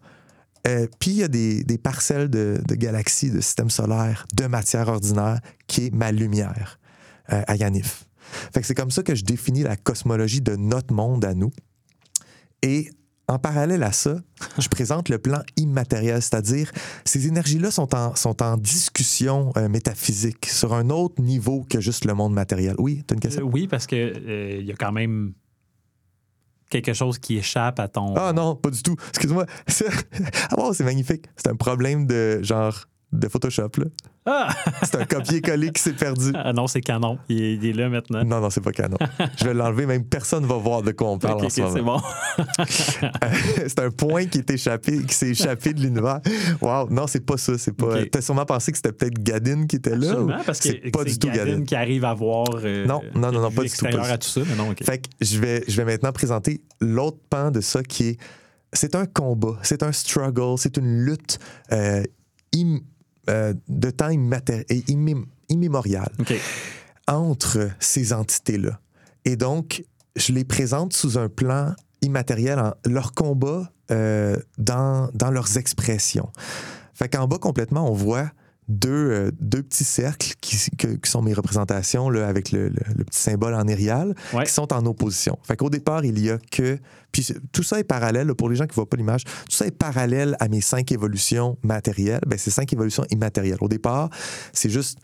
[0.67, 4.47] Euh, puis il y a des, des parcelles de, de galaxies, de systèmes solaires, de
[4.47, 6.79] matière ordinaire, qui est ma lumière,
[7.31, 8.05] euh, à Yanif.
[8.53, 11.51] Fait que c'est comme ça que je définis la cosmologie de notre monde à nous.
[12.63, 12.89] Et
[13.27, 14.17] en parallèle à ça,
[14.59, 16.71] je présente le plan immatériel, c'est-à-dire
[17.05, 22.05] ces énergies-là sont en, sont en discussion euh, métaphysique sur un autre niveau que juste
[22.05, 22.75] le monde matériel.
[22.77, 23.49] Oui, tu as une Euh, question?
[23.51, 25.33] oui, parce que euh, y a quand même
[26.69, 28.15] quelque chose qui échappe à ton.
[28.15, 28.95] Ah non, pas du tout.
[29.09, 29.45] Excuse-moi.
[29.67, 29.85] C'est-
[30.51, 31.25] Ah wow, c'est magnifique.
[31.37, 32.85] C'est un problème de genre
[33.19, 33.69] de Photoshop.
[33.77, 33.85] là.
[34.27, 34.49] Ah!
[34.83, 36.31] C'est un copier-coller qui s'est perdu.
[36.33, 37.19] Ah non, c'est canon.
[37.29, 38.23] Il est, il est là maintenant.
[38.23, 38.97] Non, non, c'est pas canon.
[39.37, 42.01] Je vais l'enlever, même personne va voir de quoi on parle en ce moment.
[42.35, 42.65] c'est bon.
[43.67, 46.21] c'est un point qui est échappé, qui s'est échappé de l'univers.
[46.61, 47.57] Wow, non, c'est pas ça.
[47.57, 48.05] C'est pas.
[48.05, 50.09] T'as sûrement pensé que c'était peut-être Gadin qui était là.
[50.11, 51.63] Absolument, ou- parce que c'est pas du tout Gadin Gadin?
[51.65, 52.47] qui arrive à voir.
[52.63, 54.83] euh, Non, non, non, pas du tout, à tout ça, mais non, ok.
[54.83, 58.17] Fait que je vais, je vais maintenant présenter l'autre pan de ça qui est.
[58.73, 61.39] C'est un combat, c'est un struggle, c'est une lutte
[61.71, 62.03] euh,
[62.55, 62.79] im-
[63.29, 66.09] euh, de temps immaté- et immé- immémorial
[67.07, 68.79] entre ces entités-là.
[69.25, 69.83] Et donc,
[70.15, 76.29] je les présente sous un plan immatériel, en, leur combat euh, dans, dans leurs expressions.
[76.93, 78.31] Fait qu'en bas, complètement, on voit
[78.67, 82.75] deux, euh, deux petits cercles qui, que- qui sont mes représentations là, avec le, le-
[82.97, 84.45] le petit symbole en érial, Ouais.
[84.45, 85.37] qui sont en opposition.
[85.43, 86.79] Fait qu'au départ, il y a que...
[87.11, 89.55] Puis tout ça est parallèle, là, pour les gens qui ne voient pas l'image, tout
[89.55, 92.21] ça est parallèle à mes cinq évolutions matérielles.
[92.27, 93.57] Ben, c'est cinq évolutions immatérielles.
[93.61, 94.09] Au départ,
[94.51, 94.97] c'est juste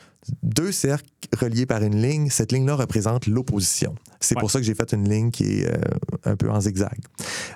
[0.44, 1.06] deux cercles
[1.40, 2.30] reliés par une ligne.
[2.30, 3.96] Cette ligne-là représente l'opposition.
[4.20, 4.42] C'est Ouais.
[4.42, 5.78] pour ça que j'ai fait une ligne qui est euh,
[6.26, 6.98] un peu en zigzag.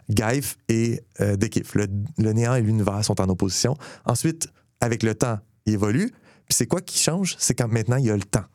[0.09, 1.87] Gaif et euh, Dekif, le,
[2.17, 3.75] le néant et l'univers sont en opposition.
[4.05, 4.47] Ensuite,
[4.81, 6.11] avec le temps, ils évoluent.
[6.47, 7.35] Puis c'est quoi qui change?
[7.39, 8.45] C'est quand maintenant, il y a le temps.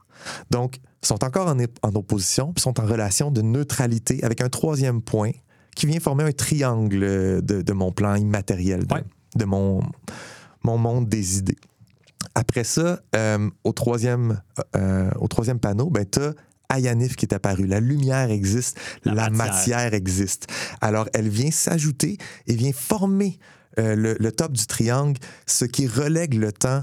[0.50, 5.00] Donc, ils sont encore en, opposition, puis sont en relation de neutralité avec un troisième
[5.02, 5.30] point
[5.74, 9.04] qui vient former un triangle euh, de, de mon plan immatériel, de, Ouais.
[9.36, 9.82] de mon,
[10.62, 11.56] mon monde des idées.
[12.34, 14.40] Après ça, euh, au, troisième,
[14.76, 16.34] euh, au troisième panneau, ben, tu as
[16.72, 17.66] Ayanif qui est apparu.
[17.66, 19.46] La lumière existe, la, La matière.
[19.78, 19.94] matière.
[19.94, 20.46] existe.
[20.80, 23.38] Alors, elle vient s'ajouter et vient former
[23.78, 26.82] euh, le, le top du triangle, ce qui relègue le temps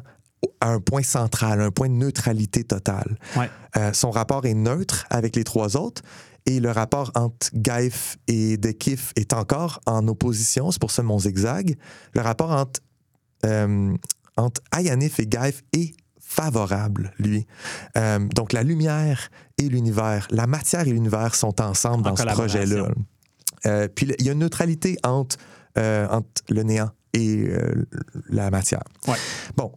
[0.59, 3.17] à un point central, un point de neutralité totale.
[3.35, 3.49] Ouais.
[3.77, 6.01] Euh, son rapport est neutre avec les trois autres
[6.47, 10.71] et le rapport entre Gaif et Dekif est encore en opposition.
[10.71, 11.75] C'est pour ça mon zigzag.
[12.13, 12.79] Le rapport entre,
[13.45, 13.95] euh,
[14.37, 17.45] entre Ayanif et Gaif est favorable, lui.
[17.97, 22.25] Euh, donc la lumière et l'univers, la matière et l'univers sont ensemble En dans ce
[22.25, 22.87] projet-là.
[23.65, 25.37] Euh, puis il y a une neutralité entre,
[25.75, 27.85] entre le néant et euh,
[28.29, 28.83] la matière.
[29.07, 29.17] Ouais.
[29.55, 29.71] Bon,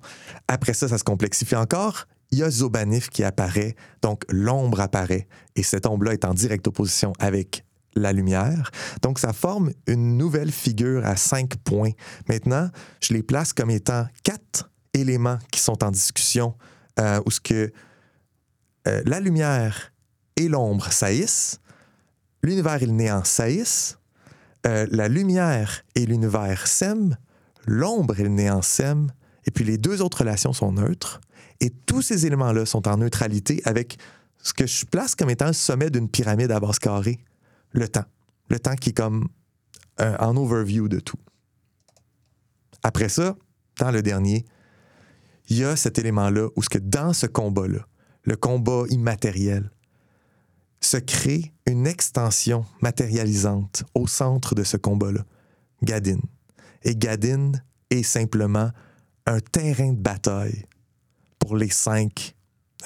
[0.47, 2.07] après ça, ça se complexifie encore.
[2.31, 5.27] Il y a Zobanif qui apparaît, donc l'ombre apparaît,
[5.57, 7.65] et cette ombre-là est en directe opposition avec
[7.97, 8.71] la lumière.
[9.03, 11.91] Donc, ça forme une nouvelle figure à cinq points.
[12.29, 12.71] Maintenant,
[13.03, 16.55] je les place comme étant quatre éléments qui sont en discussion,
[17.01, 17.73] euh, où ce que
[18.87, 19.93] euh, la lumière
[20.37, 21.61] et l'ombre saillissent,
[22.43, 23.99] l'univers et le néant saillissent,
[24.67, 27.17] euh, la lumière et l'univers s'aiment,
[27.67, 29.13] l'ombre et le néant s'aiment,
[29.47, 31.21] et puis les deux autres relations sont neutres.
[31.61, 33.99] Et tous ces éléments-là sont en neutralité avec
[34.43, 37.25] ce que je place comme étant le sommet d'une pyramide à base carrée,
[37.73, 38.07] le temps.
[38.49, 39.29] Le temps qui est comme
[39.99, 41.19] un, en overview de tout.
[42.83, 43.37] Après ça,
[43.79, 44.45] dans le dernier,
[45.49, 47.87] il y a cet élément-là où ce que dans ce combat-là,
[48.23, 49.71] le combat immatériel,
[50.81, 55.25] se crée une extension matérialisante au centre de ce combat-là,
[55.83, 56.21] Gadin.
[56.83, 57.53] Et Gadin
[57.91, 58.71] est simplement
[59.27, 60.65] un terrain de bataille
[61.39, 62.35] pour les cinq,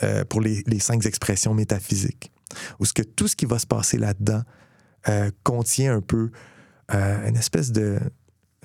[0.02, 2.32] euh, pour les, cinq expressions métaphysiques.
[2.78, 4.42] Où ce que tout ce qui va se passer là-dedans
[5.08, 6.30] euh, contient un peu
[6.92, 7.98] euh, une espèce de,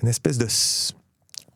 [0.02, 0.46] une espèce de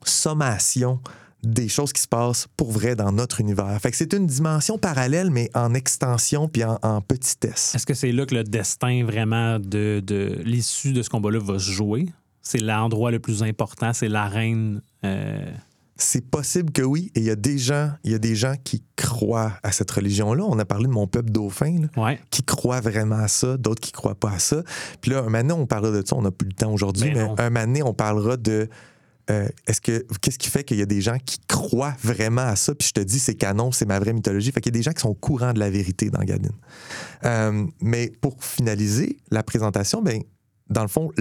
[0.03, 0.99] sommation
[1.43, 3.79] des choses qui se passent pour vrai dans notre univers.
[3.79, 7.75] Fait c'est une dimension parallèle, mais en extension puis en, en petitesse.
[7.75, 11.59] Est-ce que c'est là que le destin vraiment de, de l'issue de ce combat-là va
[11.59, 12.07] se jouer?
[12.47, 14.81] C'est l'endroit le plus important, c'est l'arène.
[15.03, 15.51] euh,
[15.97, 17.11] C'est possible que oui.
[17.15, 19.89] Et il y a des gens, il y a des gens qui croient à cette
[19.89, 20.43] religion-là.
[20.45, 22.19] On a parlé de mon peuple dauphin, là, Ouais.
[22.31, 24.61] qui croient vraiment à ça, d'autres qui croient pas à ça.
[25.01, 26.15] Puis là, un donné, on parlera de ça.
[26.15, 27.35] On n'a plus le temps aujourd'hui, Ben mais non.
[27.61, 28.69] un donné, on parlera de
[29.31, 32.55] euh, est-ce que qu'est-ce qui fait qu'il y a des gens qui croient vraiment à
[32.55, 32.75] ça?
[32.75, 34.51] Puis je te dis, c'est canon, c'est ma vraie mythologie.
[34.51, 36.51] Fait qu'il y a des gens qui sont au courant de la vérité dans Gadin.
[37.23, 40.21] Euh, mais pour finaliser la présentation, ben
[40.69, 41.11] dans le fond,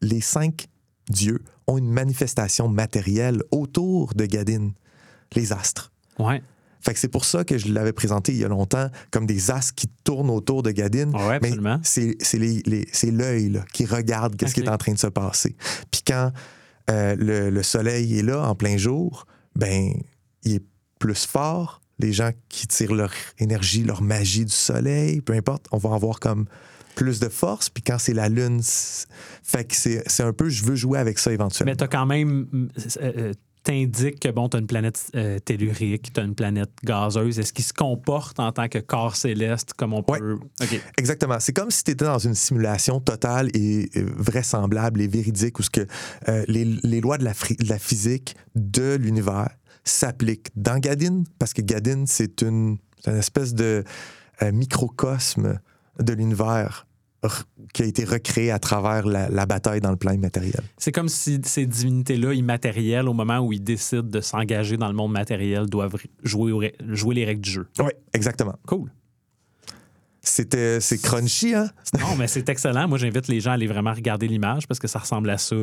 [0.00, 0.66] les cinq
[1.10, 4.70] dieux ont une manifestation matérielle autour de Gadin,
[5.34, 5.92] les astres.
[6.18, 6.42] Ouais.
[6.80, 9.50] Fait que c'est pour ça que je l'avais présenté il y a longtemps comme des
[9.50, 11.10] astres qui tournent autour de Gadin.
[11.12, 11.50] Ouais, Mais
[11.82, 15.56] c'est les- les- l'œil qui regarde qu'est-ce qui est en train de se passer.
[15.90, 16.32] Puis quand
[16.90, 19.26] euh, le, le soleil est là en plein jour,
[19.56, 19.92] ben
[20.44, 20.64] il est
[20.98, 21.80] plus fort.
[21.98, 26.20] Les gens qui tirent leur énergie, leur magie du soleil, peu importe, on va avoir
[26.20, 26.46] comme
[26.98, 27.70] plus de force.
[27.70, 29.06] Puis quand c'est la lune, c'est-
[29.42, 31.70] fait que c'est un peu, je veux jouer avec ça éventuellement.
[31.72, 32.46] Mais tu as quand même.
[33.00, 33.32] euh, euh,
[33.64, 37.38] T'indiques que bon, tu as une planète euh, tellurique, tu as une planète gazeuse.
[37.38, 40.18] Est-ce qu'il se comporte en tant que corps céleste comme on Ouais.
[40.20, 40.38] peut?
[40.62, 40.80] OK.
[40.96, 41.38] Exactement.
[41.38, 45.68] C'est comme si tu étais dans une simulation totale et vraisemblable et véridique où ce
[45.70, 45.86] que,
[46.28, 49.50] euh, les, les lois de la, de la physique de l'univers
[49.84, 53.84] s'appliquent dans Gadin, parce que Gadin, c'est une, une espèce de
[54.42, 55.58] euh, microcosme
[56.00, 56.86] de l'univers
[57.72, 60.62] qui a été recréé à travers la, la bataille dans le plan immatériel.
[60.76, 64.94] C'est comme si ces divinités-là, immatérielles, au moment où ils décident de s'engager dans le
[64.94, 67.66] monde matériel, doivent jouer, jouer les règles du jeu.
[67.80, 68.54] Oui, exactement.
[68.66, 68.90] Cool.
[70.20, 71.70] C'était, c'est crunchy, hein?
[71.98, 72.86] Non, mais c'est excellent.
[72.86, 75.56] Moi, j'invite les gens à aller vraiment regarder l'image parce que ça ressemble à ça,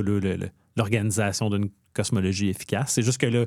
[0.76, 2.94] l'organisation d'une cosmologie efficace.
[2.94, 3.46] C'est juste que là,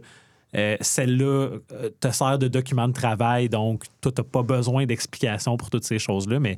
[0.56, 1.24] euh, celle-là
[1.72, 5.68] euh, te sert de document de travail, donc toi, tu n'as pas besoin d'explication pour
[5.68, 6.56] toutes ces choses-là, mais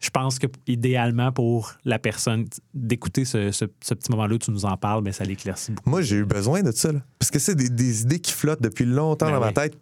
[0.00, 4.50] je pense que idéalement pour la personne d'écouter ce, ce- ce petit moment-là où tu
[4.50, 5.88] nous en parles, ben, ça l'éclaircit beaucoup.
[5.90, 7.00] Moi, j'ai eu besoin de ça, là.
[7.18, 9.76] parce que c'est des, des idées qui flottent depuis longtemps Ben dans ma tête.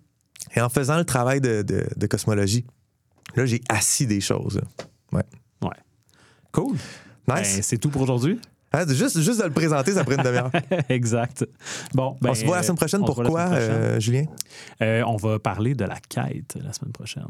[0.55, 2.65] Et en faisant le travail de, de- de cosmologie,
[3.35, 4.57] là, j'ai assis des choses.
[5.13, 5.23] là.
[6.53, 6.77] Cool.
[7.27, 7.61] Ben, Nice.
[7.63, 8.39] c'est tout pour aujourd'hui.
[8.73, 10.51] Hein, juste, juste de le présenter, ça prend une demi-heure.
[10.89, 11.45] exact.
[11.95, 13.01] Bon, ben, on se voit la semaine prochaine.
[13.01, 14.25] la Pourquoi, euh, Julien?
[14.83, 17.25] Euh, on va parler de la quête la semaine prochaine.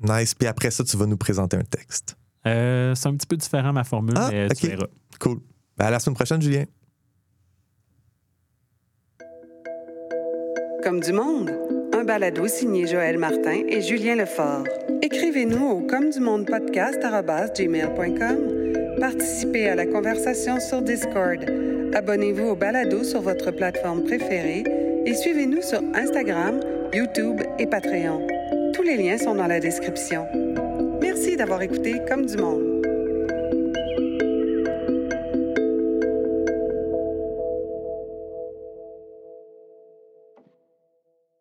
[0.00, 0.34] Nice.
[0.34, 2.16] Puis après ça, tu vas nous présenter un texte.
[2.46, 4.70] Euh, c'est un petit peu différent ma formule, Ah, mais tu ok.
[4.72, 4.86] verras.
[5.20, 5.38] Cool.
[5.78, 6.64] Ben, à la semaine prochaine, Julien.
[10.82, 11.50] Comme du monde,
[11.94, 14.64] un balado signé Joël Martin et Julien Lefort.
[15.00, 16.98] Écrivez-nous au comme du monde podcast
[19.00, 21.44] Participez à la conversation sur Discord.
[21.94, 24.64] Abonnez-vous au balado sur votre plateforme préférée
[25.06, 26.60] et suivez-nous sur Instagram,
[26.92, 28.26] YouTube et Patreon.
[28.74, 30.26] Tous les liens sont dans la description.
[31.24, 32.83] Merci d'avoir écouté Comme du monde.